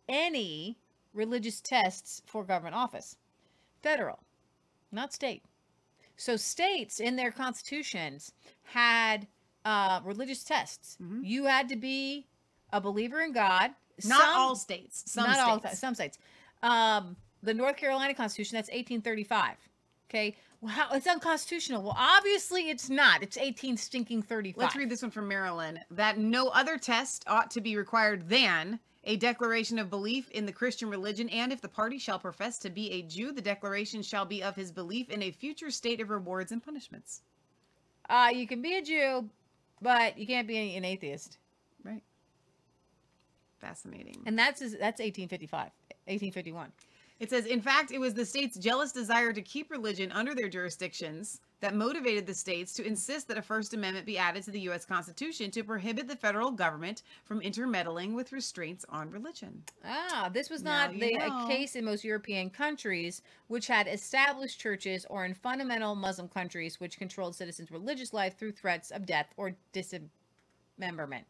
any 0.09 0.79
religious 1.13 1.61
tests 1.61 2.23
for 2.25 2.45
government 2.45 2.77
office, 2.77 3.17
federal, 3.83 4.21
not 4.93 5.13
state. 5.13 5.43
So 6.17 6.37
states 6.37 7.01
in 7.01 7.17
their 7.17 7.33
constitutions 7.33 8.33
had 8.63 9.27
uh, 9.65 10.01
religious 10.05 10.45
tests. 10.45 10.99
You 11.23 11.47
had 11.47 11.69
to 11.69 11.77
be 11.77 12.27
a 12.73 12.81
believer 12.81 13.21
in 13.23 13.33
God. 13.33 13.73
Not 14.05 14.21
Some- 14.21 14.37
all 14.37 14.55
states. 14.55 15.03
Some 15.07 15.27
not 15.29 15.41
all 15.41 15.59
states. 15.59 15.81
some 15.81 15.95
states. 15.97 16.19
Um, 16.63 17.17
the 17.43 17.55
North 17.55 17.77
Carolina 17.77 18.15
Constitution 18.15 18.55
that's 18.55 18.69
1835. 18.69 19.57
Okay, 20.09 20.37
well, 20.61 20.73
how, 20.73 20.93
it's 20.93 21.07
unconstitutional. 21.07 21.83
Well, 21.83 21.97
obviously 21.97 22.69
it's 22.69 22.91
not. 22.91 23.23
It's 23.23 23.37
18 23.37 23.77
stinking 23.77 24.23
35. 24.23 24.61
Let's 24.61 24.77
read 24.77 24.91
this 24.91 25.03
one 25.03 25.11
from 25.11 25.29
Maryland. 25.29 25.81
That 25.91 26.19
no 26.19 26.49
other 26.49 26.79
test 26.79 27.25
ought 27.27 27.51
to 27.53 27.61
be 27.61 27.77
required 27.77 28.29
than 28.29 28.81
a 29.05 29.17
declaration 29.17 29.79
of 29.79 29.89
belief 29.89 30.31
in 30.31 30.45
the 30.45 30.53
Christian 30.53 30.91
religion, 30.91 31.29
and 31.31 31.53
if 31.53 31.61
the 31.61 31.69
party 31.69 31.99
shall 31.99 32.19
profess 32.19 32.59
to 32.59 32.71
be 32.71 32.91
a 32.91 33.03
Jew, 33.03 33.33
the 33.33 33.41
declaration 33.41 34.03
shall 34.03 34.27
be 34.27 34.43
of 34.43 34.57
his 34.57 34.73
belief 34.73 35.09
in 35.09 35.23
a 35.23 35.31
future 35.31 35.71
state 35.71 36.01
of 36.01 36.11
rewards 36.11 36.53
and 36.53 36.63
punishments. 36.63 37.23
Uh, 38.11 38.31
you 38.35 38.47
can 38.47 38.61
be 38.61 38.77
a 38.77 38.83
Jew, 38.83 39.29
but 39.81 40.19
you 40.19 40.27
can't 40.27 40.49
be 40.49 40.77
an 40.77 40.85
atheist. 40.85 41.39
Right. 41.85 42.03
Fascinating. 43.61 44.23
And 44.27 44.39
that's 44.39 44.61
that's 44.61 45.01
1855, 45.01 45.71
1851. 46.07 46.73
It 47.21 47.31
says, 47.31 47.47
in 47.47 47.61
fact, 47.61 47.91
it 47.91 47.99
was 47.99 48.15
the 48.15 48.25
state's 48.25 48.57
jealous 48.57 48.93
desire 48.93 49.33
to 49.33 49.43
keep 49.43 49.71
religion 49.71 50.13
under 50.13 50.35
their 50.35 50.49
jurisdictions 50.49 51.41
that 51.61 51.75
motivated 51.75 52.27
the 52.27 52.35
states 52.35 52.73
to 52.75 52.87
insist 52.87 53.27
that 53.27 53.39
a 53.39 53.43
First 53.43 53.75
Amendment 53.75 54.07
be 54.07 54.17
added 54.17 54.45
to 54.45 54.53
the 54.53 54.61
U.S. 54.61 54.85
Constitution 54.85 55.51
to 55.51 55.65
prohibit 55.65 56.07
the 56.07 56.15
federal 56.15 56.53
government 56.53 57.03
from 57.25 57.41
intermeddling 57.41 58.15
with 58.15 58.31
restraints 58.31 58.85
on 58.89 59.11
religion. 59.11 59.65
Ah, 59.85 60.31
this 60.33 60.49
was 60.49 60.63
not 60.63 60.93
the 60.93 61.15
know. 61.15 61.47
case 61.49 61.75
in 61.75 61.85
most 61.85 62.05
European 62.05 62.51
countries, 62.51 63.23
which 63.49 63.67
had 63.67 63.89
established 63.89 64.61
churches, 64.61 65.05
or 65.11 65.25
in 65.25 65.35
fundamental 65.35 65.97
Muslim 65.97 66.29
countries, 66.29 66.79
which 66.79 66.99
controlled 66.99 67.35
citizens' 67.35 67.73
religious 67.73 68.13
life 68.13 68.39
through 68.39 68.53
threats 68.53 68.93
of 68.93 69.07
death 69.07 69.35
or 69.37 69.57
dismemberment. 70.79 71.27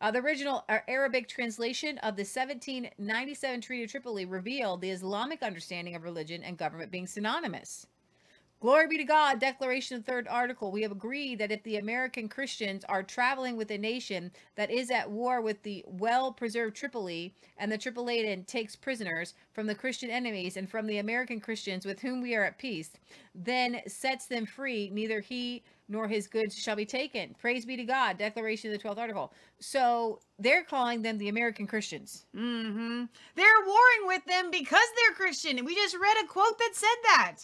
Uh, 0.00 0.10
the 0.10 0.18
original 0.18 0.64
uh, 0.68 0.78
Arabic 0.86 1.28
translation 1.28 1.98
of 1.98 2.16
the 2.16 2.22
1797 2.22 3.60
Treaty 3.60 3.84
of 3.84 3.90
Tripoli 3.90 4.24
revealed 4.24 4.80
the 4.80 4.90
Islamic 4.90 5.42
understanding 5.42 5.96
of 5.96 6.04
religion 6.04 6.42
and 6.42 6.56
government 6.56 6.90
being 6.90 7.06
synonymous. 7.06 7.86
Glory 8.60 8.88
be 8.88 8.96
to 8.96 9.04
God, 9.04 9.38
Declaration 9.38 10.02
Third 10.02 10.26
Article. 10.26 10.72
We 10.72 10.82
have 10.82 10.90
agreed 10.90 11.38
that 11.38 11.52
if 11.52 11.62
the 11.62 11.76
American 11.76 12.28
Christians 12.28 12.84
are 12.88 13.04
traveling 13.04 13.56
with 13.56 13.70
a 13.70 13.78
nation 13.78 14.32
that 14.56 14.68
is 14.68 14.90
at 14.90 15.08
war 15.08 15.40
with 15.40 15.62
the 15.62 15.84
well 15.86 16.32
preserved 16.32 16.74
Tripoli, 16.74 17.32
and 17.56 17.70
the 17.70 17.78
Tripolitan 17.78 18.44
takes 18.48 18.74
prisoners 18.74 19.34
from 19.52 19.68
the 19.68 19.76
Christian 19.76 20.10
enemies 20.10 20.56
and 20.56 20.68
from 20.68 20.88
the 20.88 20.98
American 20.98 21.38
Christians 21.38 21.86
with 21.86 22.00
whom 22.00 22.20
we 22.20 22.34
are 22.34 22.42
at 22.42 22.58
peace, 22.58 22.90
then 23.32 23.80
sets 23.86 24.26
them 24.26 24.44
free, 24.44 24.90
neither 24.92 25.20
he 25.20 25.62
nor 25.88 26.08
his 26.08 26.26
goods 26.26 26.58
shall 26.58 26.76
be 26.76 26.84
taken. 26.84 27.36
Praise 27.38 27.64
be 27.64 27.76
to 27.76 27.84
God, 27.84 28.18
Declaration 28.18 28.70
of 28.70 28.76
the 28.76 28.82
Twelfth 28.82 28.98
Article. 28.98 29.32
So 29.60 30.18
they're 30.40 30.64
calling 30.64 31.02
them 31.02 31.16
the 31.18 31.28
American 31.28 31.68
Christians. 31.68 32.26
Mm-hmm. 32.36 33.04
They're 33.36 33.64
warring 33.66 34.06
with 34.06 34.24
them 34.24 34.50
because 34.50 34.80
they're 34.96 35.14
Christian. 35.14 35.58
And 35.58 35.66
we 35.66 35.76
just 35.76 35.96
read 35.96 36.24
a 36.24 36.26
quote 36.26 36.58
that 36.58 36.70
said 36.74 36.88
that. 37.04 37.36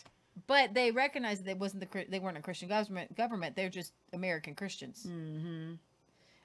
But 0.47 0.75
they 0.75 0.91
recognized 0.91 1.41
that 1.41 1.47
they 1.47 1.55
wasn't 1.55 1.89
the 1.91 2.05
they 2.09 2.19
weren't 2.19 2.37
a 2.37 2.43
Christian 2.43 2.69
government. 2.69 3.17
Government, 3.17 3.55
they're 3.55 3.69
just 3.69 3.93
American 4.13 4.55
Christians. 4.55 5.07
Mm-hmm. 5.09 5.75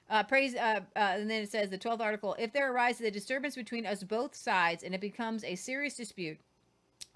Uh, 0.08 0.22
praise, 0.24 0.54
uh, 0.56 0.80
uh, 0.96 0.98
and 0.98 1.30
then 1.30 1.42
it 1.42 1.50
says 1.50 1.70
the 1.70 1.78
twelfth 1.78 2.02
article: 2.02 2.36
If 2.38 2.52
there 2.52 2.72
arises 2.72 3.02
a 3.02 3.10
disturbance 3.10 3.54
between 3.56 3.86
us 3.86 4.02
both 4.02 4.34
sides, 4.34 4.84
and 4.84 4.94
it 4.94 5.00
becomes 5.00 5.44
a 5.44 5.54
serious 5.56 5.96
dispute, 5.96 6.38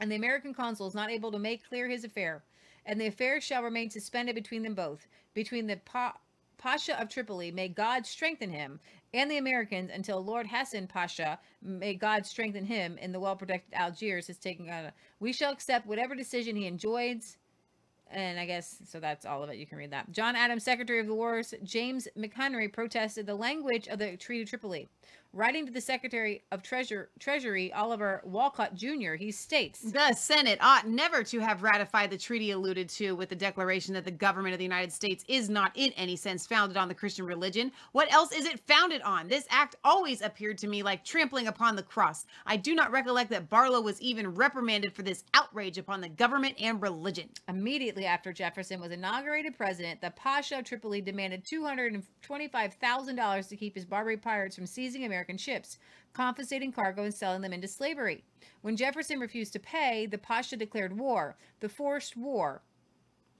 and 0.00 0.10
the 0.10 0.16
American 0.16 0.52
consul 0.52 0.86
is 0.86 0.94
not 0.94 1.10
able 1.10 1.30
to 1.32 1.38
make 1.38 1.68
clear 1.68 1.88
his 1.88 2.04
affair, 2.04 2.42
and 2.86 3.00
the 3.00 3.06
affair 3.06 3.40
shall 3.40 3.62
remain 3.62 3.90
suspended 3.90 4.34
between 4.34 4.62
them 4.62 4.74
both, 4.74 5.06
between 5.32 5.66
the 5.66 5.76
pa- 5.76 6.16
Pasha 6.58 7.00
of 7.00 7.08
Tripoli, 7.08 7.50
may 7.50 7.68
God 7.68 8.06
strengthen 8.06 8.50
him, 8.50 8.80
and 9.12 9.30
the 9.30 9.38
Americans 9.38 9.90
until 9.92 10.24
Lord 10.24 10.46
Hassan 10.46 10.86
Pasha, 10.86 11.38
may 11.62 11.94
God 11.94 12.26
strengthen 12.26 12.64
him, 12.64 12.98
in 12.98 13.12
the 13.12 13.20
well-protected 13.20 13.74
Algiers 13.74 14.28
is 14.28 14.38
taking 14.38 14.70
on. 14.70 14.92
We 15.20 15.32
shall 15.32 15.52
accept 15.52 15.86
whatever 15.86 16.14
decision 16.14 16.56
he 16.56 16.66
enjoys. 16.66 17.36
And 18.10 18.38
I 18.38 18.44
guess 18.46 18.76
so. 18.86 19.00
That's 19.00 19.24
all 19.26 19.42
of 19.42 19.50
it. 19.50 19.56
You 19.56 19.66
can 19.66 19.78
read 19.78 19.90
that. 19.90 20.12
John 20.12 20.36
Adams, 20.36 20.62
Secretary 20.62 21.00
of 21.00 21.06
the 21.06 21.14
Wars, 21.14 21.54
James 21.64 22.06
McHenry 22.16 22.72
protested 22.72 23.26
the 23.26 23.34
language 23.34 23.88
of 23.88 23.98
the 23.98 24.16
Treaty 24.16 24.42
of 24.42 24.50
Tripoli. 24.50 24.88
Writing 25.36 25.66
to 25.66 25.72
the 25.72 25.80
Secretary 25.80 26.44
of 26.52 26.62
Treasure, 26.62 27.10
Treasury, 27.18 27.72
Oliver 27.72 28.22
Wolcott 28.24 28.76
Jr., 28.76 29.14
he 29.14 29.32
states, 29.32 29.80
The 29.80 30.12
Senate 30.12 30.60
ought 30.62 30.86
never 30.86 31.24
to 31.24 31.40
have 31.40 31.64
ratified 31.64 32.10
the 32.10 32.16
treaty 32.16 32.52
alluded 32.52 32.88
to 32.90 33.16
with 33.16 33.30
the 33.30 33.34
declaration 33.34 33.94
that 33.94 34.04
the 34.04 34.12
government 34.12 34.52
of 34.52 34.58
the 34.58 34.64
United 34.64 34.92
States 34.92 35.24
is 35.26 35.50
not 35.50 35.72
in 35.74 35.90
any 35.96 36.14
sense 36.14 36.46
founded 36.46 36.76
on 36.76 36.86
the 36.86 36.94
Christian 36.94 37.26
religion. 37.26 37.72
What 37.90 38.12
else 38.12 38.30
is 38.30 38.46
it 38.46 38.60
founded 38.68 39.02
on? 39.02 39.26
This 39.26 39.48
act 39.50 39.74
always 39.82 40.22
appeared 40.22 40.56
to 40.58 40.68
me 40.68 40.84
like 40.84 41.04
trampling 41.04 41.48
upon 41.48 41.74
the 41.74 41.82
cross. 41.82 42.26
I 42.46 42.56
do 42.56 42.76
not 42.76 42.92
recollect 42.92 43.30
that 43.30 43.50
Barlow 43.50 43.80
was 43.80 44.00
even 44.00 44.36
reprimanded 44.36 44.92
for 44.92 45.02
this 45.02 45.24
outrage 45.34 45.78
upon 45.78 46.00
the 46.00 46.10
government 46.10 46.54
and 46.60 46.80
religion. 46.80 47.28
Immediately 47.48 48.06
after 48.06 48.32
Jefferson 48.32 48.80
was 48.80 48.92
inaugurated 48.92 49.56
president, 49.56 50.00
the 50.00 50.12
Pasha 50.12 50.58
of 50.58 50.64
Tripoli 50.64 51.00
demanded 51.00 51.44
$225,000 51.44 53.48
to 53.48 53.56
keep 53.56 53.74
his 53.74 53.84
Barbary 53.84 54.16
pirates 54.16 54.54
from 54.54 54.66
seizing 54.66 55.02
American 55.24 55.38
ships, 55.38 55.78
confiscating 56.12 56.70
cargo, 56.70 57.02
and 57.02 57.14
selling 57.14 57.40
them 57.40 57.54
into 57.54 57.66
slavery. 57.66 58.24
When 58.60 58.76
Jefferson 58.76 59.18
refused 59.18 59.54
to 59.54 59.58
pay, 59.58 60.04
the 60.04 60.18
Pasha 60.18 60.54
declared 60.54 60.98
war, 60.98 61.36
the 61.60 61.68
forced 61.70 62.14
war 62.14 62.60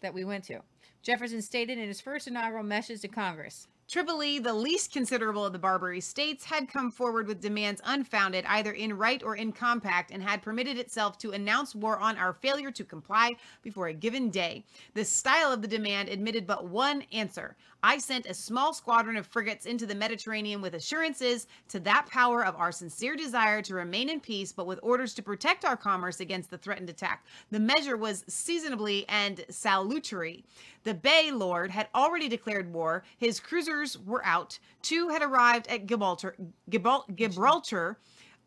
that 0.01 0.14
we 0.14 0.24
went 0.24 0.45
to. 0.45 0.61
Jefferson 1.03 1.43
stated 1.43 1.76
in 1.76 1.87
his 1.87 2.01
first 2.01 2.26
inaugural 2.26 2.64
message 2.64 3.03
to 3.03 3.09
Congress 3.09 3.68
Tripoli, 3.87 4.39
the 4.39 4.55
least 4.55 4.93
considerable 4.93 5.45
of 5.45 5.53
the 5.53 5.59
Barbary 5.59 6.01
states, 6.01 6.47
had 6.47 6.72
come 6.72 6.91
forward 6.91 7.26
with 7.26 7.43
demands 7.43 7.82
unfounded 7.85 8.47
either 8.47 8.72
in 8.72 8.97
right 8.97 9.22
or 9.22 9.37
in 9.37 9.53
compact 9.53 10.11
and 10.11 10.22
had 10.22 10.41
permitted 10.41 10.78
itself 10.78 11.18
to 11.18 11.32
announce 11.32 11.74
war 11.74 11.99
on 11.99 12.16
our 12.16 12.32
failure 12.32 12.70
to 12.70 12.82
comply 12.82 13.37
before 13.62 13.89
a 13.89 13.93
given 13.93 14.30
day. 14.30 14.64
The 14.95 15.05
style 15.05 15.53
of 15.53 15.61
the 15.61 15.68
demand 15.68 16.09
admitted 16.09 16.47
but 16.47 16.66
one 16.66 17.03
answer. 17.12 17.57
I 17.85 17.99
sent 17.99 18.24
a 18.24 18.32
small 18.32 18.72
squadron 18.72 19.18
of 19.18 19.26
frigates 19.26 19.66
into 19.66 19.85
the 19.85 19.95
Mediterranean 19.95 20.62
with 20.62 20.72
assurances 20.72 21.47
to 21.68 21.78
that 21.80 22.07
power 22.11 22.43
of 22.43 22.57
our 22.57 22.72
sincere 22.72 23.14
desire 23.14 23.61
to 23.61 23.74
remain 23.74 24.09
in 24.09 24.20
peace, 24.20 24.53
but 24.53 24.66
with 24.66 24.80
orders 24.82 25.12
to 25.14 25.22
protect 25.22 25.66
our 25.66 25.76
commerce 25.76 26.20
against 26.20 26.51
the 26.51 26.57
threatened 26.57 26.89
attack. 26.89 27.26
The 27.51 27.61
measure 27.61 27.99
was 27.99 28.24
seasonably 28.26 29.05
and 29.07 29.45
salutary. 29.51 30.47
The 30.85 30.95
Bay 30.95 31.30
Lord 31.30 31.70
had 31.70 31.89
already 31.95 32.26
declared 32.26 32.72
war. 32.72 33.05
His 33.18 33.39
cruisers 33.39 33.99
were 33.99 34.24
out. 34.24 34.59
Two 34.80 35.11
had 35.11 35.20
arrived 35.20 35.68
at 35.68 35.85
Gibraltar. 35.85 36.37
Gibral- 36.70 37.14
Gibraltar. 37.14 37.99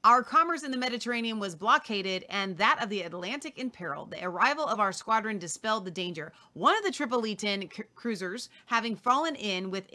Our 0.08 0.24
commerce 0.24 0.64
in 0.64 0.72
the 0.72 0.78
Mediterranean 0.78 1.38
was 1.38 1.53
blockaded 1.53 2.24
and 2.30 2.58
that 2.60 2.82
of 2.82 2.88
the 2.88 3.01
Atlantic 3.01 3.58
in 3.58 3.70
peril. 3.70 4.05
The 4.05 4.24
arrival 4.24 4.64
of 4.64 4.80
our 4.80 4.93
squadron 4.93 5.38
dispelled 5.38 5.84
the 5.84 5.91
danger. 5.91 6.32
One 6.53 6.78
of 6.78 6.86
the 6.86 6.91
Tripolitan 6.91 7.70
cruisers, 7.93 8.47
having 8.68 8.95
fallen 8.95 9.36
in 9.36 9.70
with 9.70 9.89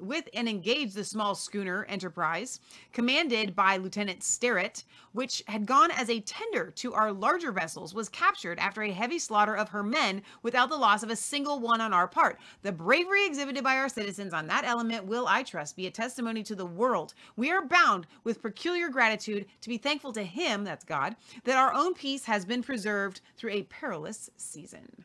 with 0.00 0.28
and 0.34 0.48
engaged 0.48 0.94
the 0.94 1.04
small 1.04 1.34
schooner 1.34 1.84
Enterprise, 1.84 2.60
commanded 2.92 3.54
by 3.54 3.76
Lieutenant 3.76 4.22
Sterrett, 4.22 4.84
which 5.12 5.42
had 5.48 5.66
gone 5.66 5.90
as 5.90 6.10
a 6.10 6.20
tender 6.20 6.70
to 6.72 6.92
our 6.94 7.12
larger 7.12 7.52
vessels, 7.52 7.94
was 7.94 8.08
captured 8.08 8.58
after 8.58 8.82
a 8.82 8.92
heavy 8.92 9.18
slaughter 9.18 9.56
of 9.56 9.70
her 9.70 9.82
men 9.82 10.22
without 10.42 10.68
the 10.68 10.76
loss 10.76 11.02
of 11.02 11.10
a 11.10 11.16
single 11.16 11.58
one 11.58 11.80
on 11.80 11.92
our 11.92 12.06
part. 12.06 12.38
The 12.62 12.72
bravery 12.72 13.24
exhibited 13.26 13.64
by 13.64 13.76
our 13.76 13.88
citizens 13.88 14.34
on 14.34 14.46
that 14.48 14.64
element 14.64 15.06
will, 15.06 15.26
I 15.26 15.42
trust, 15.42 15.76
be 15.76 15.86
a 15.86 15.90
testimony 15.90 16.42
to 16.44 16.54
the 16.54 16.66
world. 16.66 17.14
We 17.36 17.50
are 17.50 17.64
bound 17.64 18.06
with 18.24 18.42
peculiar 18.42 18.88
gratitude 18.88 19.46
to 19.62 19.68
be 19.68 19.78
thankful 19.78 20.12
to 20.12 20.22
Him, 20.22 20.64
that's 20.64 20.84
God, 20.84 21.16
that 21.44 21.56
our 21.56 21.72
own 21.72 21.94
peace 21.94 22.24
has 22.24 22.44
been 22.44 22.62
preserved 22.62 23.20
through 23.36 23.52
a 23.52 23.62
perilous 23.64 24.30
season. 24.36 25.04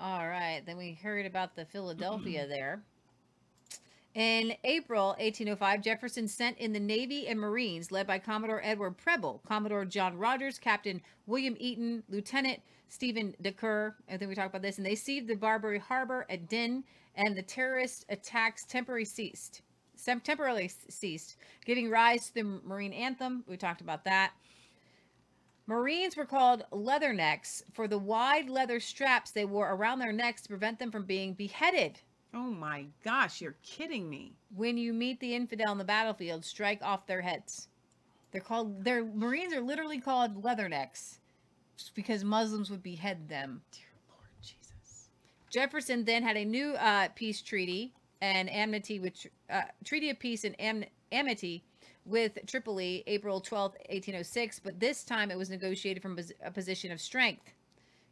All 0.00 0.28
right. 0.28 0.62
Then 0.64 0.76
we 0.76 0.92
heard 0.92 1.26
about 1.26 1.56
the 1.56 1.64
Philadelphia 1.64 2.46
there. 2.46 2.82
In 4.14 4.54
April 4.64 5.08
1805, 5.18 5.82
Jefferson 5.82 6.26
sent 6.26 6.58
in 6.58 6.72
the 6.72 6.80
Navy 6.80 7.28
and 7.28 7.38
Marines 7.38 7.92
led 7.92 8.06
by 8.06 8.18
Commodore 8.18 8.62
Edward 8.64 8.96
Preble, 8.96 9.42
Commodore 9.46 9.84
John 9.84 10.16
Rogers, 10.16 10.58
Captain 10.58 11.00
William 11.26 11.56
Eaton, 11.58 12.02
Lieutenant 12.08 12.60
Stephen 12.88 13.34
Decatur. 13.42 13.96
I 14.08 14.16
think 14.16 14.30
we 14.30 14.34
talked 14.34 14.48
about 14.48 14.62
this. 14.62 14.78
And 14.78 14.86
they 14.86 14.94
seized 14.94 15.28
the 15.28 15.34
Barbary 15.34 15.78
Harbor 15.78 16.26
at 16.30 16.48
Din, 16.48 16.84
and 17.14 17.36
the 17.36 17.42
terrorist 17.42 18.06
attacks 18.08 18.64
temporarily 18.64 19.04
ceased. 19.04 19.62
Temporarily 20.02 20.70
ceased, 20.88 21.36
giving 21.64 21.90
rise 21.90 22.28
to 22.28 22.34
the 22.34 22.60
Marine 22.64 22.94
anthem. 22.94 23.44
We 23.46 23.56
talked 23.56 23.82
about 23.82 24.04
that. 24.04 24.32
Marines 25.66 26.16
were 26.16 26.24
called 26.24 26.64
leathernecks 26.72 27.62
for 27.74 27.86
the 27.86 27.98
wide 27.98 28.48
leather 28.48 28.80
straps 28.80 29.32
they 29.32 29.44
wore 29.44 29.70
around 29.70 29.98
their 29.98 30.14
necks 30.14 30.40
to 30.42 30.48
prevent 30.48 30.78
them 30.78 30.90
from 30.90 31.04
being 31.04 31.34
beheaded. 31.34 32.00
Oh 32.34 32.50
my 32.50 32.86
gosh, 33.04 33.40
you're 33.40 33.56
kidding 33.62 34.08
me. 34.08 34.34
When 34.54 34.76
you 34.76 34.92
meet 34.92 35.18
the 35.18 35.34
infidel 35.34 35.70
on 35.70 35.78
the 35.78 35.84
battlefield, 35.84 36.44
strike 36.44 36.82
off 36.82 37.06
their 37.06 37.22
heads. 37.22 37.68
They're 38.30 38.42
called 38.42 38.84
their 38.84 39.04
Marines 39.04 39.54
are 39.54 39.62
literally 39.62 40.00
called 40.00 40.42
leathernecks 40.42 41.18
because 41.94 42.24
Muslims 42.24 42.70
would 42.70 42.82
behead 42.82 43.28
them. 43.28 43.62
Dear 43.72 43.86
Lord 44.10 44.28
Jesus. 44.42 45.08
Jefferson 45.50 46.04
then 46.04 46.22
had 46.22 46.36
a 46.36 46.44
new 46.44 46.74
uh, 46.74 47.08
peace 47.14 47.40
treaty 47.40 47.94
and 48.20 48.50
amity 48.50 49.00
with 49.00 49.26
uh, 49.48 49.62
treaty 49.84 50.10
of 50.10 50.18
peace 50.18 50.44
and 50.44 50.60
am- 50.60 50.84
amity 51.12 51.64
with 52.04 52.38
Tripoli, 52.46 53.04
April 53.06 53.40
twelfth, 53.40 53.78
eighteen 53.88 54.16
oh 54.16 54.22
six. 54.22 54.58
But 54.58 54.78
this 54.78 55.04
time 55.04 55.30
it 55.30 55.38
was 55.38 55.48
negotiated 55.48 56.02
from 56.02 56.18
a 56.44 56.50
position 56.50 56.92
of 56.92 57.00
strength. 57.00 57.50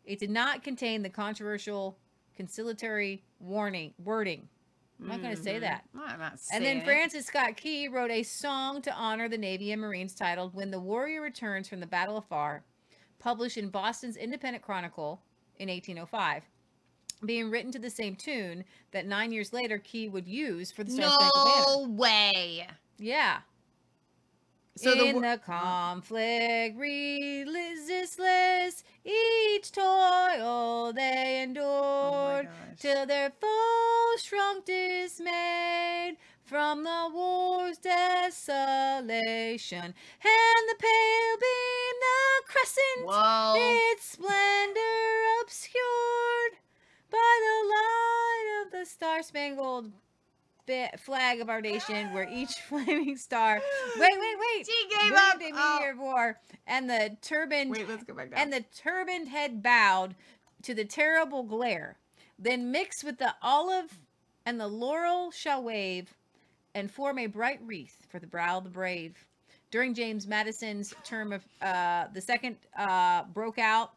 It 0.07 0.19
did 0.19 0.31
not 0.31 0.63
contain 0.63 1.03
the 1.03 1.11
controversial 1.11 1.99
conciliatory 2.37 3.23
warning 3.41 3.95
wording. 4.05 4.49
I'm 5.01 5.09
not 5.09 5.21
going 5.23 5.37
to 5.37 5.43
say 5.43 5.57
Mhm. 5.57 5.61
that. 5.61 5.85
I'm 5.95 6.19
not 6.19 6.39
And 6.53 6.65
then. 6.65 6.83
Francis 6.83 7.27
Scott 7.27 7.57
Key 7.57 7.87
wrote 7.89 8.11
a 8.11 8.23
song 8.23 8.81
to 8.83 8.93
honor 8.95 9.29
the 9.29 9.37
Navy 9.37 9.73
and 9.73 9.81
Marines 9.81 10.15
titled 10.15 10.55
When 10.55 10.71
the 10.71 10.81
Warrior 10.81 11.21
Returns 11.21 11.69
from 11.69 11.81
the 11.81 11.87
Battle 11.87 12.17
Afar, 12.17 12.65
published 13.19 13.59
in 13.59 13.69
Boston's 13.69 14.17
Independent 14.17 14.65
Chronicle 14.65 15.21
in 15.59 15.69
1805, 15.69 16.45
being 17.25 17.51
written 17.51 17.73
to 17.73 17.79
the 17.79 17.91
same 17.91 18.17
tune 18.17 18.65
that 18.93 19.07
nine 19.07 19.33
years 19.33 19.53
later 19.53 19.79
Key 19.79 20.09
would 20.09 20.27
use 20.27 20.71
for 20.73 20.83
the 20.85 20.91
Star 20.93 21.11
Spangled 21.11 21.33
Banner. 21.45 21.65
No 21.67 21.89
way. 21.91 22.67
Yeah. 22.99 23.41
So 24.77 24.95
the 24.95 25.07
in 25.07 25.17
wo- 25.17 25.23
the 25.23 25.39
conflict 25.45 26.77
resistless, 26.79 28.85
each 29.05 29.73
toil 29.73 30.93
they 30.93 31.39
Oh 31.39 31.43
endured 31.43 32.47
gosh. 32.47 32.79
till 32.79 33.07
their 33.07 33.31
foes 33.31 34.23
shrunk 34.23 34.65
dismayed 34.67 36.17
from 36.45 36.85
the 36.85 37.09
war's 37.13 37.79
desolation, 37.79 39.83
and 39.85 39.95
the 40.69 40.77
pale 40.79 41.37
beam, 41.41 41.97
the 42.01 42.43
crescent, 42.47 43.07
Whoa. 43.07 43.55
its 43.57 44.05
splendor 44.05 45.25
obscured 45.43 46.53
by 47.11 47.41
the 47.47 47.59
light 47.69 48.63
of 48.65 48.71
the 48.73 48.85
star-spangled 48.87 49.91
flag 50.99 51.41
of 51.41 51.49
our 51.49 51.61
nation, 51.61 52.13
where 52.13 52.29
each 52.31 52.53
flaming 52.69 53.17
star. 53.17 53.61
Wait, 53.99 54.13
wait, 54.19 54.37
wait! 54.39 54.67
She 54.67 54.89
gave 55.01 55.13
up. 55.13 55.39
the 55.39 55.51
Oh. 55.55 55.77
meteor 55.79 55.91
of 55.93 55.99
war, 55.99 56.39
and 56.67 56.89
the 56.89 57.17
turbaned 57.23 57.71
Wait, 57.71 57.89
let's 57.89 58.05
go 58.05 58.15
back 58.15 58.31
down. 58.31 58.41
and 58.41 58.53
the 58.53 58.65
turbaned 58.77 59.29
head 59.29 59.63
bowed 59.63 60.15
to 60.63 60.75
the 60.75 60.85
terrible 60.85 61.43
glare. 61.43 61.97
Then 62.39 62.71
mix 62.71 63.03
with 63.03 63.19
the 63.19 63.35
olive 63.43 63.91
and 64.45 64.61
the 64.61 64.69
laurel 64.69 65.31
shall 65.31 65.63
wave 65.63 66.13
and 66.75 66.91
form 66.91 67.19
a 67.19 67.27
bright 67.27 67.61
wreath 67.65 68.07
for 68.11 68.19
the 68.19 68.27
brow 68.27 68.59
of 68.59 68.65
the 68.65 68.71
brave. 68.71 69.17
During 69.71 69.95
James 69.95 70.27
Madison's 70.27 70.95
term 71.05 71.33
of 71.33 71.43
uh, 71.63 72.07
the 72.13 72.21
second 72.21 72.57
uh, 72.79 73.25
broke 73.25 73.59
out, 73.59 73.93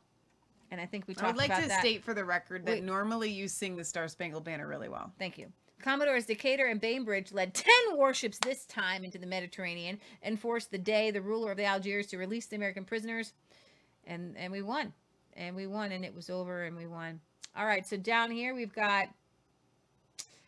and 0.71 0.79
I 0.81 0.85
think 0.85 1.07
we 1.07 1.13
talked. 1.13 1.33
I'd 1.33 1.37
like 1.49 1.61
to 1.61 1.67
that. 1.67 1.79
state 1.81 2.03
for 2.03 2.13
the 2.13 2.25
record 2.25 2.65
that 2.65 2.71
Wait. 2.71 2.83
normally 2.83 3.29
you 3.29 3.47
sing 3.47 3.75
the 3.75 3.83
Star 3.83 4.07
Spangled 4.07 4.43
Banner 4.43 4.67
really 4.67 4.89
well. 4.89 5.11
Thank 5.19 5.37
you. 5.37 5.51
Commodores 5.81 6.25
Decatur 6.25 6.65
and 6.65 6.81
Bainbridge 6.81 7.31
led 7.31 7.53
10 7.53 7.73
warships 7.93 8.37
this 8.39 8.65
time 8.65 9.03
into 9.03 9.17
the 9.17 9.25
Mediterranean 9.25 9.99
and 10.21 10.39
forced 10.39 10.71
the 10.71 10.77
Dey, 10.77 11.11
the 11.11 11.21
ruler 11.21 11.51
of 11.51 11.57
the 11.57 11.63
Algiers, 11.63 12.07
to 12.07 12.17
release 12.17 12.47
the 12.47 12.55
American 12.55 12.85
prisoners. 12.85 13.33
And 14.05 14.35
and 14.37 14.51
we 14.51 14.61
won. 14.61 14.93
And 15.33 15.55
we 15.55 15.67
won 15.67 15.91
and 15.91 16.03
it 16.03 16.15
was 16.15 16.29
over 16.29 16.63
and 16.63 16.75
we 16.75 16.85
won. 16.85 17.21
All 17.55 17.65
right, 17.65 17.87
so 17.87 17.97
down 17.97 18.31
here 18.31 18.53
we've 18.53 18.73
got 18.73 19.09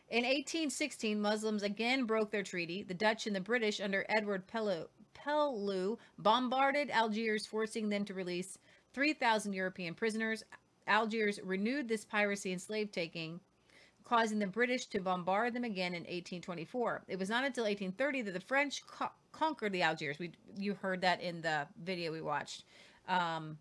in 0.09 0.23
1816 0.23 1.21
Muslims 1.21 1.63
again 1.63 2.05
broke 2.05 2.31
their 2.31 2.43
treaty. 2.43 2.83
The 2.83 2.93
Dutch 2.93 3.27
and 3.27 3.35
the 3.35 3.41
British 3.41 3.79
under 3.79 4.05
Edward 4.09 4.47
Pellew, 4.47 4.87
Pellew 5.13 5.97
bombarded 6.17 6.89
Algiers 6.89 7.45
forcing 7.45 7.89
them 7.89 8.03
to 8.05 8.13
release 8.13 8.57
3,000 8.93 9.53
European 9.53 9.93
prisoners. 9.93 10.43
Algiers 10.87 11.39
renewed 11.43 11.87
this 11.87 12.03
piracy 12.03 12.51
and 12.51 12.61
slave 12.61 12.91
taking 12.91 13.39
causing 14.03 14.39
the 14.39 14.47
British 14.47 14.85
to 14.87 14.99
bombard 14.99 15.53
them 15.53 15.63
again 15.63 15.93
in 15.93 16.01
1824. 16.01 17.03
It 17.07 17.19
was 17.19 17.29
not 17.29 17.43
until 17.43 17.63
1830 17.63 18.23
that 18.23 18.33
the 18.33 18.39
French 18.39 18.85
co- 18.85 19.11
conquered 19.31 19.71
the 19.71 19.81
Algiers. 19.81 20.19
We 20.19 20.31
you 20.57 20.75
heard 20.75 21.01
that 21.01 21.21
in 21.21 21.41
the 21.41 21.67
video 21.83 22.11
we 22.11 22.21
watched. 22.21 22.63
Um, 23.07 23.57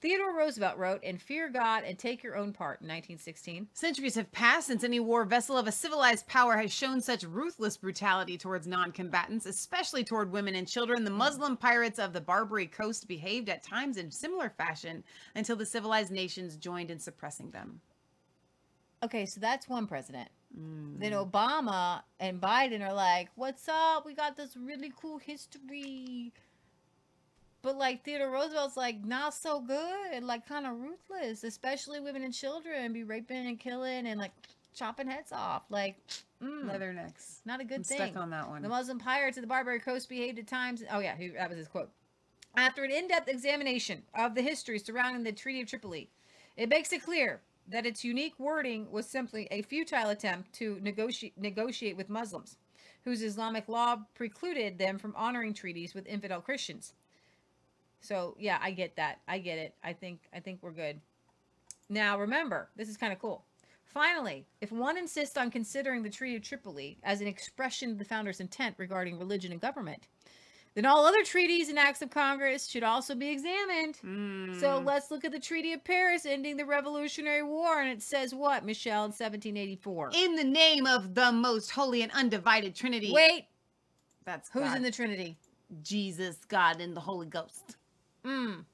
Theodore 0.00 0.36
Roosevelt 0.36 0.76
wrote, 0.76 1.02
"And 1.02 1.20
fear 1.20 1.48
God 1.48 1.82
and 1.82 1.98
take 1.98 2.22
your 2.22 2.36
own 2.36 2.52
part." 2.52 2.82
In 2.82 2.88
1916. 2.88 3.68
Centuries 3.72 4.16
have 4.16 4.30
passed 4.32 4.66
since 4.66 4.84
any 4.84 5.00
war 5.00 5.24
vessel 5.24 5.56
of 5.56 5.66
a 5.66 5.72
civilized 5.72 6.26
power 6.26 6.58
has 6.58 6.70
shown 6.72 7.00
such 7.00 7.24
ruthless 7.24 7.78
brutality 7.78 8.36
towards 8.36 8.66
non 8.66 8.92
combatants, 8.92 9.46
especially 9.46 10.04
toward 10.04 10.30
women 10.30 10.54
and 10.54 10.68
children. 10.68 11.04
The 11.04 11.10
Muslim 11.10 11.56
pirates 11.56 11.98
of 11.98 12.12
the 12.12 12.20
Barbary 12.20 12.66
coast 12.66 13.08
behaved 13.08 13.48
at 13.48 13.62
times 13.62 13.96
in 13.96 14.10
similar 14.10 14.50
fashion 14.50 15.04
until 15.34 15.56
the 15.56 15.64
civilized 15.64 16.10
nations 16.10 16.56
joined 16.56 16.90
in 16.90 16.98
suppressing 16.98 17.50
them. 17.50 17.80
Okay, 19.04 19.26
so 19.26 19.40
that's 19.40 19.68
one 19.68 19.86
president. 19.86 20.28
Then 20.56 21.12
Mm. 21.12 21.30
Obama 21.30 22.02
and 22.20 22.40
Biden 22.40 22.80
are 22.80 22.92
like, 22.92 23.28
"What's 23.34 23.68
up? 23.68 24.06
We 24.06 24.14
got 24.14 24.36
this 24.36 24.56
really 24.56 24.92
cool 25.00 25.18
history." 25.18 26.32
But 27.60 27.76
like 27.76 28.04
Theodore 28.04 28.30
Roosevelt's 28.30 28.76
like 28.76 29.04
not 29.04 29.34
so 29.34 29.60
good, 29.60 30.22
like 30.22 30.46
kind 30.46 30.66
of 30.66 30.78
ruthless, 30.78 31.44
especially 31.44 31.98
women 32.00 32.22
and 32.22 32.32
children, 32.32 32.92
be 32.92 33.02
raping 33.04 33.46
and 33.46 33.58
killing 33.58 34.06
and 34.06 34.20
like 34.20 34.32
chopping 34.74 35.08
heads 35.08 35.32
off. 35.32 35.62
Like, 35.70 35.96
mm, 36.42 36.64
Leathernecks. 36.70 37.38
not 37.44 37.60
a 37.60 37.64
good 37.64 37.78
I'm 37.78 37.84
thing. 37.84 37.96
stuck 38.12 38.16
on 38.16 38.30
that 38.30 38.48
one. 38.48 38.62
The 38.62 38.68
Muslim 38.68 38.98
pirates 38.98 39.36
of 39.38 39.42
the 39.42 39.48
Barbary 39.48 39.80
Coast 39.80 40.08
behaved 40.08 40.38
at 40.38 40.46
times. 40.46 40.84
Oh 40.90 41.00
yeah, 41.00 41.16
he, 41.16 41.28
that 41.28 41.48
was 41.48 41.58
his 41.58 41.68
quote. 41.68 41.90
After 42.56 42.84
an 42.84 42.92
in-depth 42.92 43.28
examination 43.28 44.02
of 44.14 44.34
the 44.36 44.42
history 44.42 44.78
surrounding 44.78 45.24
the 45.24 45.32
Treaty 45.32 45.62
of 45.62 45.68
Tripoli, 45.68 46.10
it 46.56 46.68
makes 46.68 46.92
it 46.92 47.02
clear 47.02 47.40
that 47.68 47.86
its 47.86 48.04
unique 48.04 48.38
wording 48.38 48.90
was 48.90 49.06
simply 49.06 49.48
a 49.50 49.62
futile 49.62 50.10
attempt 50.10 50.52
to 50.54 50.78
negotiate 50.82 51.36
negotiate 51.38 51.96
with 51.96 52.08
Muslims, 52.08 52.58
whose 53.04 53.22
Islamic 53.22 53.68
law 53.68 53.96
precluded 54.14 54.78
them 54.78 54.98
from 54.98 55.14
honoring 55.16 55.54
treaties 55.54 55.94
with 55.94 56.06
infidel 56.06 56.40
Christians. 56.40 56.92
So 58.00 58.36
yeah, 58.38 58.58
I 58.60 58.72
get 58.72 58.96
that. 58.96 59.20
I 59.26 59.38
get 59.38 59.58
it. 59.58 59.74
I 59.82 59.92
think 59.92 60.20
I 60.34 60.40
think 60.40 60.58
we're 60.62 60.72
good. 60.72 61.00
Now 61.88 62.18
remember, 62.18 62.68
this 62.76 62.88
is 62.88 62.96
kind 62.96 63.12
of 63.12 63.18
cool. 63.18 63.44
Finally, 63.84 64.44
if 64.60 64.72
one 64.72 64.98
insists 64.98 65.36
on 65.36 65.50
considering 65.50 66.02
the 66.02 66.10
Treaty 66.10 66.34
of 66.34 66.42
Tripoli 66.42 66.98
as 67.04 67.20
an 67.20 67.28
expression 67.28 67.92
of 67.92 67.98
the 67.98 68.04
founders' 68.04 68.40
intent 68.40 68.74
regarding 68.76 69.18
religion 69.18 69.52
and 69.52 69.60
government, 69.60 70.08
then 70.74 70.86
all 70.86 71.06
other 71.06 71.22
treaties 71.22 71.68
and 71.68 71.78
acts 71.78 72.02
of 72.02 72.10
Congress 72.10 72.66
should 72.66 72.82
also 72.82 73.14
be 73.14 73.28
examined. 73.28 73.96
So 74.60 74.82
let's 74.84 75.10
look 75.10 75.24
at 75.24 75.30
the 75.30 75.38
Treaty 75.38 75.72
of 75.72 75.84
Paris 75.84 76.26
ending 76.26 76.56
the 76.56 76.64
Revolutionary 76.64 77.42
War. 77.44 77.80
And 77.80 77.90
it 77.90 78.02
says 78.02 78.34
what, 78.34 78.64
Michelle, 78.64 79.04
in 79.04 79.10
1784? 79.10 80.10
In 80.14 80.34
the 80.34 80.44
name 80.44 80.86
of 80.86 81.14
the 81.14 81.30
most 81.30 81.70
holy 81.70 82.02
and 82.02 82.10
undivided 82.12 82.74
Trinity. 82.74 83.12
Wait, 83.12 83.46
that's 84.24 84.48
who's 84.50 84.64
God. 84.64 84.76
in 84.76 84.82
the 84.82 84.90
Trinity? 84.90 85.36
Jesus, 85.82 86.38
God, 86.48 86.80
and 86.80 86.96
the 86.96 87.00
Holy 87.00 87.26
Ghost. 87.26 87.76
Mm. 88.24 88.64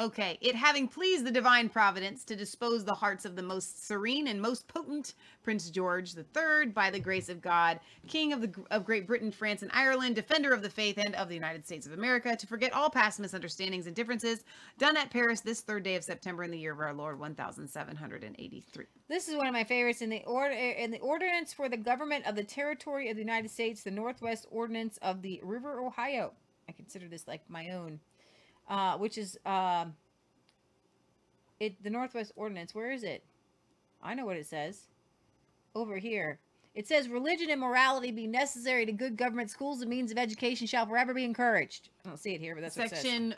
Okay, 0.00 0.38
it 0.40 0.54
having 0.54 0.86
pleased 0.86 1.26
the 1.26 1.30
divine 1.32 1.68
providence 1.68 2.22
to 2.24 2.36
dispose 2.36 2.84
the 2.84 2.94
hearts 2.94 3.24
of 3.24 3.34
the 3.34 3.42
most 3.42 3.84
serene 3.84 4.28
and 4.28 4.40
most 4.40 4.68
potent 4.68 5.14
Prince 5.42 5.70
George 5.70 6.14
III, 6.16 6.66
by 6.66 6.88
the 6.88 7.00
grace 7.00 7.28
of 7.28 7.40
God, 7.40 7.80
King 8.06 8.32
of 8.32 8.40
the 8.40 8.52
of 8.70 8.84
Great 8.84 9.08
Britain, 9.08 9.32
France, 9.32 9.62
and 9.62 9.72
Ireland, 9.74 10.14
defender 10.14 10.52
of 10.52 10.62
the 10.62 10.70
faith 10.70 10.98
and 10.98 11.16
of 11.16 11.28
the 11.28 11.34
United 11.34 11.66
States 11.66 11.84
of 11.84 11.94
America, 11.94 12.36
to 12.36 12.46
forget 12.46 12.72
all 12.72 12.90
past 12.90 13.18
misunderstandings 13.18 13.88
and 13.88 13.96
differences, 13.96 14.44
done 14.78 14.96
at 14.96 15.10
Paris 15.10 15.40
this 15.40 15.62
third 15.62 15.82
day 15.82 15.96
of 15.96 16.04
September 16.04 16.44
in 16.44 16.52
the 16.52 16.58
year 16.58 16.72
of 16.72 16.78
our 16.78 16.94
Lord 16.94 17.18
1783. 17.18 18.84
This 19.08 19.28
is 19.28 19.34
one 19.34 19.48
of 19.48 19.52
my 19.52 19.64
favorites 19.64 20.00
in 20.00 20.10
the 20.10 20.22
order 20.26 20.54
in 20.54 20.92
the 20.92 21.00
ordinance 21.00 21.52
for 21.52 21.68
the 21.68 21.76
government 21.76 22.24
of 22.24 22.36
the 22.36 22.44
territory 22.44 23.10
of 23.10 23.16
the 23.16 23.22
United 23.22 23.50
States, 23.50 23.82
the 23.82 23.90
Northwest 23.90 24.46
Ordinance 24.52 24.96
of 25.02 25.22
the 25.22 25.40
River 25.42 25.80
Ohio. 25.80 26.34
I 26.68 26.72
consider 26.72 27.08
this 27.08 27.26
like 27.26 27.42
my 27.48 27.70
own, 27.70 27.98
uh, 28.68 28.96
which 28.98 29.18
is 29.18 29.38
um, 29.46 29.94
it 31.60 31.82
the 31.82 31.90
Northwest 31.90 32.32
Ordinance. 32.36 32.74
Where 32.74 32.90
is 32.90 33.02
it? 33.02 33.24
I 34.02 34.14
know 34.14 34.26
what 34.26 34.36
it 34.36 34.46
says. 34.46 34.82
Over 35.74 35.98
here. 35.98 36.38
It 36.74 36.86
says 36.86 37.08
religion 37.08 37.50
and 37.50 37.60
morality 37.60 38.12
be 38.12 38.26
necessary 38.26 38.86
to 38.86 38.92
good 38.92 39.16
government. 39.16 39.50
Schools 39.50 39.80
and 39.80 39.90
means 39.90 40.12
of 40.12 40.18
education 40.18 40.66
shall 40.66 40.86
forever 40.86 41.12
be 41.12 41.24
encouraged. 41.24 41.88
I 42.04 42.08
don't 42.08 42.18
see 42.18 42.34
it 42.34 42.40
here, 42.40 42.54
but 42.54 42.62
that's. 42.62 42.74
Section 42.74 43.34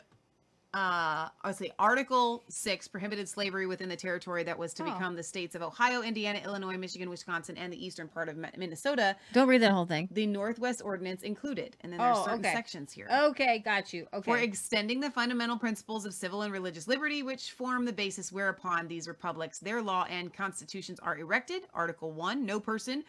uh 0.73 1.27
I 1.43 1.51
say 1.51 1.71
Article 1.77 2.43
6 2.47 2.87
prohibited 2.87 3.27
slavery 3.27 3.67
within 3.67 3.89
the 3.89 3.95
territory 3.97 4.43
that 4.43 4.57
was 4.57 4.73
to 4.75 4.83
Oh. 4.83 4.85
become 4.93 5.15
the 5.15 5.23
states 5.23 5.53
of 5.53 5.61
Ohio, 5.61 6.01
Indiana, 6.01 6.39
Illinois, 6.45 6.77
Michigan, 6.77 7.09
Wisconsin, 7.09 7.57
and 7.57 7.73
the 7.73 7.85
eastern 7.85 8.07
part 8.07 8.29
of 8.29 8.37
Minnesota. 8.57 9.17
Don't 9.33 9.49
read 9.49 9.61
that 9.63 9.71
whole 9.73 9.85
thing. 9.85 10.07
The 10.11 10.25
Northwest 10.27 10.81
Ordinance 10.83 11.23
included, 11.23 11.75
and 11.81 11.91
then 11.91 11.99
there's 11.99 12.17
Oh, 12.19 12.23
certain 12.23 12.39
okay. 12.39 12.53
sections 12.53 12.93
here. 12.93 13.07
Okay, 13.11 13.59
got 13.59 13.91
you. 13.91 14.07
Okay. 14.13 14.23
For 14.31 14.37
extending 14.37 15.01
the 15.01 15.11
fundamental 15.11 15.57
principles 15.57 16.05
of 16.05 16.13
civil 16.13 16.43
and 16.43 16.53
religious 16.53 16.87
liberty, 16.87 17.21
which 17.21 17.51
form 17.51 17.83
the 17.83 17.91
basis 17.93 18.31
whereupon 18.31 18.87
these 18.87 19.09
republics, 19.09 19.59
their 19.59 19.81
law 19.81 20.05
and 20.09 20.33
constitutions 20.33 20.99
are 21.01 21.17
erected. 21.17 21.63
Article 21.73 22.11
1 22.13 22.45
No 22.45 22.59
person 22.61 23.03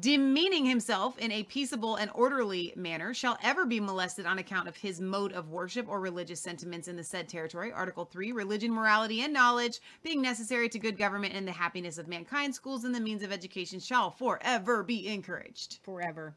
demeaning 0.00 0.66
himself 0.66 1.18
in 1.18 1.32
a 1.32 1.42
peaceable 1.44 1.96
and 1.96 2.10
orderly 2.14 2.72
manner 2.76 3.14
shall 3.14 3.38
ever 3.42 3.64
be 3.64 3.80
molested 3.80 4.26
on 4.26 4.38
account 4.38 4.68
of 4.68 4.76
his 4.76 5.00
mode 5.00 5.32
of 5.32 5.48
worship 5.48 5.88
or 5.88 6.00
religious 6.00 6.40
sentiments 6.40 6.88
in 6.88 6.96
the 6.96 7.04
said 7.04 7.28
territory. 7.28 7.72
Article 7.72 8.04
3 8.04 8.32
Religion, 8.32 8.72
morality, 8.72 9.22
and 9.22 9.32
knowledge 9.32 9.80
being 10.02 10.20
necessary 10.20 10.68
to 10.68 10.78
good 10.78 10.98
government 10.98 11.34
and 11.34 11.46
the 11.46 11.52
happiness 11.52 11.98
of 11.98 12.08
mankind, 12.08 12.54
schools 12.54 12.84
and 12.84 12.94
the 12.94 13.00
means 13.00 13.22
of 13.22 13.32
education 13.32 13.80
shall 13.80 14.10
forever 14.10 14.82
be 14.82 15.08
encouraged. 15.08 15.78
Forever. 15.82 16.34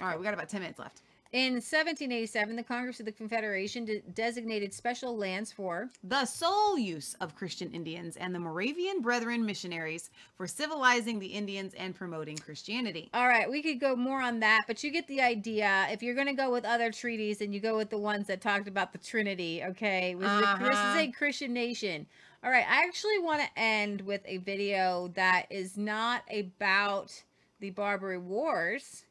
All 0.00 0.06
right, 0.06 0.18
we 0.18 0.24
got 0.24 0.34
about 0.34 0.48
10 0.48 0.60
minutes 0.60 0.78
left. 0.78 1.02
In 1.36 1.56
1787, 1.56 2.56
the 2.56 2.62
Congress 2.62 2.98
of 2.98 3.04
the 3.04 3.12
Confederation 3.12 3.84
de- 3.84 4.00
designated 4.14 4.72
special 4.72 5.14
lands 5.18 5.52
for 5.52 5.90
the 6.02 6.24
sole 6.24 6.78
use 6.78 7.14
of 7.20 7.34
Christian 7.34 7.70
Indians 7.72 8.16
and 8.16 8.34
the 8.34 8.38
Moravian 8.38 9.02
Brethren 9.02 9.44
missionaries 9.44 10.08
for 10.34 10.46
civilizing 10.46 11.18
the 11.18 11.26
Indians 11.26 11.74
and 11.74 11.94
promoting 11.94 12.38
Christianity. 12.38 13.10
All 13.12 13.28
right, 13.28 13.50
we 13.50 13.62
could 13.62 13.78
go 13.80 13.94
more 13.94 14.22
on 14.22 14.40
that, 14.40 14.62
but 14.66 14.82
you 14.82 14.90
get 14.90 15.06
the 15.08 15.20
idea. 15.20 15.86
If 15.90 16.02
you're 16.02 16.14
going 16.14 16.26
to 16.28 16.32
go 16.32 16.50
with 16.50 16.64
other 16.64 16.90
treaties, 16.90 17.42
and 17.42 17.52
you 17.52 17.60
go 17.60 17.76
with 17.76 17.90
the 17.90 17.98
ones 17.98 18.28
that 18.28 18.40
talked 18.40 18.66
about 18.66 18.92
the 18.92 18.98
Trinity, 18.98 19.62
okay? 19.62 20.14
This, 20.18 20.30
is, 20.30 20.38
a, 20.38 20.56
this 20.58 20.68
is 20.70 20.74
Uh-huh. 20.74 20.98
a 21.00 21.12
Christian 21.12 21.52
nation. 21.52 22.06
All 22.44 22.50
right, 22.50 22.64
I 22.66 22.84
actually 22.84 23.18
want 23.18 23.42
to 23.42 23.60
end 23.60 24.00
with 24.00 24.22
a 24.24 24.38
video 24.38 25.08
that 25.08 25.48
is 25.50 25.76
not 25.76 26.22
about 26.34 27.12
the 27.60 27.68
Barbary 27.68 28.16
Wars, 28.16 29.02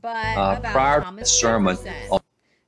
but 0.00 0.16
Uh, 0.36 0.56
about 0.58 0.72
prior 0.72 0.98
to 1.00 1.04
Thomas 1.04 1.28
the 1.30 1.38
sermon 1.38 1.76
Jefferson. 1.76 2.18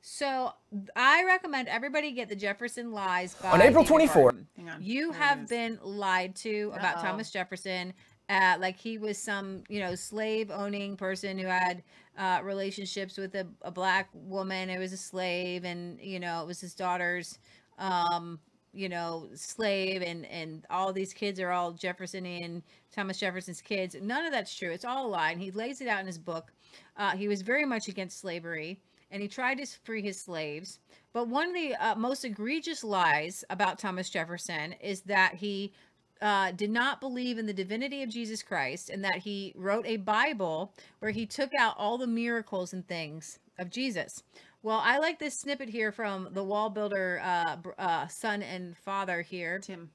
So 0.06 0.52
I 0.94 1.24
recommend 1.24 1.68
everybody 1.68 2.12
get 2.12 2.28
the 2.28 2.36
Jefferson 2.36 2.92
Lies 2.92 3.34
by 3.34 3.50
On 3.52 3.62
April 3.62 3.84
24th. 3.84 4.14
Barton. 4.14 4.46
Hang 4.56 4.68
on. 4.68 4.82
You 4.82 5.10
There 5.12 5.20
have 5.20 5.42
is. 5.44 5.48
been 5.48 5.78
lied 5.82 6.36
to 6.36 6.72
about 6.76 6.96
Uh-oh. 6.96 7.02
Thomas 7.02 7.30
Jefferson. 7.30 7.94
Uh, 8.28 8.56
like 8.58 8.78
he 8.78 8.98
was 8.98 9.16
some, 9.18 9.62
you 9.68 9.80
know, 9.80 9.94
slave 9.94 10.50
owning 10.50 10.96
person 10.96 11.38
who 11.38 11.46
had 11.46 11.82
uh, 12.18 12.40
relationships 12.42 13.16
with 13.18 13.34
a, 13.34 13.46
a 13.62 13.70
black 13.70 14.08
woman 14.14 14.68
who 14.68 14.78
was 14.78 14.92
a 14.92 14.96
slave, 14.96 15.64
and 15.64 15.98
you 16.00 16.20
know, 16.20 16.40
it 16.42 16.46
was 16.46 16.60
his 16.60 16.74
daughter's, 16.74 17.38
um, 17.78 18.38
you 18.72 18.88
know, 18.88 19.28
slave, 19.34 20.00
and 20.02 20.24
and 20.26 20.64
all 20.70 20.90
these 20.92 21.12
kids 21.12 21.38
are 21.38 21.50
all 21.50 21.72
Jeffersonian, 21.72 22.62
Thomas 22.94 23.18
Jefferson's 23.18 23.60
kids. 23.60 23.94
None 24.00 24.24
of 24.24 24.32
that's 24.32 24.54
true. 24.54 24.70
It's 24.70 24.84
all 24.86 25.06
a 25.06 25.08
lie, 25.08 25.30
and 25.32 25.40
he 25.40 25.50
lays 25.50 25.80
it 25.82 25.88
out 25.88 26.00
in 26.00 26.06
his 26.06 26.18
book. 26.18 26.50
Uh, 26.96 27.16
he 27.16 27.28
was 27.28 27.42
very 27.42 27.64
much 27.64 27.88
against 27.88 28.20
slavery, 28.20 28.78
and 29.10 29.22
he 29.22 29.28
tried 29.28 29.58
to 29.58 29.66
free 29.84 30.02
his 30.02 30.20
slaves. 30.20 30.78
But 31.12 31.28
one 31.28 31.48
of 31.48 31.54
the 31.54 31.74
uh, 31.74 31.94
most 31.94 32.24
egregious 32.24 32.82
lies 32.82 33.44
about 33.50 33.78
Thomas 33.78 34.10
Jefferson 34.10 34.74
is 34.80 35.02
that 35.02 35.34
he 35.34 35.72
uh, 36.20 36.52
did 36.52 36.70
not 36.70 37.00
believe 37.00 37.38
in 37.38 37.46
the 37.46 37.52
divinity 37.52 38.02
of 38.02 38.08
Jesus 38.10 38.42
Christ 38.42 38.90
and 38.90 39.04
that 39.04 39.18
he 39.18 39.52
wrote 39.56 39.86
a 39.86 39.96
Bible 39.98 40.72
where 41.00 41.10
he 41.10 41.26
took 41.26 41.50
out 41.58 41.74
all 41.76 41.98
the 41.98 42.06
miracles 42.06 42.72
and 42.72 42.86
things 42.86 43.38
of 43.58 43.70
Jesus. 43.70 44.22
Well, 44.62 44.80
I 44.82 44.98
like 44.98 45.18
this 45.18 45.38
snippet 45.38 45.68
here 45.68 45.92
from 45.92 46.28
the 46.32 46.42
wall 46.42 46.70
builder, 46.70 47.20
uh, 47.22 47.56
uh, 47.78 48.06
son 48.08 48.42
and 48.42 48.76
father 48.78 49.22
here, 49.22 49.58
Tim. 49.58 49.90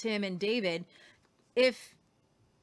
Tim 0.00 0.24
and 0.24 0.38
David. 0.38 0.84
If 1.54 1.94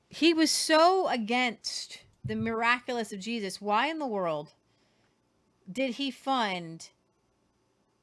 he 0.10 0.34
was 0.34 0.50
so 0.50 1.08
against 1.08 2.00
the 2.28 2.36
miraculous 2.36 3.14
of 3.14 3.20
Jesus, 3.20 3.62
why 3.62 3.88
in 3.88 4.00
the 4.00 4.06
world 4.06 4.54
did 5.72 5.96
he 5.96 6.12
fund 6.12 6.90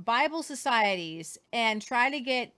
Bible 0.03 0.43
societies 0.43 1.39
and 1.53 1.81
try 1.81 2.11
to 2.11 2.21
get 2.21 2.53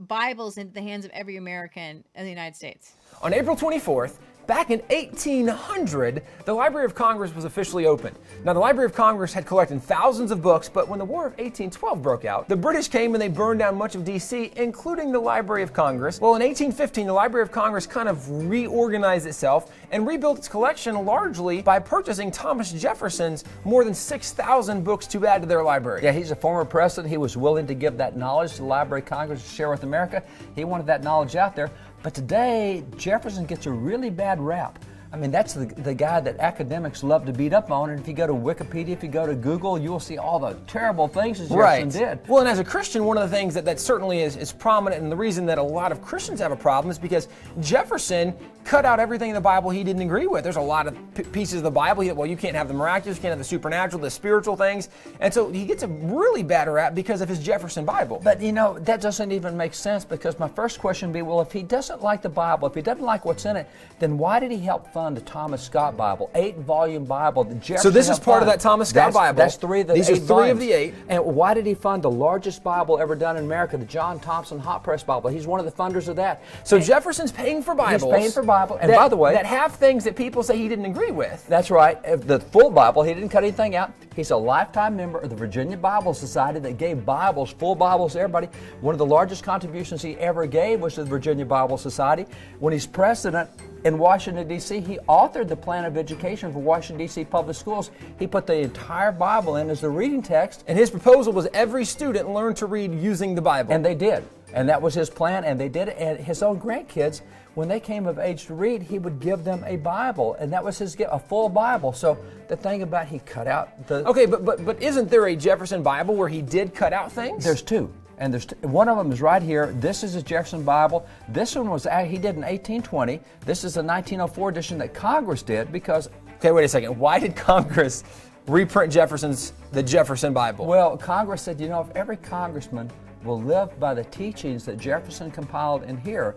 Bibles 0.00 0.58
into 0.58 0.74
the 0.74 0.82
hands 0.82 1.04
of 1.04 1.10
every 1.12 1.36
American 1.36 2.04
in 2.14 2.24
the 2.24 2.30
United 2.30 2.56
States? 2.56 2.92
On 3.22 3.32
April 3.32 3.56
24th, 3.56 4.16
back 4.46 4.70
in 4.70 4.80
1800, 4.90 6.22
the 6.44 6.52
Library 6.52 6.84
of 6.84 6.94
Congress 6.94 7.34
was 7.34 7.44
officially 7.44 7.86
opened. 7.86 8.16
Now, 8.44 8.52
the 8.52 8.60
Library 8.60 8.86
of 8.86 8.94
Congress 8.94 9.32
had 9.32 9.46
collected 9.46 9.82
thousands 9.82 10.30
of 10.30 10.42
books, 10.42 10.68
but 10.68 10.88
when 10.88 10.98
the 10.98 11.04
War 11.04 11.26
of 11.26 11.32
1812 11.32 12.02
broke 12.02 12.24
out, 12.24 12.48
the 12.48 12.56
British 12.56 12.88
came 12.88 13.14
and 13.14 13.22
they 13.22 13.28
burned 13.28 13.58
down 13.58 13.76
much 13.76 13.94
of 13.94 14.04
D.C., 14.04 14.52
including 14.56 15.12
the 15.12 15.18
Library 15.18 15.62
of 15.62 15.72
Congress. 15.72 16.20
Well, 16.20 16.34
in 16.34 16.42
1815, 16.42 17.06
the 17.06 17.12
Library 17.12 17.42
of 17.42 17.50
Congress 17.50 17.86
kind 17.86 18.08
of 18.08 18.28
reorganized 18.30 19.26
itself 19.26 19.72
and 19.90 20.06
rebuilt 20.06 20.38
its 20.38 20.48
collection 20.48 21.04
largely 21.04 21.62
by 21.62 21.78
purchasing 21.78 22.30
Thomas 22.30 22.72
Jefferson's 22.72 23.44
more 23.64 23.84
than 23.84 23.94
6,000 23.94 24.84
books 24.84 25.06
to 25.08 25.26
add 25.26 25.42
to 25.42 25.48
their 25.48 25.62
library. 25.62 26.02
Yeah, 26.02 26.12
he's 26.12 26.30
a 26.30 26.36
former 26.36 26.64
president. 26.64 27.10
He 27.10 27.18
was 27.18 27.36
willing 27.36 27.66
to 27.66 27.74
give 27.74 27.96
that 27.98 28.16
knowledge 28.16 28.52
to 28.52 28.58
the 28.58 28.64
Library 28.64 29.02
of 29.02 29.06
Congress 29.06 29.42
to 29.42 29.48
share 29.48 29.70
with 29.70 29.82
America. 29.82 30.22
He 30.54 30.64
wanted 30.64 30.86
that 30.86 31.02
knowledge 31.02 31.36
out 31.36 31.56
there. 31.56 31.70
But 32.06 32.14
today, 32.14 32.84
Jefferson 32.96 33.46
gets 33.46 33.66
a 33.66 33.72
really 33.72 34.10
bad 34.10 34.40
rap. 34.40 34.78
I 35.16 35.18
mean, 35.18 35.30
that's 35.30 35.54
the, 35.54 35.64
the 35.64 35.94
guy 35.94 36.20
that 36.20 36.38
academics 36.40 37.02
love 37.02 37.24
to 37.24 37.32
beat 37.32 37.54
up 37.54 37.70
on. 37.70 37.88
And 37.88 37.98
if 37.98 38.06
you 38.06 38.12
go 38.12 38.26
to 38.26 38.34
Wikipedia, 38.34 38.90
if 38.90 39.02
you 39.02 39.08
go 39.08 39.26
to 39.26 39.34
Google, 39.34 39.78
you'll 39.78 39.98
see 39.98 40.18
all 40.18 40.38
the 40.38 40.52
terrible 40.66 41.08
things 41.08 41.38
that 41.38 41.48
Jefferson 41.48 41.88
did. 41.88 42.28
Well, 42.28 42.40
and 42.40 42.48
as 42.48 42.58
a 42.58 42.64
Christian, 42.64 43.06
one 43.06 43.16
of 43.16 43.30
the 43.30 43.34
things 43.34 43.54
that, 43.54 43.64
that 43.64 43.80
certainly 43.80 44.20
is, 44.20 44.36
is 44.36 44.52
prominent, 44.52 45.02
and 45.02 45.10
the 45.10 45.16
reason 45.16 45.46
that 45.46 45.56
a 45.56 45.62
lot 45.62 45.90
of 45.90 46.02
Christians 46.02 46.38
have 46.40 46.52
a 46.52 46.56
problem 46.56 46.90
is 46.90 46.98
because 46.98 47.28
Jefferson 47.60 48.34
cut 48.66 48.84
out 48.84 48.98
everything 48.98 49.30
in 49.30 49.34
the 49.34 49.40
Bible 49.40 49.70
he 49.70 49.84
didn't 49.84 50.02
agree 50.02 50.26
with. 50.26 50.42
There's 50.42 50.56
a 50.56 50.60
lot 50.60 50.88
of 50.88 50.96
p- 51.14 51.22
pieces 51.22 51.58
of 51.58 51.62
the 51.62 51.70
Bible. 51.70 52.02
He, 52.02 52.10
well, 52.10 52.26
you 52.26 52.36
can't 52.36 52.56
have 52.56 52.66
the 52.66 52.74
miraculous, 52.74 53.16
you 53.16 53.22
can't 53.22 53.30
have 53.30 53.38
the 53.38 53.44
supernatural, 53.44 54.02
the 54.02 54.10
spiritual 54.10 54.56
things. 54.56 54.88
And 55.20 55.32
so 55.32 55.50
he 55.50 55.64
gets 55.64 55.84
a 55.84 55.86
really 55.86 56.42
bad 56.42 56.68
rap 56.68 56.94
because 56.94 57.20
of 57.20 57.28
his 57.28 57.38
Jefferson 57.38 57.84
Bible. 57.84 58.20
But 58.22 58.42
you 58.42 58.52
know, 58.52 58.78
that 58.80 59.00
doesn't 59.00 59.30
even 59.30 59.56
make 59.56 59.72
sense 59.72 60.04
because 60.04 60.38
my 60.40 60.48
first 60.48 60.80
question 60.80 61.08
would 61.08 61.14
be 61.14 61.22
well, 61.22 61.40
if 61.40 61.52
he 61.52 61.62
doesn't 61.62 62.02
like 62.02 62.22
the 62.22 62.28
Bible, 62.28 62.66
if 62.66 62.74
he 62.74 62.82
doesn't 62.82 63.04
like 63.04 63.24
what's 63.24 63.44
in 63.44 63.56
it, 63.56 63.68
then 64.00 64.18
why 64.18 64.40
did 64.40 64.50
he 64.50 64.58
help 64.58 64.92
fund 64.92 65.05
the 65.14 65.20
Thomas 65.20 65.62
Scott 65.62 65.96
Bible, 65.96 66.30
eight 66.34 66.58
volume 66.58 67.04
Bible. 67.04 67.44
that 67.44 67.80
So 67.80 67.90
this 67.90 68.08
is 68.08 68.18
part 68.18 68.42
of 68.42 68.48
that 68.48 68.60
Thomas 68.60 68.88
Scott 68.90 69.12
That's- 69.12 69.14
Bible. 69.14 69.36
That's 69.38 69.56
three 69.56 69.80
of 69.82 69.86
the 69.88 69.94
These 69.94 70.10
are 70.10 70.14
eight 70.14 70.22
three 70.22 70.50
of 70.50 70.58
the 70.58 70.72
eight. 70.72 70.94
And 71.08 71.24
why 71.24 71.54
did 71.54 71.66
he 71.66 71.74
fund 71.74 72.02
the 72.02 72.10
largest 72.10 72.62
Bible 72.64 72.98
ever 72.98 73.14
done 73.14 73.36
in 73.36 73.44
America, 73.44 73.76
the 73.76 73.84
John 73.84 74.18
Thompson 74.18 74.58
Hot 74.58 74.82
Press 74.84 75.02
Bible? 75.02 75.30
He's 75.30 75.46
one 75.46 75.60
of 75.60 75.66
the 75.66 75.72
funders 75.72 76.08
of 76.08 76.16
that. 76.16 76.42
So 76.64 76.78
Jefferson's 76.78 77.32
paying 77.32 77.62
for 77.62 77.74
Bibles. 77.74 78.12
paying 78.12 78.30
for 78.30 78.42
Bible. 78.42 78.78
And 78.80 78.90
that- 78.90 78.96
by 78.96 79.08
the 79.08 79.16
way- 79.16 79.32
that 79.34 79.46
have 79.46 79.72
things 79.72 80.04
that 80.04 80.16
people 80.16 80.42
say 80.42 80.56
he 80.56 80.68
didn't 80.68 80.86
agree 80.86 81.10
with. 81.12 81.46
That's 81.48 81.70
right. 81.70 81.98
If 82.04 82.26
The 82.26 82.40
full 82.40 82.70
Bible, 82.70 83.02
he 83.02 83.14
didn't 83.14 83.28
cut 83.28 83.44
anything 83.44 83.76
out. 83.76 83.92
He's 84.14 84.30
a 84.30 84.36
lifetime 84.36 84.96
member 84.96 85.18
of 85.18 85.30
the 85.30 85.36
Virginia 85.36 85.76
Bible 85.76 86.14
Society 86.14 86.58
that 86.60 86.78
gave 86.78 87.04
Bibles, 87.04 87.50
full 87.52 87.74
Bibles 87.74 88.14
to 88.14 88.20
everybody. 88.20 88.48
One 88.80 88.94
of 88.94 88.98
the 88.98 89.06
largest 89.06 89.44
contributions 89.44 90.02
he 90.02 90.16
ever 90.18 90.46
gave 90.46 90.80
was 90.80 90.94
to 90.94 91.04
the 91.04 91.10
Virginia 91.10 91.44
Bible 91.44 91.76
Society. 91.76 92.26
When 92.58 92.72
he's 92.72 92.86
president 92.86 93.50
in 93.86 93.98
Washington, 93.98 94.48
D.C., 94.48 94.80
he 94.80 94.98
authored 95.08 95.46
the 95.46 95.56
plan 95.56 95.84
of 95.84 95.96
education 95.96 96.52
for 96.52 96.58
Washington, 96.58 96.98
D.C. 97.06 97.24
public 97.24 97.56
schools. 97.56 97.92
He 98.18 98.26
put 98.26 98.44
the 98.44 98.56
entire 98.56 99.12
Bible 99.12 99.56
in 99.56 99.70
as 99.70 99.80
the 99.80 99.88
reading 99.88 100.22
text, 100.22 100.64
And 100.66 100.76
his 100.76 100.90
proposal 100.90 101.32
was 101.32 101.46
every 101.54 101.84
student 101.84 102.28
learn 102.28 102.54
to 102.54 102.66
read 102.66 102.92
using 102.92 103.36
the 103.36 103.42
Bible. 103.42 103.72
and 103.72 103.84
they 103.84 103.94
did. 103.94 104.24
And 104.52 104.68
that 104.68 104.82
was 104.82 104.94
his 104.94 105.08
plan, 105.08 105.44
and 105.44 105.60
they 105.60 105.68
did 105.68 105.88
it. 105.88 105.96
And 105.98 106.18
his 106.18 106.42
own 106.42 106.60
grandkids, 106.60 107.20
when 107.54 107.68
they 107.68 107.78
came 107.78 108.06
of 108.06 108.18
age 108.18 108.46
to 108.46 108.54
read, 108.54 108.82
he 108.82 108.98
would 108.98 109.20
give 109.20 109.44
them 109.44 109.62
a 109.64 109.76
Bible, 109.76 110.34
and 110.40 110.52
that 110.52 110.64
was 110.64 110.78
his 110.78 110.96
gift, 110.96 111.10
a 111.12 111.18
full 111.20 111.48
Bible. 111.48 111.92
So 111.92 112.18
the 112.48 112.56
thing 112.56 112.82
about 112.82 113.06
he 113.06 113.20
cut 113.20 113.46
out 113.46 113.86
the 113.86 114.04
okay, 114.08 114.26
but 114.26 114.44
but 114.44 114.64
but 114.64 114.82
isn't 114.82 115.10
there 115.10 115.26
a 115.26 115.36
Jefferson 115.36 115.82
Bible 115.82 116.16
where 116.16 116.28
he 116.28 116.42
did 116.42 116.74
cut 116.74 116.92
out 116.92 117.12
things? 117.12 117.44
There's 117.44 117.62
two, 117.62 117.92
and 118.18 118.32
there's 118.32 118.46
one 118.62 118.88
of 118.88 118.96
them 118.96 119.12
is 119.12 119.20
right 119.20 119.42
here. 119.42 119.72
This 119.78 120.02
is 120.02 120.12
his 120.14 120.22
Jefferson 120.22 120.62
Bible. 120.62 121.06
This 121.28 121.54
one 121.54 121.68
was 121.70 121.86
a- 121.86 122.04
he 122.04 122.16
did 122.18 122.36
in 122.36 122.42
1820. 122.42 123.20
This 123.44 123.64
is 123.64 123.76
a 123.76 123.82
1904 123.82 124.48
edition 124.48 124.78
that 124.78 124.94
Congress 124.94 125.42
did 125.42 125.70
because 125.72 126.08
Okay, 126.38 126.50
wait 126.52 126.64
a 126.64 126.68
second. 126.68 126.98
Why 126.98 127.18
did 127.18 127.34
Congress 127.34 128.04
reprint 128.46 128.92
Jefferson's 128.92 129.52
the 129.72 129.82
Jefferson 129.82 130.32
Bible? 130.34 130.66
well, 130.66 130.96
Congress 130.96 131.42
said, 131.42 131.60
you 131.60 131.68
know, 131.68 131.80
if 131.80 131.96
every 131.96 132.16
congressman 132.18 132.90
will 133.24 133.40
live 133.40 133.78
by 133.80 133.94
the 133.94 134.04
teachings 134.04 134.64
that 134.66 134.78
Jefferson 134.78 135.30
compiled 135.30 135.82
in 135.84 135.96
here. 135.96 136.36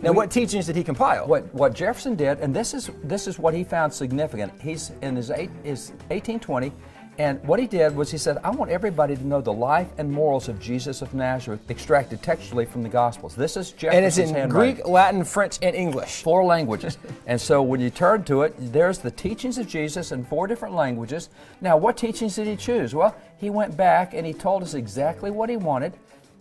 now, 0.00 0.10
we- 0.10 0.16
what 0.16 0.30
teachings 0.30 0.66
did 0.66 0.76
he 0.76 0.82
compile? 0.84 1.26
What 1.26 1.52
what 1.54 1.72
Jefferson 1.74 2.14
did, 2.16 2.40
and 2.40 2.54
this 2.54 2.74
is 2.74 2.90
this 3.04 3.26
is 3.26 3.38
what 3.38 3.54
he 3.54 3.62
found 3.64 3.92
significant. 3.92 4.52
He's 4.60 4.90
in 5.02 5.14
his 5.16 5.30
eight, 5.30 5.50
his 5.62 5.90
1820, 6.10 6.72
and 7.18 7.42
what 7.44 7.58
he 7.58 7.66
did 7.66 7.96
was 7.96 8.10
he 8.10 8.18
said, 8.18 8.38
I 8.44 8.50
want 8.50 8.70
everybody 8.70 9.16
to 9.16 9.26
know 9.26 9.40
the 9.40 9.52
life 9.52 9.88
and 9.96 10.10
morals 10.10 10.48
of 10.48 10.60
Jesus 10.60 11.00
of 11.00 11.14
Nazareth, 11.14 11.60
extracted 11.70 12.22
textually 12.22 12.66
from 12.66 12.82
the 12.82 12.88
Gospels. 12.88 13.34
This 13.34 13.56
is 13.56 13.72
Jefferson's 13.72 13.94
And 13.94 14.04
it's 14.04 14.18
in 14.18 14.34
handwriting. 14.34 14.74
Greek, 14.74 14.86
Latin, 14.86 15.24
French, 15.24 15.58
and 15.62 15.74
English. 15.74 16.22
Four 16.22 16.44
languages. 16.44 16.98
and 17.26 17.40
so 17.40 17.62
when 17.62 17.80
you 17.80 17.88
turn 17.88 18.24
to 18.24 18.42
it, 18.42 18.54
there's 18.58 18.98
the 18.98 19.10
teachings 19.10 19.56
of 19.56 19.66
Jesus 19.66 20.12
in 20.12 20.24
four 20.24 20.46
different 20.46 20.74
languages. 20.74 21.30
Now, 21.62 21.78
what 21.78 21.96
teachings 21.96 22.36
did 22.36 22.46
he 22.46 22.56
choose? 22.56 22.94
Well, 22.94 23.16
he 23.38 23.48
went 23.48 23.76
back 23.76 24.12
and 24.12 24.26
he 24.26 24.34
told 24.34 24.62
us 24.62 24.74
exactly 24.74 25.30
what 25.30 25.48
he 25.48 25.56
wanted. 25.56 25.94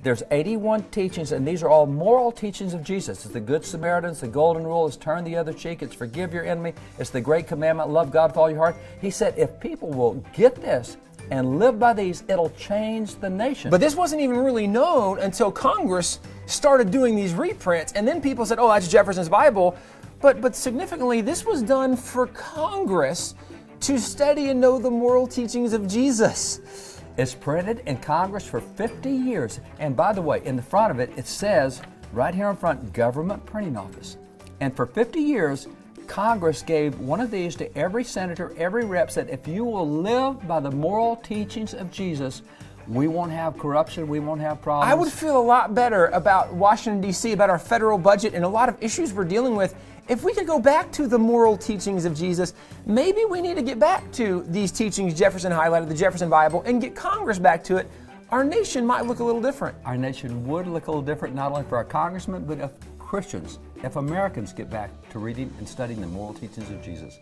There's 0.05 0.21
81 0.29 0.83
teachings, 0.91 1.31
and 1.31 1.47
these 1.47 1.63
are 1.63 1.69
all 1.69 1.87
moral 1.87 2.31
teachings 2.31 2.75
of 2.75 2.83
Jesus. 2.83 3.25
It's 3.25 3.33
the 3.33 3.39
Good 3.39 3.65
Samaritan, 3.65 4.11
it's 4.11 4.21
the 4.21 4.27
Golden 4.27 4.63
Rule, 4.63 4.85
it's 4.85 4.97
turn 4.97 5.23
the 5.23 5.35
other 5.35 5.51
cheek, 5.51 5.81
it's 5.81 5.95
forgive 5.95 6.31
your 6.31 6.45
enemy, 6.45 6.75
it's 6.99 7.09
the 7.09 7.19
Great 7.19 7.47
Commandment, 7.47 7.89
love 7.89 8.11
God 8.11 8.29
with 8.29 8.37
all 8.37 8.47
your 8.47 8.59
heart. 8.59 8.75
He 9.01 9.09
said, 9.09 9.33
if 9.35 9.59
people 9.59 9.89
will 9.89 10.23
get 10.31 10.53
this 10.53 10.97
and 11.31 11.57
live 11.57 11.79
by 11.79 11.93
these, 11.93 12.23
it'll 12.27 12.51
change 12.51 13.15
the 13.15 13.31
nation. 13.31 13.71
But 13.71 13.81
this 13.81 13.95
wasn't 13.95 14.21
even 14.21 14.37
really 14.37 14.67
known 14.67 15.17
until 15.17 15.51
Congress 15.51 16.19
started 16.45 16.91
doing 16.91 17.15
these 17.15 17.33
reprints, 17.33 17.93
and 17.93 18.07
then 18.07 18.21
people 18.21 18.45
said, 18.45 18.59
"Oh, 18.59 18.67
that's 18.67 18.87
Jefferson's 18.87 19.27
Bible." 19.27 19.75
But 20.21 20.39
but 20.39 20.55
significantly, 20.55 21.21
this 21.21 21.47
was 21.47 21.63
done 21.63 21.95
for 21.95 22.27
Congress 22.27 23.33
to 23.79 23.97
study 23.97 24.49
and 24.49 24.61
know 24.61 24.77
the 24.77 24.91
moral 24.91 25.25
teachings 25.25 25.73
of 25.73 25.87
Jesus. 25.87 26.94
It's 27.17 27.33
printed 27.33 27.81
in 27.85 27.97
Congress 27.97 28.45
for 28.45 28.59
50 28.59 29.09
years. 29.09 29.61
And 29.79 29.95
by 29.95 30.11
the 30.11 30.21
way, 30.21 30.41
in 30.43 30.57
the 30.57 30.61
front 30.61 30.91
of 30.91 30.99
it, 30.99 31.11
it 31.15 31.27
says 31.27 31.81
right 32.11 32.35
here 32.35 32.49
in 32.49 32.57
front, 32.57 32.91
Government 32.91 33.45
Printing 33.45 33.77
Office. 33.77 34.17
And 34.59 34.75
for 34.75 34.85
50 34.85 35.19
years, 35.21 35.67
Congress 36.07 36.61
gave 36.61 36.99
one 36.99 37.21
of 37.21 37.31
these 37.31 37.55
to 37.55 37.77
every 37.77 38.03
senator, 38.03 38.53
every 38.57 38.85
rep, 38.85 39.09
said, 39.09 39.29
if 39.29 39.47
you 39.47 39.63
will 39.63 39.89
live 39.89 40.45
by 40.47 40.59
the 40.59 40.71
moral 40.71 41.15
teachings 41.17 41.73
of 41.73 41.89
Jesus, 41.89 42.41
we 42.87 43.07
won't 43.07 43.31
have 43.31 43.57
corruption, 43.57 44.07
we 44.07 44.19
won't 44.19 44.41
have 44.41 44.61
problems. 44.61 44.91
I 44.91 44.93
would 44.93 45.11
feel 45.11 45.37
a 45.37 45.41
lot 45.41 45.73
better 45.73 46.07
about 46.07 46.53
Washington, 46.53 47.01
D.C., 47.01 47.31
about 47.31 47.49
our 47.49 47.57
federal 47.57 47.97
budget 47.97 48.33
and 48.33 48.45
a 48.45 48.47
lot 48.47 48.69
of 48.69 48.77
issues 48.81 49.13
we're 49.13 49.23
dealing 49.23 49.55
with 49.55 49.73
if 50.07 50.23
we 50.23 50.33
could 50.33 50.47
go 50.47 50.59
back 50.59 50.91
to 50.93 51.07
the 51.07 51.17
moral 51.17 51.57
teachings 51.57 52.05
of 52.05 52.15
Jesus. 52.15 52.53
Maybe 52.85 53.25
we 53.25 53.41
need 53.41 53.55
to 53.55 53.63
get 53.63 53.79
back 53.79 54.11
to 54.13 54.43
these 54.47 54.71
teachings 54.71 55.13
Jefferson 55.13 55.51
highlighted, 55.51 55.87
the 55.87 55.95
Jefferson 55.95 56.29
Bible, 56.29 56.61
and 56.65 56.81
get 56.81 56.95
Congress 56.95 57.39
back 57.39 57.63
to 57.65 57.77
it. 57.77 57.89
Our 58.29 58.43
nation 58.43 58.85
might 58.85 59.05
look 59.05 59.19
a 59.19 59.23
little 59.23 59.41
different. 59.41 59.77
Our 59.85 59.97
nation 59.97 60.45
would 60.47 60.67
look 60.67 60.87
a 60.87 60.91
little 60.91 61.03
different, 61.03 61.35
not 61.35 61.51
only 61.51 61.63
for 61.63 61.77
our 61.77 61.83
congressmen, 61.83 62.45
but 62.45 62.59
if 62.59 62.71
Christians, 62.97 63.59
if 63.83 63.95
Americans 63.95 64.51
get 64.51 64.69
back 64.69 64.89
to 65.11 65.19
reading 65.19 65.53
and 65.59 65.67
studying 65.67 66.01
the 66.01 66.07
moral 66.07 66.33
teachings 66.33 66.69
of 66.71 66.81
Jesus. 66.83 67.19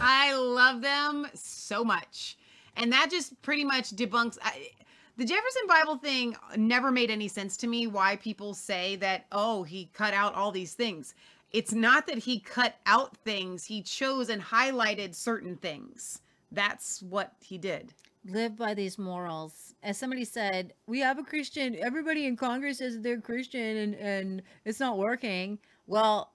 I 0.00 0.34
love 0.34 0.80
them 0.80 1.26
so 1.34 1.84
much. 1.84 2.38
And 2.76 2.90
that 2.92 3.10
just 3.10 3.40
pretty 3.42 3.64
much 3.64 3.90
debunks 3.90 4.38
I, 4.42 4.70
the 5.18 5.26
Jefferson 5.26 5.62
Bible 5.68 5.96
thing 5.96 6.34
never 6.56 6.90
made 6.90 7.10
any 7.10 7.28
sense 7.28 7.58
to 7.58 7.66
me 7.66 7.86
why 7.86 8.16
people 8.16 8.54
say 8.54 8.96
that 8.96 9.26
oh 9.30 9.62
he 9.62 9.90
cut 9.92 10.14
out 10.14 10.34
all 10.34 10.50
these 10.50 10.72
things. 10.72 11.14
It's 11.52 11.72
not 11.72 12.06
that 12.06 12.18
he 12.18 12.40
cut 12.40 12.76
out 12.86 13.16
things, 13.18 13.64
he 13.64 13.82
chose 13.82 14.28
and 14.30 14.42
highlighted 14.42 15.14
certain 15.14 15.56
things. 15.56 16.20
That's 16.50 17.02
what 17.02 17.34
he 17.40 17.58
did. 17.58 17.94
live 18.24 18.56
by 18.56 18.74
these 18.74 18.98
morals. 18.98 19.74
As 19.82 19.98
somebody 19.98 20.24
said, 20.24 20.74
we 20.86 21.00
have 21.00 21.18
a 21.18 21.22
Christian. 21.24 21.76
Everybody 21.76 22.26
in 22.26 22.36
Congress 22.36 22.78
says 22.78 23.00
they're 23.00 23.20
Christian, 23.20 23.76
and 23.78 23.94
and 23.96 24.42
it's 24.64 24.80
not 24.80 24.98
working. 24.98 25.58
Well, 25.86 26.32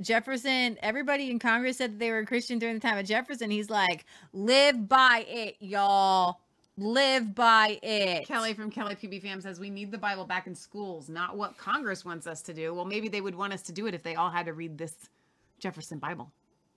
Jefferson. 0.00 0.78
Everybody 0.82 1.30
in 1.30 1.38
Congress 1.38 1.78
said 1.78 1.92
that 1.94 1.98
they 1.98 2.10
were 2.10 2.24
Christian 2.24 2.58
during 2.58 2.76
the 2.76 2.80
time 2.80 2.98
of 2.98 3.06
Jefferson. 3.06 3.50
He's 3.50 3.70
like, 3.70 4.06
live 4.32 4.88
by 4.88 5.24
it, 5.28 5.56
y'all. 5.60 6.40
Live 6.76 7.34
by 7.34 7.78
it. 7.82 8.26
Kelly 8.26 8.54
from 8.54 8.70
Kelly 8.70 8.94
PB 8.94 9.22
Fam 9.22 9.40
says 9.40 9.60
we 9.60 9.70
need 9.70 9.90
the 9.90 9.98
Bible 9.98 10.24
back 10.24 10.46
in 10.46 10.54
schools, 10.54 11.08
not 11.08 11.36
what 11.36 11.56
Congress 11.58 12.04
wants 12.04 12.26
us 12.26 12.40
to 12.42 12.54
do. 12.54 12.72
Well, 12.72 12.84
maybe 12.84 13.08
they 13.08 13.20
would 13.20 13.34
want 13.34 13.52
us 13.52 13.62
to 13.62 13.72
do 13.72 13.86
it 13.86 13.94
if 13.94 14.02
they 14.02 14.14
all 14.14 14.30
had 14.30 14.46
to 14.46 14.54
read 14.54 14.78
this 14.78 14.94
Jefferson 15.58 15.98
Bible. 15.98 16.32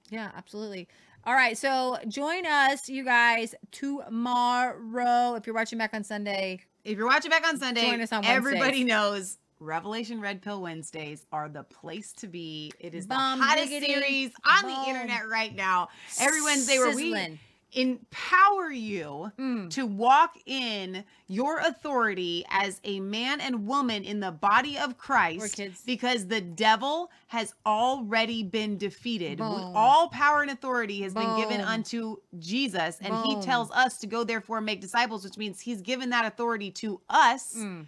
Yeah, 0.09 0.31
absolutely. 0.35 0.87
All 1.25 1.35
right, 1.35 1.57
so 1.57 1.97
join 2.09 2.45
us, 2.45 2.89
you 2.89 3.05
guys, 3.05 3.55
tomorrow. 3.71 5.35
If 5.35 5.47
you're 5.47 5.55
watching 5.55 5.79
back 5.79 5.93
on 5.93 6.03
Sunday, 6.03 6.59
If 6.83 6.97
you're 6.97 7.07
watching 7.07 7.31
back 7.31 7.47
on 7.47 7.57
Sunday, 7.57 7.89
Join 7.89 8.01
us 8.01 8.11
on 8.11 8.25
everybody 8.25 8.83
knows 8.83 9.37
Revelation 9.61 10.19
Red 10.19 10.41
Pill 10.41 10.61
Wednesdays 10.61 11.25
are 11.31 11.47
the 11.47 11.63
place 11.63 12.11
to 12.13 12.27
be. 12.27 12.73
It 12.79 12.93
is 12.93 13.07
Bomb 13.07 13.39
the 13.39 13.45
hottest 13.45 13.69
diggity 13.69 13.93
series 13.93 14.31
on 14.45 14.67
the 14.67 14.89
internet 14.89 15.29
right 15.29 15.55
now. 15.55 15.87
Every 16.19 16.41
Wednesday 16.41 16.77
where 16.77 16.93
we. 16.93 17.39
Empower 17.75 18.71
you 18.71 19.31
Mm. 19.37 19.69
to 19.71 19.85
walk 19.85 20.37
in 20.45 21.03
your 21.27 21.59
authority 21.59 22.45
as 22.49 22.79
a 22.83 22.99
man 22.99 23.41
and 23.41 23.65
woman 23.67 24.03
in 24.03 24.19
the 24.19 24.31
body 24.31 24.77
of 24.77 24.97
Christ 24.97 25.59
because 25.85 26.27
the 26.27 26.41
devil 26.41 27.09
has 27.27 27.53
already 27.65 28.43
been 28.43 28.77
defeated. 28.77 29.39
Boom. 29.39 29.73
All 29.75 30.09
power 30.09 30.41
and 30.41 30.51
authority 30.51 31.01
has 31.01 31.13
been 31.13 31.35
given 31.37 31.61
unto 31.61 32.17
Jesus 32.39 32.97
and 33.01 33.15
he 33.25 33.41
tells 33.41 33.71
us 33.71 33.97
to 33.99 34.07
go 34.07 34.23
therefore 34.23 34.57
and 34.57 34.65
make 34.65 34.81
disciples 34.81 35.23
which 35.23 35.37
means 35.37 35.59
he's 35.59 35.81
given 35.81 36.09
that 36.11 36.25
authority 36.25 36.71
to 36.71 37.01
us 37.09 37.55
Mm. 37.55 37.87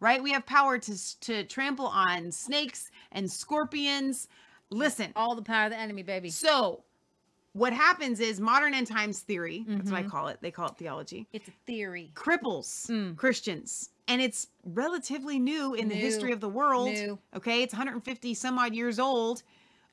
right 0.00 0.22
we 0.22 0.32
have 0.32 0.46
power 0.46 0.78
to 0.78 1.20
to 1.20 1.44
trample 1.44 1.86
on 1.86 2.30
snakes 2.32 2.90
and 3.12 3.30
scorpions 3.30 4.28
listen 4.70 5.12
all 5.16 5.34
the 5.34 5.42
power 5.42 5.64
of 5.66 5.70
the 5.72 5.78
enemy, 5.78 6.02
baby. 6.02 6.30
so 6.30 6.82
what 7.52 7.72
happens 7.72 8.20
is 8.20 8.40
modern 8.40 8.74
end 8.74 8.86
times 8.86 9.20
theory 9.20 9.64
that's 9.66 9.84
Mm-hmm. 9.90 9.92
what 9.94 10.04
i 10.04 10.08
call 10.08 10.28
it 10.28 10.38
they 10.40 10.50
call 10.50 10.68
it 10.68 10.76
theology 10.76 11.26
It's 11.32 11.48
a 11.48 11.52
theory. 11.66 12.10
cripples 12.14 12.90
christians 13.16 13.90
and 14.06 14.20
it's 14.22 14.48
relatively 14.64 15.38
new 15.38 15.74
in 15.74 15.88
the 15.88 15.94
history 15.94 16.32
of 16.32 16.40
the 16.40 16.48
world 16.48 16.94
New. 16.94 17.18
okay 17.34 17.62
it's 17.62 17.72
150 17.72 18.34
some 18.34 18.58
odd 18.58 18.74
years 18.74 18.98
old 18.98 19.42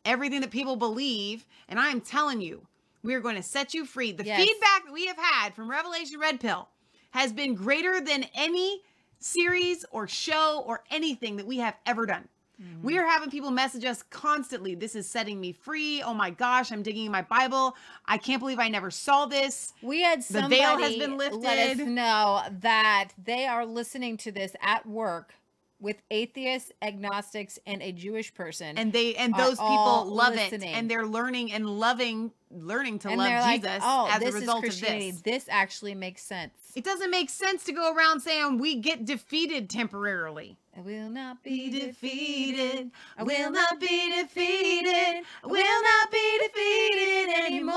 everything 0.04 0.42
that 0.42 0.52
people 0.52 0.76
believe 0.76 1.46
and 1.70 1.80
i 1.80 1.90
am 1.90 2.02
telling 2.02 2.42
you 2.42 2.68
we 3.04 3.14
are 3.14 3.20
going 3.22 3.36
to 3.36 3.44
set 3.44 3.74
you 3.74 3.86
free 3.86 4.12
the 4.12 4.24
Yes. 4.26 4.40
feedback 4.40 4.86
that 4.86 4.94
we 4.94 5.06
have 5.08 5.18
had 5.18 5.54
from 5.56 5.70
revelation 5.70 6.20
red 6.20 6.40
pill 6.40 6.68
has 7.12 7.32
been 7.32 7.56
greater 7.56 8.02
than 8.02 8.26
any 8.36 8.82
series 9.20 9.86
or 9.92 10.08
show 10.08 10.64
or 10.68 10.84
anything 10.92 11.38
that 11.38 11.48
we 11.48 11.58
have 11.58 11.76
ever 11.86 12.06
done 12.06 12.28
Mm-hmm. 12.62 12.86
we 12.88 12.98
are 12.98 13.06
having 13.06 13.30
people 13.30 13.52
message 13.52 13.84
us 13.86 14.02
constantly. 14.04 14.76
This 14.76 14.96
is 14.96 15.10
setting 15.10 15.40
me 15.42 15.52
free. 15.52 16.02
Oh 16.02 16.14
my 16.14 16.30
gosh, 16.30 16.72
I'm 16.72 16.84
digging 16.84 17.06
in 17.06 17.12
my 17.12 17.22
Bible. 17.24 17.76
I 18.06 18.18
can't 18.18 18.40
believe 18.40 18.60
I 18.60 18.70
never 18.70 18.92
saw 18.92 19.26
this. 19.26 19.74
We 19.82 20.02
had 20.02 20.20
The 20.20 20.24
somebody 20.24 20.56
veil 20.58 20.78
has 20.80 20.96
been 20.96 21.18
let 21.18 21.34
us 21.34 21.78
know 21.86 22.42
that 22.62 23.10
they 23.24 23.46
are 23.46 23.66
listening 23.66 24.18
to 24.18 24.32
this 24.32 24.56
at 24.62 24.86
work 24.86 25.34
with 25.82 25.98
atheists, 26.10 26.72
agnostics, 26.82 27.60
and 27.68 27.82
a 27.84 27.92
Jewish 27.92 28.34
person. 28.34 28.78
and 28.78 28.94
they 28.94 29.14
and 29.16 29.36
those 29.36 29.58
people 29.60 30.06
love 30.06 30.34
listening. 30.34 30.70
it 30.70 30.78
and 30.78 30.90
they're 30.90 31.06
learning 31.06 31.52
and 31.52 31.70
loving 31.70 32.32
learning 32.50 32.98
to 33.00 33.10
And 33.10 33.18
love 33.18 33.28
they're 33.28 33.42
like, 33.42 33.62
jesus 33.62 33.82
oh, 33.84 34.08
as 34.10 34.22
this 34.22 34.34
a 34.34 34.40
result 34.40 34.64
is 34.64 34.70
of 34.70 34.80
Christianity. 34.80 35.12
this 35.12 35.22
This 35.22 35.46
actually 35.50 35.94
makes 35.94 36.22
sense. 36.24 36.54
it 36.76 36.86
doesn't 36.86 37.12
make 37.12 37.30
sense 37.30 37.66
to 37.66 37.74
go 37.74 37.94
around 37.94 38.22
saying 38.22 38.58
we 38.60 38.76
get 38.76 39.04
defeated 39.04 39.70
temporarily 39.70 40.56
I 40.78 40.82
will 40.82 41.10
not 41.10 41.42
be 41.44 41.70
defeated 41.70 42.92
i 43.18 43.24
will 43.24 43.50
not 43.52 43.80
be 43.80 44.12
defeated 44.22 45.24
i 45.44 45.48
will 45.48 45.82
not 45.82 46.12
be 46.12 46.40
defeated 46.44 47.34
anymore 47.46 47.76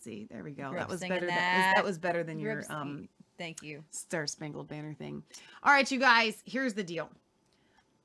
see 0.00 0.26
there 0.30 0.44
we 0.44 0.52
go 0.52 0.72
that 0.74 0.88
was 0.88 1.00
better 1.00 1.20
than, 1.20 1.28
that. 1.28 1.72
that 1.76 1.84
was 1.84 1.98
better 1.98 2.22
than 2.22 2.38
your 2.38 2.62
um. 2.68 3.08
Thank 3.38 3.62
you. 3.62 3.82
Star 3.90 4.26
Spangled 4.28 4.68
Banner 4.68 4.92
thing. 4.94 5.22
All 5.64 5.72
right, 5.72 5.90
you 5.90 5.98
guys, 5.98 6.42
here's 6.46 6.74
the 6.74 6.84
deal. 6.84 7.08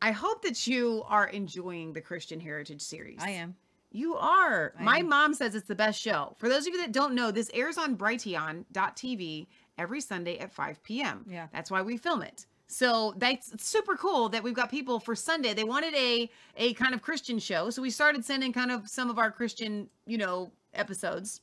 I 0.02 0.10
hope 0.12 0.42
that 0.44 0.66
you 0.66 1.04
are 1.08 1.28
enjoying 1.28 1.94
the 1.94 2.02
Christian 2.02 2.40
Heritage 2.40 2.82
series. 2.82 3.20
I 3.22 3.32
am. 3.32 3.56
You 3.92 4.16
are. 4.16 4.74
I 4.80 4.84
My 4.84 4.98
am. 5.00 5.10
mom 5.10 5.34
says 5.36 5.54
it's 5.54 5.68
the 5.68 5.76
best 5.76 6.02
show. 6.02 6.34
For 6.40 6.50
those 6.50 6.66
of 6.66 6.74
you 6.74 6.80
that 6.82 6.92
don't 6.92 7.14
know, 7.14 7.30
this 7.30 7.52
airs 7.54 7.78
on 7.78 7.96
Brighteon.tv 7.98 9.46
every 9.78 10.02
Sunday 10.02 10.40
at 10.40 10.52
5 10.52 10.82
p.m. 10.82 11.24
Yeah. 11.30 11.48
That's 11.54 11.70
why 11.70 11.84
we 11.84 11.98
film 11.98 12.24
it. 12.24 12.48
So 12.68 13.14
that's 13.18 13.64
super 13.64 13.96
cool 13.96 14.28
that 14.30 14.44
we've 14.44 14.54
got 14.54 14.70
people 14.70 15.00
for 15.00 15.16
Sunday. 15.16 15.54
They 15.54 15.64
wanted 15.64 15.94
a 15.96 16.30
a 16.58 16.74
kind 16.74 16.94
of 16.94 17.02
Christian 17.02 17.40
show, 17.40 17.70
so 17.70 17.82
we 17.82 17.90
started 17.90 18.26
sending 18.26 18.52
kind 18.52 18.72
of 18.72 18.88
some 18.90 19.10
of 19.10 19.18
our 19.18 19.32
Christian, 19.32 19.88
you 20.06 20.18
know, 20.18 20.52
episodes. 20.74 21.42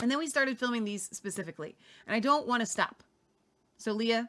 And 0.00 0.10
then 0.10 0.18
we 0.18 0.26
started 0.28 0.58
filming 0.58 0.84
these 0.84 1.04
specifically. 1.12 1.76
And 2.06 2.14
I 2.16 2.20
don't 2.20 2.46
want 2.46 2.60
to 2.60 2.66
stop. 2.66 3.02
So 3.78 3.92
Leah, 3.92 4.28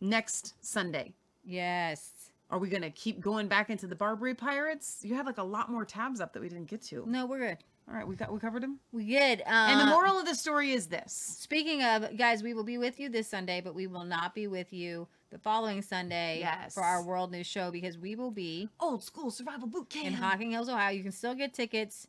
next 0.00 0.54
Sunday, 0.60 1.12
Yes. 1.44 2.10
are 2.50 2.58
we 2.58 2.68
going 2.68 2.82
to 2.82 2.90
keep 2.90 3.20
going 3.20 3.46
back 3.48 3.70
into 3.70 3.86
the 3.86 3.94
Barbary 3.94 4.34
Pirates? 4.34 4.98
You 5.02 5.14
had 5.14 5.26
like 5.26 5.38
a 5.38 5.42
lot 5.42 5.70
more 5.70 5.84
tabs 5.84 6.20
up 6.20 6.32
that 6.32 6.40
we 6.40 6.48
didn't 6.48 6.66
get 6.68 6.82
to. 6.84 7.04
No, 7.06 7.26
we're 7.26 7.38
good. 7.38 7.58
All 7.88 7.94
right, 7.94 8.06
we 8.06 8.16
got 8.16 8.32
we 8.32 8.40
covered 8.40 8.62
them. 8.62 8.80
We 8.90 9.04
good. 9.06 9.42
Uh, 9.42 9.68
And 9.70 9.80
the 9.80 9.86
moral 9.86 10.18
of 10.18 10.26
the 10.26 10.34
story 10.34 10.72
is 10.72 10.88
this. 10.88 11.12
Speaking 11.12 11.82
of 11.84 12.16
guys, 12.16 12.42
we 12.42 12.52
will 12.52 12.64
be 12.64 12.78
with 12.78 12.98
you 12.98 13.08
this 13.08 13.28
Sunday, 13.28 13.60
but 13.60 13.74
we 13.74 13.86
will 13.86 14.04
not 14.04 14.34
be 14.34 14.48
with 14.48 14.72
you 14.72 15.06
the 15.30 15.38
following 15.38 15.82
Sunday 15.82 16.38
Yes. 16.40 16.74
for 16.74 16.82
our 16.82 17.02
World 17.02 17.32
News 17.32 17.46
show 17.46 17.70
because 17.70 17.98
we 17.98 18.14
will 18.14 18.30
be 18.30 18.68
Old 18.80 19.02
school 19.02 19.30
survival 19.30 19.66
boot 19.68 19.88
camp. 19.90 20.06
in 20.06 20.12
Hocking 20.12 20.52
Hills, 20.52 20.68
Ohio. 20.68 20.92
You 20.92 21.02
can 21.02 21.12
still 21.12 21.34
get 21.34 21.52
tickets. 21.52 22.06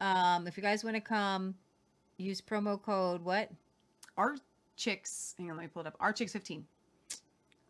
Um, 0.00 0.46
if 0.46 0.56
you 0.56 0.62
guys 0.62 0.84
want 0.84 0.94
to 0.96 1.00
come, 1.00 1.54
use 2.18 2.40
promo 2.40 2.80
code 2.80 3.22
what? 3.24 3.50
Our 4.16 4.36
chicks. 4.76 5.34
Hang 5.38 5.50
on, 5.50 5.56
let 5.56 5.62
me 5.64 5.68
pull 5.68 5.82
it 5.82 5.86
up. 5.86 5.96
Our 6.00 6.12
chicks 6.12 6.32
15. 6.32 6.64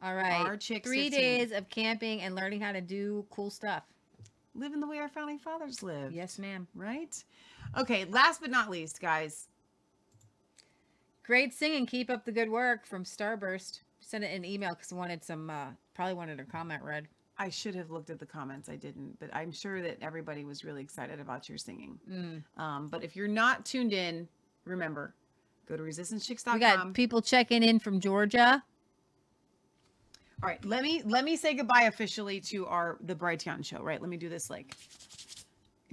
All 0.02 0.14
right. 0.14 0.44
Our 0.46 0.56
chicks 0.56 0.86
Three 0.88 1.10
15. 1.10 1.20
days 1.20 1.52
of 1.52 1.68
camping 1.68 2.20
and 2.22 2.34
learning 2.34 2.60
how 2.60 2.72
to 2.72 2.80
do 2.80 3.24
cool 3.30 3.50
stuff. 3.50 3.82
Living 4.54 4.80
the 4.80 4.86
way 4.88 4.98
our 4.98 5.08
founding 5.08 5.38
fathers 5.38 5.82
lived. 5.82 6.14
Yes, 6.14 6.38
ma'am. 6.38 6.66
Right? 6.74 7.22
Okay, 7.76 8.04
last 8.06 8.40
but 8.40 8.50
not 8.50 8.70
least, 8.70 9.00
guys. 9.00 9.48
Great 11.24 11.52
singing. 11.52 11.86
Keep 11.86 12.10
up 12.10 12.24
the 12.24 12.32
good 12.32 12.48
work 12.50 12.86
from 12.86 13.04
Starburst. 13.04 13.80
Send 14.08 14.24
it 14.24 14.34
an 14.34 14.42
email 14.42 14.70
because 14.70 14.90
I 14.90 14.94
wanted 14.94 15.22
some, 15.22 15.50
uh, 15.50 15.66
probably 15.92 16.14
wanted 16.14 16.40
a 16.40 16.44
comment 16.44 16.82
read. 16.82 17.06
I 17.36 17.50
should 17.50 17.74
have 17.74 17.90
looked 17.90 18.08
at 18.08 18.18
the 18.18 18.24
comments. 18.24 18.70
I 18.70 18.76
didn't, 18.76 19.20
but 19.20 19.28
I'm 19.34 19.52
sure 19.52 19.82
that 19.82 19.98
everybody 20.00 20.46
was 20.46 20.64
really 20.64 20.80
excited 20.80 21.20
about 21.20 21.46
your 21.46 21.58
singing. 21.58 21.98
Mm. 22.10 22.42
Um, 22.56 22.88
but 22.88 23.04
if 23.04 23.14
you're 23.14 23.28
not 23.28 23.66
tuned 23.66 23.92
in, 23.92 24.26
remember, 24.64 25.14
go 25.68 25.76
to 25.76 25.82
resistancechicks.com. 25.82 26.54
We 26.54 26.60
got 26.60 26.94
people 26.94 27.20
checking 27.20 27.62
in 27.62 27.78
from 27.78 28.00
Georgia. 28.00 28.64
All 30.42 30.48
right, 30.48 30.64
let 30.64 30.82
me 30.82 31.02
let 31.04 31.22
me 31.22 31.36
say 31.36 31.52
goodbye 31.52 31.82
officially 31.82 32.40
to 32.42 32.66
our 32.66 32.96
the 33.02 33.14
Brighteon 33.14 33.62
show. 33.62 33.82
Right, 33.82 34.00
let 34.00 34.08
me 34.08 34.16
do 34.16 34.30
this 34.30 34.48
like. 34.48 34.74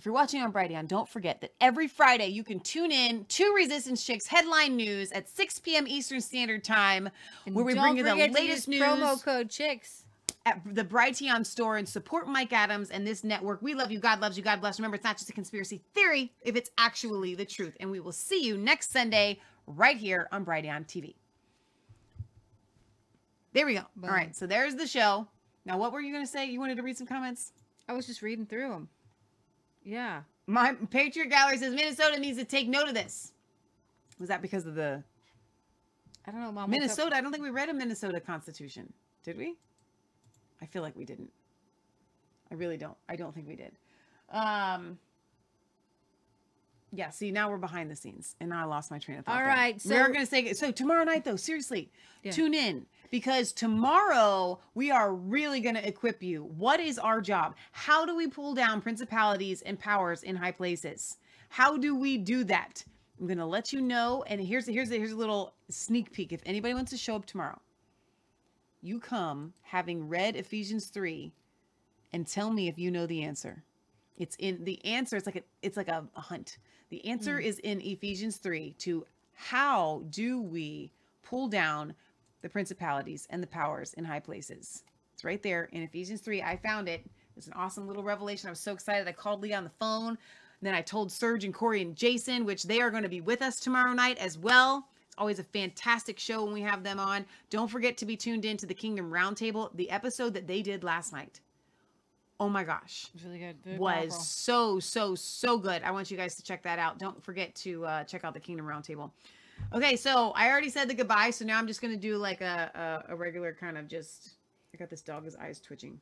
If 0.05 0.07
you're 0.07 0.13
watching 0.13 0.43
on 0.43 0.53
Brighteon, 0.53 0.87
don't 0.87 1.09
forget 1.09 1.41
that 1.41 1.55
every 1.59 1.87
Friday 1.87 2.27
you 2.27 2.43
can 2.43 2.59
tune 2.59 2.91
in 2.91 3.25
to 3.25 3.55
Resistance 3.55 4.05
Chicks 4.05 4.27
headline 4.27 4.75
news 4.75 5.11
at 5.11 5.27
6 5.27 5.57
p.m. 5.61 5.87
Eastern 5.87 6.21
Standard 6.21 6.63
Time, 6.63 7.09
And 7.47 7.55
where 7.55 7.65
we 7.65 7.73
bring 7.73 7.97
you 7.97 8.03
the 8.03 8.13
latest 8.13 8.67
use 8.67 8.67
news 8.67 8.81
Promo 8.83 9.23
code 9.23 9.49
Chicks. 9.49 10.05
at 10.45 10.61
the 10.63 10.83
Brighteon 10.83 11.43
store 11.43 11.77
and 11.77 11.89
support 11.89 12.27
Mike 12.27 12.53
Adams 12.53 12.91
and 12.91 13.07
this 13.07 13.23
network. 13.23 13.63
We 13.63 13.73
love 13.73 13.89
you. 13.89 13.97
God 13.97 14.19
loves 14.19 14.37
you. 14.37 14.43
God 14.43 14.61
bless. 14.61 14.77
Remember, 14.77 14.93
it's 14.93 15.03
not 15.03 15.17
just 15.17 15.31
a 15.31 15.33
conspiracy 15.33 15.81
theory 15.95 16.31
if 16.43 16.55
it's 16.55 16.69
actually 16.77 17.33
the 17.33 17.45
truth. 17.45 17.75
And 17.79 17.89
we 17.89 17.99
will 17.99 18.11
see 18.11 18.43
you 18.43 18.59
next 18.59 18.91
Sunday 18.91 19.39
right 19.65 19.97
here 19.97 20.27
on 20.31 20.45
Brighteon 20.45 20.85
TV. 20.85 21.15
There 23.53 23.65
we 23.65 23.73
go. 23.73 23.85
Boom. 23.95 24.11
All 24.11 24.15
right. 24.15 24.35
So 24.35 24.45
there's 24.45 24.75
the 24.75 24.85
show. 24.85 25.27
Now, 25.65 25.79
what 25.79 25.91
were 25.91 25.99
you 25.99 26.13
going 26.13 26.23
to 26.23 26.31
say? 26.31 26.45
You 26.45 26.59
wanted 26.59 26.77
to 26.77 26.83
read 26.83 26.95
some 26.95 27.07
comments? 27.07 27.53
I 27.89 27.93
was 27.93 28.05
just 28.05 28.21
reading 28.21 28.45
through 28.45 28.69
them. 28.69 28.89
Yeah. 29.86 30.21
My 30.47 30.73
Patriot 30.89 31.29
Gallery 31.29 31.57
says 31.57 31.73
Minnesota 31.73 32.19
needs 32.19 32.38
to 32.38 32.43
take 32.43 32.67
note 32.67 32.88
of 32.88 32.93
this. 32.93 33.31
Was 34.19 34.29
that 34.29 34.41
because 34.41 34.65
of 34.65 34.75
the 34.75 35.03
I 36.27 36.31
don't 36.31 36.41
know, 36.41 36.51
Mom. 36.51 36.69
Minnesota? 36.71 37.15
I 37.15 37.21
don't 37.21 37.31
think 37.31 37.43
we 37.43 37.51
read 37.51 37.69
a 37.69 37.73
Minnesota 37.73 38.19
Constitution. 38.19 38.91
Did 39.23 39.38
we? 39.38 39.55
I 40.61 40.65
feel 40.65 40.81
like 40.81 40.95
we 40.95 41.05
didn't. 41.05 41.31
I 42.51 42.55
really 42.55 42.77
don't. 42.77 42.97
I 43.07 43.15
don't 43.15 43.33
think 43.33 43.47
we 43.47 43.55
did. 43.55 43.71
Um 44.31 44.97
Yeah, 46.91 47.11
see, 47.11 47.31
now 47.31 47.49
we're 47.49 47.57
behind 47.57 47.91
the 47.91 47.95
scenes 47.95 48.36
and 48.39 48.49
now 48.49 48.63
I 48.63 48.65
lost 48.65 48.89
my 48.91 48.97
train 48.97 49.19
of 49.19 49.25
thought. 49.25 49.39
All 49.39 49.47
right, 49.47 49.79
we 49.86 49.95
are 49.95 50.07
going 50.07 50.25
to 50.25 50.25
say 50.25 50.53
so 50.53 50.71
tomorrow 50.71 51.03
night 51.03 51.23
though, 51.23 51.36
seriously. 51.36 51.91
Yeah. 52.23 52.31
Tune 52.31 52.53
in 52.53 52.86
because 53.11 53.51
tomorrow 53.51 54.59
we 54.73 54.91
are 54.91 55.13
really 55.13 55.59
going 55.59 55.75
to 55.75 55.87
equip 55.87 56.21
you. 56.21 56.43
What 56.43 56.79
is 56.79 56.99
our 56.99 57.21
job? 57.21 57.55
How 57.71 58.05
do 58.05 58.15
we 58.15 58.27
pull 58.27 58.53
down 58.53 58.81
principalities 58.81 59.61
and 59.61 59.79
powers 59.79 60.23
in 60.23 60.35
high 60.35 60.51
places? 60.51 61.17
How 61.49 61.77
do 61.77 61.95
we 61.95 62.17
do 62.17 62.43
that? 62.45 62.83
I'm 63.19 63.27
going 63.27 63.37
to 63.37 63.45
let 63.45 63.71
you 63.71 63.81
know 63.81 64.23
and 64.27 64.41
here's 64.41 64.67
here's 64.67 64.89
here's 64.89 65.13
a 65.13 65.15
little 65.15 65.53
sneak 65.69 66.11
peek 66.11 66.33
if 66.33 66.41
anybody 66.45 66.73
wants 66.73 66.91
to 66.91 66.97
show 66.97 67.15
up 67.15 67.25
tomorrow. 67.25 67.59
You 68.81 68.99
come 68.99 69.53
having 69.63 70.09
read 70.09 70.35
Ephesians 70.35 70.87
3 70.87 71.31
and 72.13 72.27
tell 72.27 72.51
me 72.51 72.67
if 72.67 72.77
you 72.77 72.91
know 72.91 73.05
the 73.05 73.23
answer. 73.23 73.63
It's 74.17 74.35
in 74.37 74.63
the 74.63 74.83
answer. 74.85 75.17
It's 75.17 75.25
like 75.25 75.35
a, 75.37 75.43
it's 75.61 75.77
like 75.77 75.87
a, 75.87 76.05
a 76.15 76.21
hunt. 76.21 76.57
The 76.89 77.05
answer 77.05 77.39
hmm. 77.39 77.45
is 77.45 77.59
in 77.59 77.81
Ephesians 77.81 78.37
3 78.37 78.75
to 78.79 79.05
how 79.33 80.03
do 80.09 80.41
we 80.41 80.91
pull 81.23 81.47
down 81.47 81.93
the 82.45 82.49
principalities 82.49 83.25
and 83.31 83.41
the 83.41 83.47
powers 83.47 83.95
in 83.95 84.05
high 84.05 84.19
places. 84.19 84.83
It's 85.15 85.23
right 85.23 85.41
there 85.41 85.67
in 85.71 85.81
Ephesians 85.81 86.21
3. 86.21 86.43
I 86.43 86.57
found 86.57 86.87
it. 86.87 87.03
It's 87.35 87.47
an 87.47 87.53
awesome 87.53 87.87
little 87.87 88.03
revelation. 88.03 88.47
I 88.47 88.51
was 88.51 88.59
so 88.59 88.71
excited. 88.71 89.07
I 89.07 89.13
called 89.13 89.41
Lee 89.41 89.51
on 89.51 89.63
the 89.63 89.71
phone. 89.79 90.09
And 90.09 90.17
then 90.61 90.75
I 90.75 90.83
told 90.83 91.11
Serge 91.11 91.43
and 91.43 91.51
Corey 91.51 91.81
and 91.81 91.95
Jason, 91.95 92.45
which 92.45 92.65
they 92.65 92.81
are 92.81 92.91
going 92.91 93.01
to 93.01 93.09
be 93.09 93.19
with 93.19 93.41
us 93.41 93.59
tomorrow 93.59 93.93
night 93.93 94.19
as 94.19 94.37
well. 94.37 94.87
It's 95.07 95.15
always 95.17 95.39
a 95.39 95.43
fantastic 95.43 96.19
show 96.19 96.43
when 96.43 96.53
we 96.53 96.61
have 96.61 96.83
them 96.83 96.99
on. 96.99 97.25
Don't 97.49 97.67
forget 97.67 97.97
to 97.97 98.05
be 98.05 98.15
tuned 98.15 98.45
in 98.45 98.57
to 98.57 98.67
the 98.67 98.75
Kingdom 98.75 99.09
Roundtable, 99.09 99.75
the 99.75 99.89
episode 99.89 100.35
that 100.35 100.45
they 100.45 100.61
did 100.61 100.83
last 100.83 101.13
night. 101.13 101.41
Oh 102.39 102.49
my 102.49 102.63
gosh 102.63 103.07
It's 103.15 103.23
really 103.23 103.39
good. 103.39 103.55
Very 103.63 103.79
was 103.79 104.09
powerful. 104.09 104.19
so 104.19 104.79
so 104.79 105.15
so 105.15 105.57
good. 105.57 105.81
I 105.81 105.89
want 105.89 106.11
you 106.11 106.17
guys 106.17 106.35
to 106.35 106.43
check 106.43 106.61
that 106.61 106.77
out. 106.77 106.99
Don't 106.99 107.23
forget 107.23 107.55
to 107.55 107.85
uh, 107.87 108.03
check 108.03 108.23
out 108.23 108.35
the 108.35 108.39
Kingdom 108.39 108.67
Roundtable. 108.67 109.09
Okay, 109.73 109.95
so 109.95 110.31
I 110.35 110.49
already 110.49 110.69
said 110.69 110.87
the 110.87 110.93
goodbye, 110.93 111.31
so 111.31 111.43
now 111.45 111.57
I'm 111.57 111.67
just 111.67 111.81
gonna 111.81 111.97
do 111.97 112.17
like 112.17 112.41
a 112.41 113.03
a, 113.09 113.13
a 113.13 113.15
regular 113.15 113.53
kind 113.53 113.77
of 113.77 113.87
just. 113.87 114.35
I 114.73 114.77
got 114.77 114.89
this 114.89 115.01
dog's 115.01 115.35
eyes 115.35 115.59
twitching. 115.59 115.99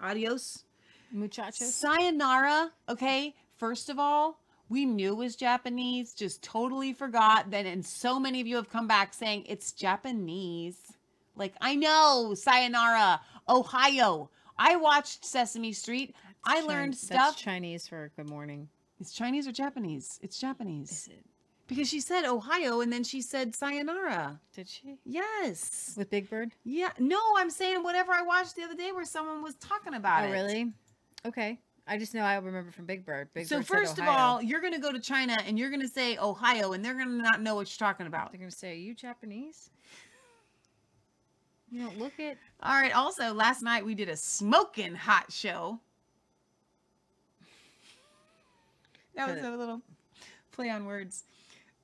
Adios, 0.00 0.64
muchachos. 1.12 1.74
sayonara. 1.74 2.70
Okay, 2.88 3.34
first 3.56 3.88
of 3.88 3.98
all, 3.98 4.40
we 4.68 4.84
knew 4.86 5.12
it 5.12 5.16
was 5.16 5.36
Japanese, 5.36 6.14
just 6.14 6.42
totally 6.42 6.92
forgot. 6.92 7.50
Then, 7.50 7.66
and 7.66 7.84
so 7.84 8.20
many 8.20 8.40
of 8.40 8.46
you 8.46 8.56
have 8.56 8.70
come 8.70 8.86
back 8.86 9.12
saying 9.14 9.44
it's 9.48 9.72
Japanese. 9.72 10.76
Like 11.36 11.54
I 11.60 11.74
know, 11.74 12.34
sayonara, 12.34 13.20
Ohio. 13.48 14.30
I 14.58 14.76
watched 14.76 15.24
Sesame 15.24 15.72
Street. 15.72 16.14
I 16.44 16.58
Chin- 16.58 16.66
learned 16.68 16.92
That's 16.92 17.06
stuff. 17.06 17.36
Chinese 17.36 17.86
for 17.88 18.10
good 18.16 18.28
morning. 18.28 18.68
It's 19.00 19.12
Chinese 19.12 19.48
or 19.48 19.52
Japanese? 19.52 20.18
It's 20.22 20.38
Japanese. 20.38 20.90
Is 20.90 21.08
it? 21.08 21.24
Because 21.70 21.88
she 21.88 22.00
said 22.00 22.24
Ohio 22.24 22.80
and 22.80 22.92
then 22.92 23.04
she 23.04 23.22
said 23.22 23.54
sayonara. 23.54 24.40
Did 24.52 24.68
she? 24.68 24.98
Yes. 25.04 25.94
With 25.96 26.10
Big 26.10 26.28
Bird? 26.28 26.50
Yeah. 26.64 26.90
No, 26.98 27.20
I'm 27.36 27.48
saying 27.48 27.84
whatever 27.84 28.10
I 28.10 28.22
watched 28.22 28.56
the 28.56 28.64
other 28.64 28.74
day 28.74 28.90
where 28.90 29.04
someone 29.04 29.40
was 29.40 29.54
talking 29.54 29.94
about 29.94 30.24
oh, 30.24 30.26
it. 30.26 30.30
really? 30.32 30.72
Okay. 31.24 31.60
I 31.86 31.96
just 31.96 32.12
know 32.12 32.22
I 32.22 32.34
remember 32.34 32.72
from 32.72 32.86
Big 32.86 33.06
Bird. 33.06 33.28
Big 33.34 33.46
So 33.46 33.58
Bird 33.58 33.66
said 33.66 33.76
first 33.76 33.98
of 34.00 34.08
all, 34.08 34.42
you're 34.42 34.60
gonna 34.60 34.80
go 34.80 34.90
to 34.90 34.98
China 34.98 35.38
and 35.46 35.56
you're 35.56 35.70
gonna 35.70 35.86
say 35.86 36.18
Ohio 36.18 36.72
and 36.72 36.84
they're 36.84 36.94
gonna 36.94 37.22
not 37.22 37.40
know 37.40 37.54
what 37.54 37.70
you're 37.70 37.86
talking 37.86 38.08
about. 38.08 38.32
they're 38.32 38.40
gonna 38.40 38.50
say, 38.50 38.72
"Are 38.72 38.74
you 38.74 38.92
Japanese?" 38.92 39.70
You 41.70 41.84
don't 41.84 42.00
look 42.00 42.18
it. 42.18 42.36
All 42.64 42.74
right. 42.74 42.92
Also, 42.92 43.32
last 43.32 43.62
night 43.62 43.84
we 43.84 43.94
did 43.94 44.08
a 44.08 44.16
smoking 44.16 44.96
hot 44.96 45.30
show. 45.30 45.78
That 49.14 49.28
was 49.32 49.44
a 49.44 49.56
little 49.56 49.82
play 50.50 50.68
on 50.68 50.84
words. 50.84 51.22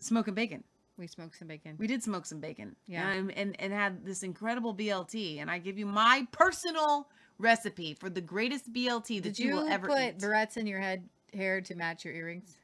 Smoking 0.07 0.35
bacon. 0.35 0.65
We 0.99 1.07
smoked 1.07 1.37
some 1.39 1.49
bacon. 1.49 1.77
We 1.79 1.87
did 1.87 2.03
smoke 2.03 2.25
some 2.25 2.41
bacon. 2.41 2.75
Yeah. 2.87 3.11
And, 3.13 3.31
and 3.33 3.61
and 3.61 3.73
had 3.73 4.05
this 4.05 4.23
incredible 4.23 4.75
BLT. 4.75 5.41
And 5.43 5.51
I 5.51 5.59
give 5.59 5.79
you 5.79 5.85
my 5.85 6.27
personal 6.33 7.09
recipe 7.39 7.93
for 7.93 8.09
the 8.09 8.21
greatest 8.23 8.73
BLT 8.73 9.23
that 9.23 9.35
Did 9.35 9.39
you, 9.39 9.49
you 9.49 9.55
will 9.57 9.69
ever 9.69 9.89
put 9.89 9.99
eat. 9.99 10.19
barrettes 10.19 10.57
in 10.57 10.67
your 10.67 10.81
head 10.81 11.07
hair 11.35 11.61
to 11.61 11.75
match 11.75 12.05
your 12.05 12.15
earrings? 12.15 12.57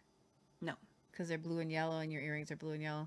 no, 0.63 0.73
Because 1.11 1.29
they're 1.29 1.37
blue 1.37 1.59
and 1.59 1.71
yellow, 1.71 1.99
and 1.99 2.11
your 2.11 2.23
earrings 2.23 2.51
are 2.51 2.57
blue 2.57 2.73
and 2.73 2.83
yellow. 2.83 3.07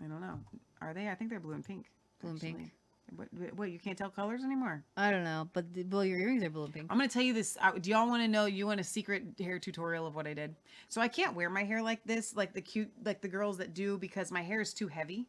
I 0.00 0.06
don't 0.06 0.20
know. 0.20 0.38
Are 0.80 0.94
they? 0.94 1.08
I 1.08 1.14
think 1.16 1.30
they're 1.30 1.40
blue 1.40 1.54
and 1.54 1.64
pink. 1.64 1.86
Blue 2.20 2.30
and 2.30 2.40
pink. 2.40 2.70
What, 3.16 3.28
what, 3.54 3.70
you 3.70 3.78
can't 3.78 3.96
tell 3.96 4.08
colors 4.08 4.42
anymore? 4.42 4.82
I 4.96 5.10
don't 5.10 5.24
know, 5.24 5.48
but 5.52 5.72
the, 5.72 5.84
well, 5.84 6.04
your 6.04 6.18
earrings 6.18 6.42
are 6.42 6.50
blue 6.50 6.64
and 6.64 6.74
pink. 6.74 6.86
I'm 6.90 6.96
gonna 6.96 7.08
tell 7.08 7.22
you 7.22 7.32
this. 7.32 7.56
Uh, 7.60 7.72
do 7.72 7.90
y'all 7.90 8.08
want 8.08 8.22
to 8.22 8.28
know? 8.28 8.46
You 8.46 8.66
want 8.66 8.80
a 8.80 8.84
secret 8.84 9.22
hair 9.38 9.58
tutorial 9.58 10.06
of 10.06 10.14
what 10.14 10.26
I 10.26 10.34
did? 10.34 10.54
So 10.88 11.00
I 11.00 11.08
can't 11.08 11.36
wear 11.36 11.48
my 11.50 11.64
hair 11.64 11.82
like 11.82 12.00
this, 12.04 12.34
like 12.34 12.54
the 12.54 12.60
cute, 12.60 12.90
like 13.04 13.20
the 13.20 13.28
girls 13.28 13.58
that 13.58 13.74
do, 13.74 13.98
because 13.98 14.32
my 14.32 14.42
hair 14.42 14.60
is 14.60 14.74
too 14.74 14.88
heavy. 14.88 15.26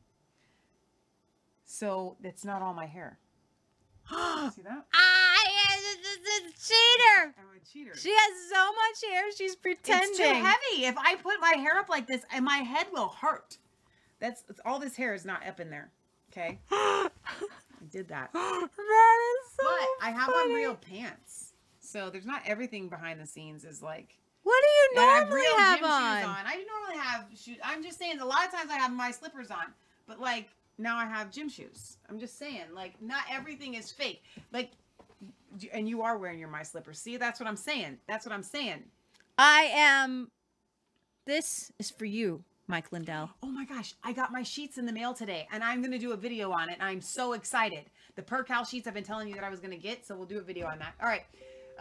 So 1.65 2.17
it's 2.23 2.45
not 2.45 2.61
all 2.61 2.73
my 2.73 2.86
hair. 2.86 3.19
See 4.09 4.61
that? 4.61 4.86
I 4.93 5.45
am 5.73 5.80
a 6.23 6.51
cheater. 6.51 7.36
I'm 7.38 7.61
a 7.61 7.65
cheater. 7.65 7.95
She 7.97 8.09
has 8.09 8.49
so 8.51 8.65
much 8.65 9.11
hair. 9.11 9.32
She's 9.38 9.55
pretending. 9.55 10.09
It's 10.09 10.17
too 10.17 10.23
heavy. 10.23 10.86
If 10.86 10.97
I 10.97 11.15
put 11.15 11.39
my 11.41 11.55
hair 11.57 11.78
up 11.78 11.89
like 11.89 12.07
this, 12.07 12.23
and 12.34 12.45
my 12.45 12.57
head 12.57 12.88
will 12.91 13.09
hurt. 13.09 13.57
That's 14.19 14.43
it's, 14.49 14.59
all. 14.65 14.80
This 14.80 14.95
hair 14.95 15.13
is 15.13 15.26
not 15.26 15.45
up 15.45 15.59
in 15.59 15.69
there. 15.69 15.91
Okay. 16.32 16.59
I 17.95 17.97
did 17.97 18.07
that. 18.09 18.31
that 18.33 18.67
is 18.67 19.51
so. 19.51 19.63
But 19.63 20.05
I 20.05 20.11
have 20.11 20.29
on 20.29 20.53
real 20.53 20.75
pants. 20.75 21.53
So 21.79 22.09
there's 22.09 22.25
not 22.25 22.41
everything 22.45 22.89
behind 22.89 23.21
the 23.21 23.25
scenes 23.25 23.63
is 23.63 23.81
like 23.81 24.17
What 24.43 24.61
do 24.61 24.67
you 24.99 25.01
And 25.03 25.11
I 25.11 25.13
have 25.15 25.29
normally 25.29 25.45
real 25.45 25.57
have 25.57 25.79
gym 25.79 25.85
on? 25.87 26.17
shoes 26.17 26.25
on. 26.25 26.45
I 26.45 26.65
normally 26.67 27.05
have 27.05 27.25
shoes. 27.37 27.57
I'm 27.63 27.83
just 27.83 27.97
saying 27.97 28.19
a 28.19 28.25
lot 28.25 28.45
of 28.45 28.51
times 28.51 28.69
I 28.71 28.77
have 28.77 28.91
my 28.91 29.11
slippers 29.11 29.51
on, 29.51 29.65
but 30.07 30.19
like 30.19 30.49
now 30.77 30.97
I 30.97 31.05
have 31.05 31.31
gym 31.31 31.47
shoes. 31.47 31.97
I'm 32.09 32.19
just 32.19 32.37
saying 32.37 32.63
like 32.73 33.01
not 33.01 33.23
everything 33.31 33.75
is 33.75 33.91
fake. 33.91 34.23
Like 34.51 34.71
and 35.71 35.87
you 35.87 36.01
are 36.01 36.17
wearing 36.17 36.39
your 36.39 36.49
my 36.49 36.63
slippers. 36.63 36.99
See, 36.99 37.17
that's 37.17 37.39
what 37.39 37.47
I'm 37.47 37.55
saying. 37.55 37.97
That's 38.07 38.25
what 38.25 38.33
I'm 38.33 38.43
saying. 38.43 38.83
I 39.37 39.71
am. 39.73 40.31
This 41.25 41.71
is 41.79 41.89
for 41.89 42.05
you, 42.05 42.43
Mike 42.68 42.91
Lindell. 42.91 43.30
Oh 43.43 43.47
my 43.47 43.66
gosh, 43.66 43.93
I 44.03 44.11
got 44.11 44.32
my 44.32 44.43
sheets 44.43 44.78
in 44.78 44.86
the 44.86 44.91
mail 44.91 45.13
today 45.13 45.47
and 45.51 45.63
I'm 45.63 45.82
going 45.82 45.91
to 45.91 45.99
do 45.99 46.13
a 46.13 46.18
video 46.18 46.51
on 46.51 46.70
it. 46.70 46.74
And 46.80 46.84
I'm 46.84 47.01
so 47.01 47.34
excited. 47.34 47.86
The 48.16 48.22
Percale 48.24 48.63
sheets 48.66 48.88
I've 48.88 48.93
been 48.93 49.03
telling 49.03 49.28
you 49.28 49.36
that 49.36 49.43
I 49.43 49.49
was 49.49 49.59
going 49.59 49.72
to 49.72 49.78
get, 49.78 50.05
so 50.05 50.16
we'll 50.16 50.26
do 50.26 50.39
a 50.39 50.43
video 50.43 50.68
on 50.68 50.80
that. 50.80 50.93
All 51.01 51.07
right. 51.07 51.24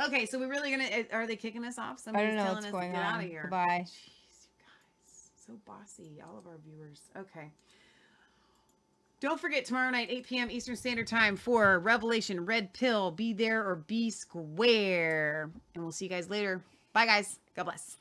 Okay, 0.06 0.26
so 0.26 0.38
we're 0.38 0.48
really 0.50 0.70
going 0.76 0.86
to 0.88 1.14
are 1.14 1.26
they 1.26 1.36
kicking 1.36 1.64
us 1.64 1.78
off? 1.78 1.84
I 1.84 1.88
don't 1.88 1.98
Somebody's 1.98 2.34
know 2.34 2.42
telling 2.42 2.54
what's 2.56 2.66
us 2.66 2.72
going 2.72 2.90
to 2.90 2.96
get 2.96 3.04
on. 3.04 3.14
out 3.14 3.24
of 3.24 3.30
here. 3.30 3.48
Bye. 3.50 3.84
Jeez, 3.86 3.92
you 3.92 4.58
guys. 4.58 5.30
So 5.46 5.52
bossy, 5.64 6.20
all 6.26 6.36
of 6.38 6.46
our 6.46 6.58
viewers. 6.66 7.00
Okay. 7.16 7.50
Don't 9.20 9.40
forget 9.40 9.64
tomorrow 9.64 9.90
night, 9.90 10.08
8 10.10 10.26
p.m. 10.26 10.50
Eastern 10.50 10.76
Standard 10.76 11.06
Time 11.06 11.36
for 11.36 11.78
Revelation 11.78 12.44
Red 12.44 12.72
Pill. 12.74 13.10
Be 13.10 13.32
there 13.32 13.66
or 13.66 13.76
be 13.76 14.10
square. 14.10 15.50
And 15.74 15.82
we'll 15.82 15.92
see 15.92 16.04
you 16.06 16.10
guys 16.10 16.28
later. 16.28 16.62
Bye, 16.92 17.06
guys. 17.06 17.38
God 17.56 17.64
bless. 17.64 17.96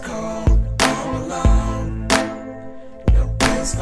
Cold 0.00 0.58
all 0.82 1.16
alone. 1.16 2.06
No 3.14 3.34
place 3.38 3.74